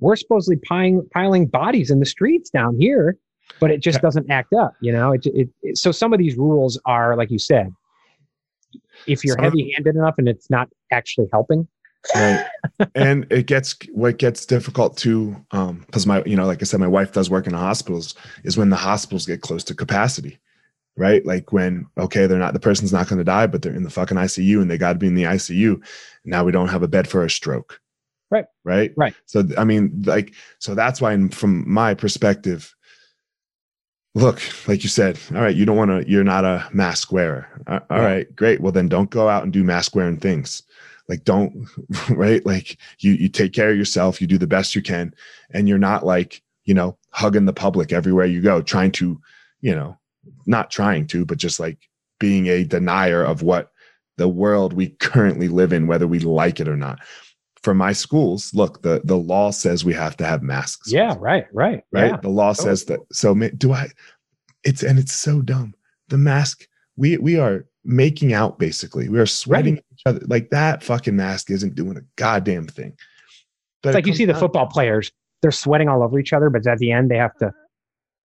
We're 0.00 0.16
supposedly 0.16 0.56
piling, 0.56 1.06
piling 1.12 1.46
bodies 1.46 1.90
in 1.90 1.98
the 1.98 2.06
streets 2.06 2.50
down 2.50 2.76
here, 2.78 3.16
but 3.58 3.70
it 3.70 3.82
just 3.82 4.00
doesn't 4.00 4.30
act 4.30 4.52
up, 4.52 4.74
you 4.80 4.92
know? 4.92 5.12
It, 5.12 5.26
it, 5.26 5.48
it, 5.62 5.78
so 5.78 5.92
some 5.92 6.12
of 6.12 6.18
these 6.18 6.36
rules 6.36 6.80
are, 6.86 7.16
like 7.16 7.30
you 7.30 7.38
said, 7.38 7.72
if 9.06 9.24
you're 9.24 9.40
heavy 9.40 9.72
handed 9.74 9.96
enough 9.96 10.14
and 10.18 10.28
it's 10.28 10.48
not 10.50 10.68
actually 10.92 11.26
helping, 11.32 11.66
Right. 12.14 12.46
and 12.94 13.26
it 13.30 13.46
gets 13.46 13.76
what 13.92 14.18
gets 14.18 14.46
difficult 14.46 14.96
too, 14.96 15.36
um, 15.50 15.82
because 15.86 16.06
my, 16.06 16.22
you 16.24 16.36
know, 16.36 16.46
like 16.46 16.62
I 16.62 16.64
said, 16.64 16.80
my 16.80 16.86
wife 16.88 17.12
does 17.12 17.30
work 17.30 17.46
in 17.46 17.52
the 17.52 17.58
hospitals, 17.58 18.14
is 18.44 18.56
when 18.56 18.70
the 18.70 18.76
hospitals 18.76 19.26
get 19.26 19.42
close 19.42 19.64
to 19.64 19.74
capacity. 19.74 20.38
Right. 20.96 21.24
Like 21.24 21.52
when, 21.52 21.86
okay, 21.96 22.26
they're 22.26 22.38
not 22.38 22.52
the 22.52 22.60
person's 22.60 22.92
not 22.92 23.08
going 23.08 23.18
to 23.18 23.24
die, 23.24 23.46
but 23.46 23.62
they're 23.62 23.74
in 23.74 23.84
the 23.84 23.90
fucking 23.90 24.18
ICU 24.18 24.60
and 24.60 24.70
they 24.70 24.76
got 24.76 24.94
to 24.94 24.98
be 24.98 25.06
in 25.06 25.14
the 25.14 25.22
ICU. 25.22 25.82
Now 26.24 26.44
we 26.44 26.52
don't 26.52 26.68
have 26.68 26.82
a 26.82 26.88
bed 26.88 27.08
for 27.08 27.24
a 27.24 27.30
stroke. 27.30 27.80
Right. 28.30 28.46
Right. 28.64 28.92
Right. 28.96 29.14
So 29.26 29.44
I 29.56 29.64
mean, 29.64 30.02
like, 30.04 30.34
so 30.58 30.74
that's 30.74 31.00
why, 31.00 31.16
from 31.28 31.70
my 31.70 31.94
perspective, 31.94 32.74
look, 34.14 34.40
like 34.68 34.82
you 34.82 34.88
said, 34.88 35.18
all 35.34 35.40
right, 35.40 35.54
you 35.54 35.64
don't 35.64 35.76
want 35.76 35.90
to, 35.90 36.10
you're 36.10 36.24
not 36.24 36.44
a 36.44 36.68
mask 36.72 37.12
wearer. 37.12 37.46
All 37.66 37.80
Yeah. 37.90 38.04
right, 38.04 38.36
great. 38.36 38.60
Well, 38.60 38.72
then 38.72 38.88
don't 38.88 39.10
go 39.10 39.28
out 39.28 39.44
and 39.44 39.52
do 39.52 39.64
mask 39.64 39.94
wearing 39.94 40.18
things. 40.18 40.62
Like, 41.10 41.24
don't, 41.24 41.68
right? 42.10 42.46
Like, 42.46 42.78
you 43.00 43.12
you 43.12 43.28
take 43.28 43.52
care 43.52 43.70
of 43.70 43.76
yourself, 43.76 44.20
you 44.20 44.28
do 44.28 44.38
the 44.38 44.46
best 44.46 44.76
you 44.76 44.80
can, 44.80 45.12
and 45.50 45.68
you're 45.68 45.76
not 45.76 46.06
like, 46.06 46.40
you 46.64 46.72
know, 46.72 46.96
hugging 47.10 47.46
the 47.46 47.52
public 47.52 47.92
everywhere 47.92 48.26
you 48.26 48.40
go, 48.40 48.62
trying 48.62 48.92
to, 48.92 49.20
you 49.60 49.74
know, 49.74 49.98
not 50.46 50.70
trying 50.70 51.08
to, 51.08 51.26
but 51.26 51.38
just 51.38 51.58
like 51.58 51.88
being 52.20 52.46
a 52.46 52.62
denier 52.62 53.24
of 53.24 53.42
what 53.42 53.72
the 54.18 54.28
world 54.28 54.72
we 54.72 54.90
currently 55.00 55.48
live 55.48 55.72
in, 55.72 55.88
whether 55.88 56.06
we 56.06 56.20
like 56.20 56.60
it 56.60 56.68
or 56.68 56.76
not. 56.76 57.00
For 57.62 57.74
my 57.74 57.92
schools, 57.92 58.54
look, 58.54 58.82
the 58.82 59.02
the 59.04 59.16
law 59.16 59.50
says 59.50 59.84
we 59.84 59.94
have 59.94 60.16
to 60.18 60.24
have 60.24 60.42
masks 60.42 60.92
yeah, 60.92 61.16
right, 61.18 61.46
right. 61.52 61.82
right? 61.90 62.12
Yeah. 62.12 62.16
The 62.18 62.28
law 62.28 62.52
says 62.52 62.84
that. 62.84 63.00
So 63.12 63.34
do 63.34 63.72
I? 63.72 63.88
It's 64.62 64.84
and 64.84 64.96
it's 64.96 65.12
so 65.12 65.42
dumb. 65.42 65.74
The 66.08 66.18
mask. 66.18 66.68
We 66.96 67.18
we 67.18 67.36
are 67.36 67.66
making 67.84 68.32
out 68.32 68.58
basically. 68.58 69.08
We 69.08 69.18
are 69.18 69.26
sweating 69.26 69.78
at 69.78 69.89
each 70.00 70.06
other. 70.06 70.20
Like 70.26 70.50
that 70.50 70.82
fucking 70.82 71.16
mask 71.16 71.50
isn't 71.50 71.74
doing 71.74 71.96
a 71.96 72.02
goddamn 72.16 72.66
thing. 72.66 72.94
But 73.82 73.90
It's 73.90 73.94
it 73.94 73.98
like 73.98 74.06
you 74.06 74.14
see 74.14 74.24
the 74.24 74.32
down- 74.32 74.40
football 74.40 74.66
players, 74.66 75.10
they're 75.42 75.50
sweating 75.50 75.88
all 75.88 76.02
over 76.02 76.18
each 76.18 76.32
other, 76.32 76.50
but 76.50 76.66
at 76.66 76.78
the 76.78 76.92
end 76.92 77.10
they 77.10 77.16
have 77.16 77.36
to 77.38 77.52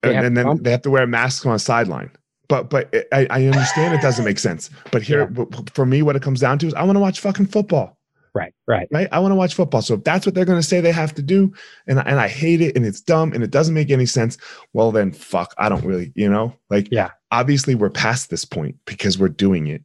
they 0.01 0.09
and, 0.09 0.15
have 0.17 0.26
and 0.26 0.36
to 0.36 0.39
then 0.39 0.45
pump. 0.45 0.63
they 0.63 0.71
have 0.71 0.82
to 0.84 0.91
wear 0.91 1.03
a 1.03 1.07
mask 1.07 1.45
on 1.45 1.55
a 1.55 1.59
sideline. 1.59 2.11
But 2.49 2.69
but 2.69 2.89
it- 2.93 3.07
I, 3.11 3.28
I 3.30 3.45
understand 3.45 3.93
it 3.95 4.01
doesn't 4.01 4.26
make 4.26 4.39
sense. 4.39 4.69
But 4.91 5.01
here, 5.01 5.32
Yeah. 5.36 5.45
for 5.74 5.86
me, 5.86 6.01
what 6.01 6.15
it 6.15 6.21
comes 6.21 6.39
down 6.39 6.59
to 6.59 6.67
is 6.67 6.74
I 6.74 6.84
want 6.84 6.95
to 6.95 6.99
watch 6.99 7.19
fucking 7.19 7.47
football. 7.47 7.97
right, 8.36 8.51
right. 8.67 8.88
right? 8.91 9.07
I 9.11 9.19
want 9.19 9.32
to 9.32 9.36
watch 9.36 9.53
football. 9.53 9.84
So 9.84 9.93
if 9.93 10.03
that's 10.03 10.26
what 10.26 10.34
they're 10.34 10.43
going 10.43 10.59
to 10.59 10.67
say 10.67 10.82
they 10.82 10.91
have 10.91 11.13
to 11.15 11.21
do, 11.21 11.53
and 11.88 11.99
and 11.99 12.19
I 12.19 12.28
hate 12.28 12.61
it, 12.61 12.76
and 12.76 12.84
it's 12.86 12.99
dumb, 12.99 13.32
and 13.34 13.43
it 13.43 13.51
doesn't 13.51 13.76
make 13.76 13.91
any 13.91 14.07
sense, 14.07 14.38
well 14.74 14.91
then 14.91 15.11
fuck, 15.11 15.53
I 15.59 15.69
don't 15.69 15.86
really, 15.86 16.11
you 16.15 16.30
know, 16.30 16.53
like 16.71 16.88
Yeah. 16.91 17.11
Obviously, 17.32 17.74
we're 17.76 17.89
past 17.91 18.30
this 18.30 18.43
point 18.45 18.76
because 18.86 19.17
we're 19.19 19.30
doing 19.30 19.67
it, 19.67 19.84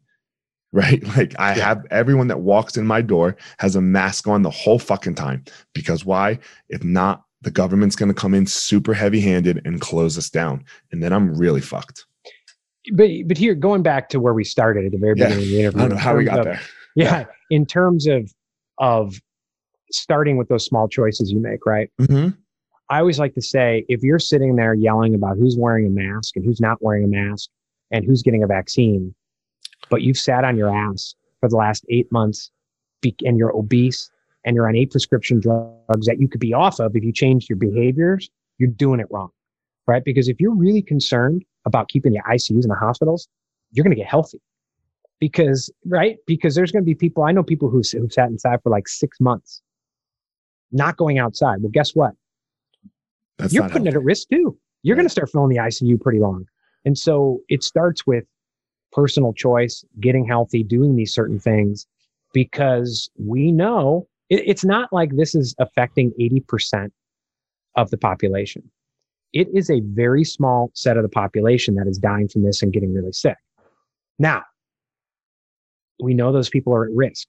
right? 0.72 1.02
Like 1.16 1.34
I 1.38 1.54
Yeah. 1.56 1.64
have 1.68 1.86
everyone 1.90 2.28
that 2.28 2.40
walks 2.40 2.76
in 2.76 2.86
my 2.86 3.00
door 3.02 3.36
has 3.58 3.76
a 3.76 3.80
mask 3.80 4.26
on 4.28 4.42
the 4.42 4.50
whole 4.50 4.78
fucking 4.78 5.14
time 5.14 5.44
because 5.74 6.04
why? 6.04 6.38
If 6.68 6.84
not, 6.84 7.24
the 7.42 7.50
government's 7.50 7.96
going 7.96 8.08
to 8.08 8.14
come 8.20 8.34
in 8.34 8.46
super 8.46 8.92
heavy 8.94 9.20
handed 9.20 9.62
and 9.64 9.80
close 9.80 10.18
us 10.18 10.28
down, 10.28 10.64
and 10.92 11.02
then 11.02 11.12
I'm 11.12 11.34
really 11.36 11.60
fucked. 11.60 12.04
But 12.92 13.10
but 13.26 13.36
here 13.36 13.54
going 13.54 13.82
back 13.82 14.08
to 14.10 14.20
where 14.20 14.34
we 14.34 14.44
started 14.44 14.86
at 14.86 14.92
the 14.92 14.98
very 14.98 15.14
Yeah. 15.16 15.28
beginning 15.28 15.44
of 15.44 15.50
the 15.50 15.60
interview. 15.60 15.78
I 15.78 15.82
don't 15.82 15.90
know 15.90 15.96
how 15.96 16.16
we 16.16 16.24
got 16.24 16.38
of- 16.40 16.44
there. 16.46 16.60
Yeah, 16.96 17.24
in 17.50 17.64
terms 17.64 18.06
of 18.06 18.32
of 18.78 19.20
starting 19.92 20.36
with 20.36 20.48
those 20.48 20.64
small 20.64 20.88
choices 20.88 21.30
you 21.30 21.40
make, 21.40 21.64
right? 21.64 21.90
Mm-hmm. 22.00 22.30
I 22.90 23.00
always 23.00 23.18
like 23.18 23.34
to 23.34 23.42
say 23.42 23.84
if 23.88 24.02
you're 24.02 24.18
sitting 24.18 24.56
there 24.56 24.74
yelling 24.74 25.14
about 25.14 25.36
who's 25.36 25.56
wearing 25.56 25.86
a 25.86 25.90
mask 25.90 26.36
and 26.36 26.44
who's 26.44 26.60
not 26.60 26.78
wearing 26.82 27.04
a 27.04 27.08
mask 27.08 27.50
and 27.90 28.04
who's 28.04 28.22
getting 28.22 28.42
a 28.42 28.46
vaccine, 28.46 29.14
but 29.90 30.02
you've 30.02 30.18
sat 30.18 30.44
on 30.44 30.56
your 30.56 30.68
ass 30.74 31.14
for 31.40 31.48
the 31.48 31.56
last 31.56 31.84
eight 31.88 32.10
months 32.12 32.50
and 33.24 33.38
you're 33.38 33.54
obese 33.56 34.10
and 34.44 34.54
you're 34.54 34.68
on 34.68 34.76
eight 34.76 34.90
prescription 34.90 35.40
drugs 35.40 36.06
that 36.06 36.18
you 36.20 36.28
could 36.28 36.40
be 36.40 36.52
off 36.52 36.80
of 36.80 36.94
if 36.96 37.04
you 37.04 37.12
changed 37.12 37.48
your 37.48 37.56
behaviors, 37.58 38.30
you're 38.58 38.70
doing 38.70 39.00
it 39.00 39.06
wrong, 39.10 39.30
right? 39.86 40.04
Because 40.04 40.28
if 40.28 40.40
you're 40.40 40.54
really 40.54 40.82
concerned 40.82 41.44
about 41.64 41.88
keeping 41.88 42.12
the 42.12 42.20
ICUs 42.28 42.62
in 42.62 42.68
the 42.68 42.74
hospitals, 42.74 43.28
you're 43.72 43.84
going 43.84 43.94
to 43.94 44.00
get 44.00 44.08
healthy. 44.08 44.40
Because, 45.20 45.70
right? 45.84 46.16
Because 46.26 46.54
there's 46.54 46.70
going 46.70 46.82
to 46.82 46.86
be 46.86 46.94
people, 46.94 47.24
I 47.24 47.32
know 47.32 47.42
people 47.42 47.68
who, 47.68 47.82
who've 47.92 48.12
sat 48.12 48.28
inside 48.28 48.62
for 48.62 48.70
like 48.70 48.86
six 48.88 49.20
months, 49.20 49.62
not 50.70 50.96
going 50.96 51.18
outside. 51.18 51.60
Well, 51.60 51.70
guess 51.70 51.94
what? 51.94 52.12
That's 53.38 53.52
you're 53.52 53.68
putting 53.68 53.86
it 53.86 53.94
at 53.94 54.02
risk 54.02 54.28
too. 54.28 54.56
You're 54.82 54.94
Right. 54.94 55.00
going 55.00 55.06
to 55.06 55.12
start 55.12 55.30
filling 55.30 55.48
the 55.50 55.56
ICU 55.56 56.00
pretty 56.00 56.20
long. 56.20 56.46
And 56.84 56.96
so 56.96 57.40
it 57.48 57.62
starts 57.64 58.06
with 58.06 58.24
personal 58.92 59.32
choice, 59.32 59.84
getting 60.00 60.26
healthy, 60.26 60.62
doing 60.62 60.96
these 60.96 61.14
certain 61.14 61.38
things, 61.38 61.86
because 62.32 63.10
we 63.18 63.52
know 63.52 64.06
it, 64.30 64.42
it's 64.46 64.64
not 64.64 64.92
like 64.92 65.16
this 65.16 65.34
is 65.34 65.54
affecting 65.58 66.12
80% 66.20 66.90
of 67.76 67.90
the 67.90 67.98
population. 67.98 68.70
it 69.32 69.48
is 69.52 69.70
a 69.70 69.80
very 69.80 70.24
small 70.24 70.70
set 70.74 70.96
of 70.96 71.02
the 71.02 71.08
population 71.08 71.74
that 71.74 71.86
is 71.86 71.98
dying 71.98 72.28
from 72.28 72.42
this 72.42 72.62
and 72.62 72.72
getting 72.72 72.94
really 72.94 73.12
sick. 73.12 73.36
Now, 74.18 74.42
we 76.02 76.14
know 76.14 76.32
those 76.32 76.48
people 76.48 76.74
are 76.74 76.84
at 76.84 76.92
risk. 76.94 77.28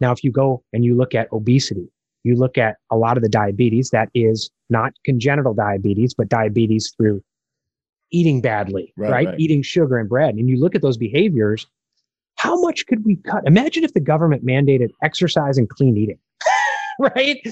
Now, 0.00 0.12
if 0.12 0.24
you 0.24 0.30
go 0.30 0.62
and 0.72 0.84
you 0.84 0.96
look 0.96 1.14
at 1.14 1.32
obesity, 1.32 1.88
you 2.24 2.36
look 2.36 2.56
at 2.56 2.76
a 2.90 2.96
lot 2.96 3.16
of 3.16 3.22
the 3.22 3.28
diabetes 3.28 3.90
that 3.90 4.08
is 4.14 4.50
not 4.70 4.92
congenital 5.04 5.54
diabetes, 5.54 6.14
but 6.14 6.28
diabetes 6.28 6.92
through 6.96 7.22
eating 8.10 8.40
badly, 8.40 8.92
right, 8.96 9.10
right? 9.10 9.26
right? 9.26 9.40
Eating 9.40 9.62
sugar 9.62 9.98
and 9.98 10.08
bread. 10.08 10.34
And 10.34 10.48
you 10.48 10.58
look 10.58 10.74
at 10.74 10.82
those 10.82 10.96
behaviors, 10.96 11.66
how 12.36 12.60
much 12.60 12.86
could 12.86 13.04
we 13.04 13.16
cut? 13.16 13.42
Imagine 13.46 13.84
if 13.84 13.94
the 13.94 14.00
government 14.00 14.44
mandated 14.46 14.90
exercise 15.02 15.58
and 15.58 15.68
clean 15.68 15.96
eating, 15.96 16.18
right? 17.00 17.46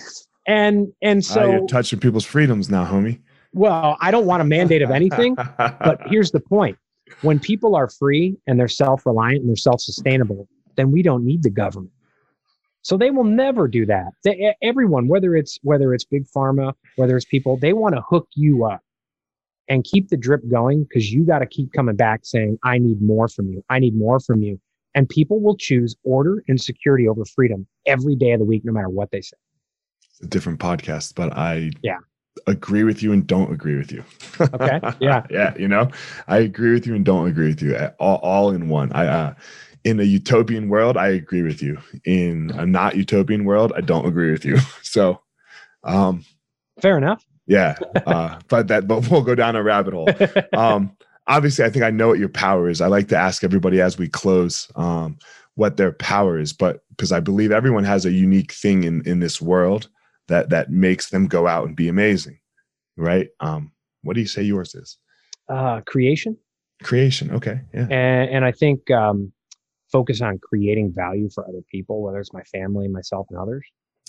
And 0.46 0.92
and 1.02 1.24
so 1.24 1.42
uh, 1.42 1.52
you're 1.52 1.66
touching 1.66 1.98
people's 1.98 2.24
freedoms 2.24 2.70
now, 2.70 2.84
homie. 2.84 3.20
Well, 3.52 3.96
I 4.00 4.10
don't 4.10 4.26
want 4.26 4.42
a 4.42 4.44
mandate 4.44 4.82
of 4.82 4.90
anything, 4.90 5.34
but 5.34 5.98
here's 6.06 6.30
the 6.30 6.40
point. 6.40 6.78
When 7.22 7.38
people 7.38 7.74
are 7.74 7.88
free 7.88 8.36
and 8.46 8.58
they're 8.60 8.68
self-reliant 8.68 9.40
and 9.40 9.48
they're 9.48 9.56
self-sustainable, 9.56 10.48
then 10.76 10.90
we 10.90 11.02
don't 11.02 11.24
need 11.24 11.42
the 11.42 11.50
government. 11.50 11.92
So 12.82 12.96
they 12.96 13.10
will 13.10 13.24
never 13.24 13.66
do 13.66 13.86
that. 13.86 14.12
They, 14.24 14.54
everyone, 14.62 15.08
whether 15.08 15.34
it's 15.34 15.58
whether 15.62 15.94
it's 15.94 16.04
big 16.04 16.26
pharma, 16.28 16.74
whether 16.96 17.16
it's 17.16 17.24
people, 17.24 17.56
they 17.56 17.72
want 17.72 17.96
to 17.96 18.02
hook 18.02 18.28
you 18.36 18.64
up 18.64 18.80
and 19.68 19.84
keep 19.84 20.08
the 20.08 20.16
drip 20.16 20.42
going 20.50 20.84
because 20.84 21.12
you 21.12 21.24
got 21.24 21.40
to 21.40 21.46
keep 21.46 21.72
coming 21.72 21.96
back 21.96 22.20
saying, 22.24 22.58
"I 22.62 22.78
need 22.78 23.00
more 23.02 23.28
from 23.28 23.48
you. 23.48 23.64
I 23.68 23.78
need 23.78 23.96
more 23.96 24.20
from 24.20 24.42
you." 24.42 24.60
And 24.94 25.08
people 25.08 25.40
will 25.40 25.56
choose 25.56 25.94
order 26.04 26.42
and 26.48 26.60
security 26.60 27.06
over 27.08 27.24
freedom 27.24 27.66
every 27.86 28.16
day 28.16 28.32
of 28.32 28.38
the 28.38 28.46
week, 28.46 28.64
no 28.64 28.72
matter 28.72 28.88
what 28.88 29.10
they 29.10 29.20
say. 29.20 29.36
It's 30.10 30.20
a 30.22 30.26
different 30.26 30.58
podcast, 30.60 31.14
but 31.14 31.32
I 31.36 31.70
yeah 31.82 31.98
agree 32.46 32.84
with 32.84 33.02
you 33.02 33.12
and 33.12 33.26
don't 33.26 33.52
agree 33.52 33.76
with 33.76 33.92
you. 33.92 34.04
okay. 34.40 34.80
Yeah. 35.00 35.26
yeah. 35.30 35.54
You 35.56 35.68
know, 35.68 35.90
I 36.28 36.38
agree 36.38 36.72
with 36.72 36.86
you 36.86 36.94
and 36.94 37.04
don't 37.04 37.26
agree 37.26 37.48
with 37.48 37.62
you 37.62 37.76
all, 37.98 38.16
all 38.16 38.50
in 38.50 38.68
one. 38.68 38.92
I, 38.92 39.06
uh, 39.06 39.34
in 39.84 40.00
a 40.00 40.04
utopian 40.04 40.68
world, 40.68 40.96
I 40.96 41.08
agree 41.08 41.42
with 41.42 41.62
you. 41.62 41.78
In 42.04 42.50
a 42.54 42.66
not 42.66 42.96
utopian 42.96 43.44
world, 43.44 43.72
I 43.76 43.80
don't 43.80 44.06
agree 44.06 44.32
with 44.32 44.44
you. 44.44 44.58
So, 44.82 45.20
um, 45.84 46.24
fair 46.80 46.96
enough. 46.96 47.22
Yeah, 47.46 47.76
uh, 48.06 48.38
but 48.48 48.68
that 48.68 48.88
but 48.88 49.10
we'll 49.10 49.22
go 49.22 49.34
down 49.34 49.56
a 49.56 49.62
rabbit 49.62 49.94
hole. 49.94 50.08
Um, 50.52 50.96
obviously, 51.26 51.64
I 51.64 51.70
think 51.70 51.84
I 51.84 51.90
know 51.90 52.08
what 52.08 52.18
your 52.18 52.28
power 52.28 52.68
is. 52.68 52.80
I 52.80 52.88
like 52.88 53.08
to 53.08 53.16
ask 53.16 53.44
everybody 53.44 53.80
as 53.80 53.98
we 53.98 54.08
close 54.08 54.70
um, 54.76 55.18
what 55.54 55.76
their 55.76 55.92
power 55.92 56.38
is, 56.38 56.52
but 56.52 56.82
because 56.90 57.12
I 57.12 57.20
believe 57.20 57.52
everyone 57.52 57.84
has 57.84 58.04
a 58.04 58.12
unique 58.12 58.52
thing 58.52 58.84
in 58.84 59.06
in 59.06 59.20
this 59.20 59.40
world 59.40 59.88
that 60.28 60.50
that 60.50 60.70
makes 60.70 61.10
them 61.10 61.26
go 61.26 61.46
out 61.46 61.66
and 61.66 61.76
be 61.76 61.88
amazing, 61.88 62.38
right? 62.96 63.28
Um, 63.40 63.72
what 64.02 64.14
do 64.14 64.20
you 64.20 64.26
say 64.26 64.42
yours 64.42 64.74
is? 64.74 64.98
Uh, 65.48 65.80
creation. 65.86 66.36
Creation. 66.82 67.30
Okay. 67.30 67.60
Yeah. 67.72 67.86
And, 67.90 68.30
and 68.30 68.44
I 68.44 68.52
think 68.52 68.90
um, 68.90 69.32
focus 69.90 70.20
on 70.20 70.38
creating 70.38 70.92
value 70.94 71.28
for 71.30 71.46
other 71.48 71.62
people, 71.70 72.02
whether 72.02 72.18
it's 72.18 72.32
my 72.32 72.42
family, 72.42 72.88
myself, 72.88 73.26
and 73.30 73.38
others. 73.38 73.64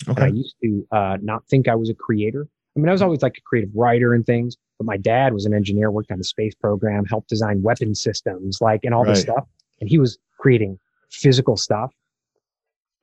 Okay. 0.08 0.22
And 0.22 0.32
I 0.32 0.36
used 0.36 0.54
to 0.62 0.86
uh, 0.92 1.16
not 1.20 1.46
think 1.48 1.68
I 1.68 1.74
was 1.74 1.90
a 1.90 1.94
creator. 1.94 2.46
I 2.78 2.80
mean, 2.80 2.88
I 2.88 2.92
was 2.92 3.02
always 3.02 3.22
like 3.22 3.36
a 3.38 3.40
creative 3.42 3.70
writer 3.74 4.14
and 4.14 4.24
things, 4.24 4.56
but 4.78 4.86
my 4.86 4.96
dad 4.96 5.34
was 5.34 5.44
an 5.46 5.54
engineer, 5.54 5.90
worked 5.90 6.12
on 6.12 6.18
the 6.18 6.24
space 6.24 6.54
program, 6.54 7.04
helped 7.04 7.28
design 7.28 7.62
weapon 7.62 7.94
systems, 7.94 8.60
like, 8.60 8.80
and 8.84 8.94
all 8.94 9.04
right. 9.04 9.14
this 9.14 9.22
stuff. 9.22 9.46
And 9.80 9.90
he 9.90 9.98
was 9.98 10.18
creating 10.38 10.78
physical 11.10 11.56
stuff. 11.56 11.92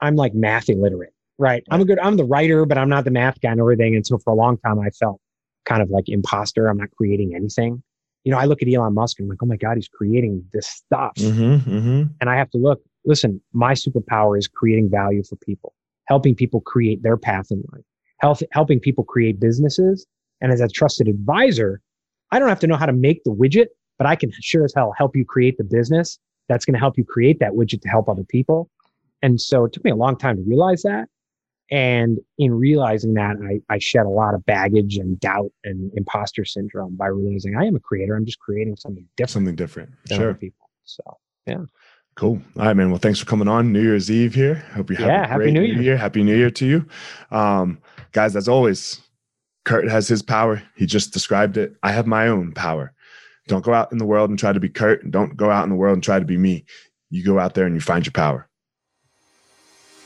I'm 0.02 0.16
like 0.16 0.34
math 0.34 0.70
illiterate, 0.70 1.14
right? 1.38 1.64
I'm 1.72 1.82
a 1.82 1.86
good, 1.86 2.00
I'm 2.00 2.18
the 2.18 2.24
writer, 2.24 2.66
but 2.66 2.78
I'm 2.78 2.90
not 2.90 3.04
the 3.04 3.12
math 3.12 3.42
guy 3.42 3.52
and 3.52 3.60
everything. 3.60 3.96
And 3.96 4.06
so 4.06 4.18
for 4.18 4.32
a 4.32 4.36
long 4.36 4.58
time, 4.58 4.80
I 4.80 4.90
felt 4.90 5.20
kind 5.66 5.82
of 5.82 5.90
like 5.90 6.08
imposter. 6.08 6.68
I'm 6.68 6.78
not 6.78 6.92
creating 6.92 7.36
anything 7.36 7.84
you 8.26 8.32
know, 8.32 8.40
I 8.40 8.46
look 8.46 8.62
at 8.62 8.68
Elon 8.68 8.94
Musk 8.94 9.20
and 9.20 9.26
I'm 9.26 9.30
like, 9.30 9.44
oh 9.44 9.46
my 9.46 9.56
God, 9.56 9.76
he's 9.76 9.88
creating 9.88 10.44
this 10.52 10.68
stuff. 10.68 11.14
Mm-hmm, 11.16 11.70
mm-hmm. 11.70 12.04
And 12.20 12.30
I 12.30 12.36
have 12.36 12.50
to 12.52 12.58
look, 12.58 12.82
listen, 13.06 13.40
my 13.54 13.74
superpower 13.74 14.38
is 14.38 14.48
creating 14.48 14.90
value 14.90 15.24
for 15.24 15.36
people, 15.38 15.74
helping 16.08 16.36
people 16.36 16.60
create 16.60 17.04
their 17.04 17.18
path 17.18 17.52
in 17.52 17.64
life, 17.72 17.86
health, 18.20 18.42
helping 18.52 18.80
people 18.80 19.04
create 19.04 19.40
businesses. 19.40 20.06
And 20.42 20.52
as 20.52 20.62
a 20.62 20.68
trusted 20.68 21.08
advisor, 21.08 21.82
I 22.32 22.40
don't 22.40 22.50
have 22.50 22.60
to 22.60 22.68
know 22.68 22.76
how 22.76 22.86
to 22.86 22.94
make 22.94 23.24
the 23.24 23.32
widget, 23.32 23.68
but 23.98 24.08
I 24.08 24.16
can 24.16 24.32
sure 24.42 24.66
as 24.66 24.74
hell 24.76 24.94
help 24.98 25.16
you 25.16 25.26
create 25.26 25.58
the 25.58 25.64
business 25.64 26.20
that's 26.48 26.66
going 26.66 26.74
to 26.74 26.80
help 26.80 26.98
you 26.98 27.04
create 27.04 27.40
that 27.40 27.54
widget 27.54 27.82
to 27.82 27.90
help 27.90 28.10
other 28.10 28.24
people. 28.24 28.70
And 29.22 29.40
so 29.40 29.66
it 29.66 29.74
took 29.74 29.84
me 29.84 29.92
a 29.92 29.96
long 29.96 30.18
time 30.18 30.38
to 30.38 30.44
realize 30.44 30.84
that. 30.84 31.08
And 31.72 32.20
in 32.38 32.54
realizing 32.54 33.16
that, 33.16 33.38
I, 33.44 33.74
I 33.74 33.80
shed 33.80 34.06
a 34.06 34.10
lot 34.10 34.36
of 34.36 34.46
baggage 34.46 34.98
and 34.98 35.20
doubt 35.20 35.52
and 35.64 35.92
imposter 35.96 36.46
syndrome 36.46 36.96
by 36.96 37.08
realizing 37.08 37.56
I 37.56 37.64
am 37.66 37.76
a 37.76 37.80
creator. 37.80 38.16
I'm 38.16 38.26
just 38.26 38.40
creating 38.40 38.76
something 38.76 39.08
different. 39.18 39.32
Something 39.32 39.56
different. 39.56 39.90
Sure. 40.08 40.36
people. 40.36 40.70
So, 40.84 41.02
yeah. 41.48 41.64
Cool. 42.16 42.40
All 42.58 42.66
right, 42.66 42.76
man. 42.76 42.92
Well, 42.92 43.00
thanks 43.00 43.20
for 43.20 43.26
coming 43.26 43.48
on 43.48 43.74
New 43.74 43.82
Year's 43.82 44.12
Eve 44.12 44.36
here. 44.36 44.56
Hope 44.74 44.92
you 44.92 44.96
have 44.98 45.08
yeah, 45.08 45.34
a 45.34 45.38
great 45.38 45.54
New 45.54 45.64
Year. 45.64 45.82
Year. 45.82 45.98
Happy 45.98 46.24
New 46.24 46.36
Year 46.36 46.52
to 46.52 46.66
you. 46.66 46.86
Um, 47.32 47.80
guys, 48.16 48.36
as 48.38 48.48
always, 48.48 49.02
Curt 49.66 49.90
has 49.90 50.08
his 50.08 50.22
power. 50.22 50.64
He 50.78 50.86
just 50.86 51.12
described 51.12 51.58
it. 51.58 51.76
I 51.84 51.92
have 51.92 52.08
my 52.08 52.30
own 52.30 52.54
power. 52.54 52.94
Don't 53.50 53.66
go 53.66 53.74
out 53.74 53.92
in 53.92 53.98
the 53.98 54.06
world 54.06 54.30
and 54.30 54.40
try 54.40 54.54
to 54.54 54.60
be 54.60 54.70
Curt, 54.70 55.12
don't 55.12 55.36
go 55.36 55.52
out 55.52 55.66
in 55.66 55.70
the 55.70 55.76
world 55.76 55.96
and 55.96 56.04
try 56.04 56.18
to 56.18 56.26
be 56.26 56.38
me. 56.38 56.64
You 57.10 57.26
go 57.26 57.38
out 57.38 57.56
there 57.56 57.66
and 57.66 57.76
you 57.76 57.82
find 57.82 58.06
your 58.06 58.14
power. 58.14 58.48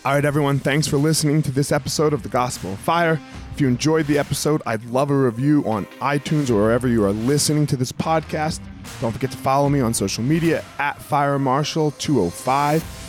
All 0.04 0.14
right, 0.14 0.26
everyone, 0.26 0.60
thanks 0.60 0.88
for 0.88 0.98
listening 0.98 1.44
to 1.44 1.52
this 1.52 1.72
episode 1.72 2.14
of 2.14 2.24
The 2.24 2.30
Gospel 2.30 2.74
of 2.74 2.80
Fire. 2.80 3.20
If 3.54 3.62
you 3.62 3.68
enjoyed 3.68 4.08
the 4.08 4.18
episode, 4.18 4.64
I'd 4.66 4.84
love 4.86 5.12
a 5.12 5.16
review 5.16 5.64
on 5.66 5.86
iTunes 6.02 6.50
or 6.50 6.56
wherever 6.56 6.88
you 6.88 7.04
are 7.04 7.12
listening 7.12 7.68
to 7.68 7.78
this 7.78 7.92
podcast. 7.92 8.60
Don't 9.02 9.12
forget 9.12 9.30
to 9.32 9.38
follow 9.38 9.70
me 9.70 9.82
on 9.82 9.94
social 9.94 10.24
media 10.24 10.66
at 10.80 10.98
FireMarshal205. 10.98 13.09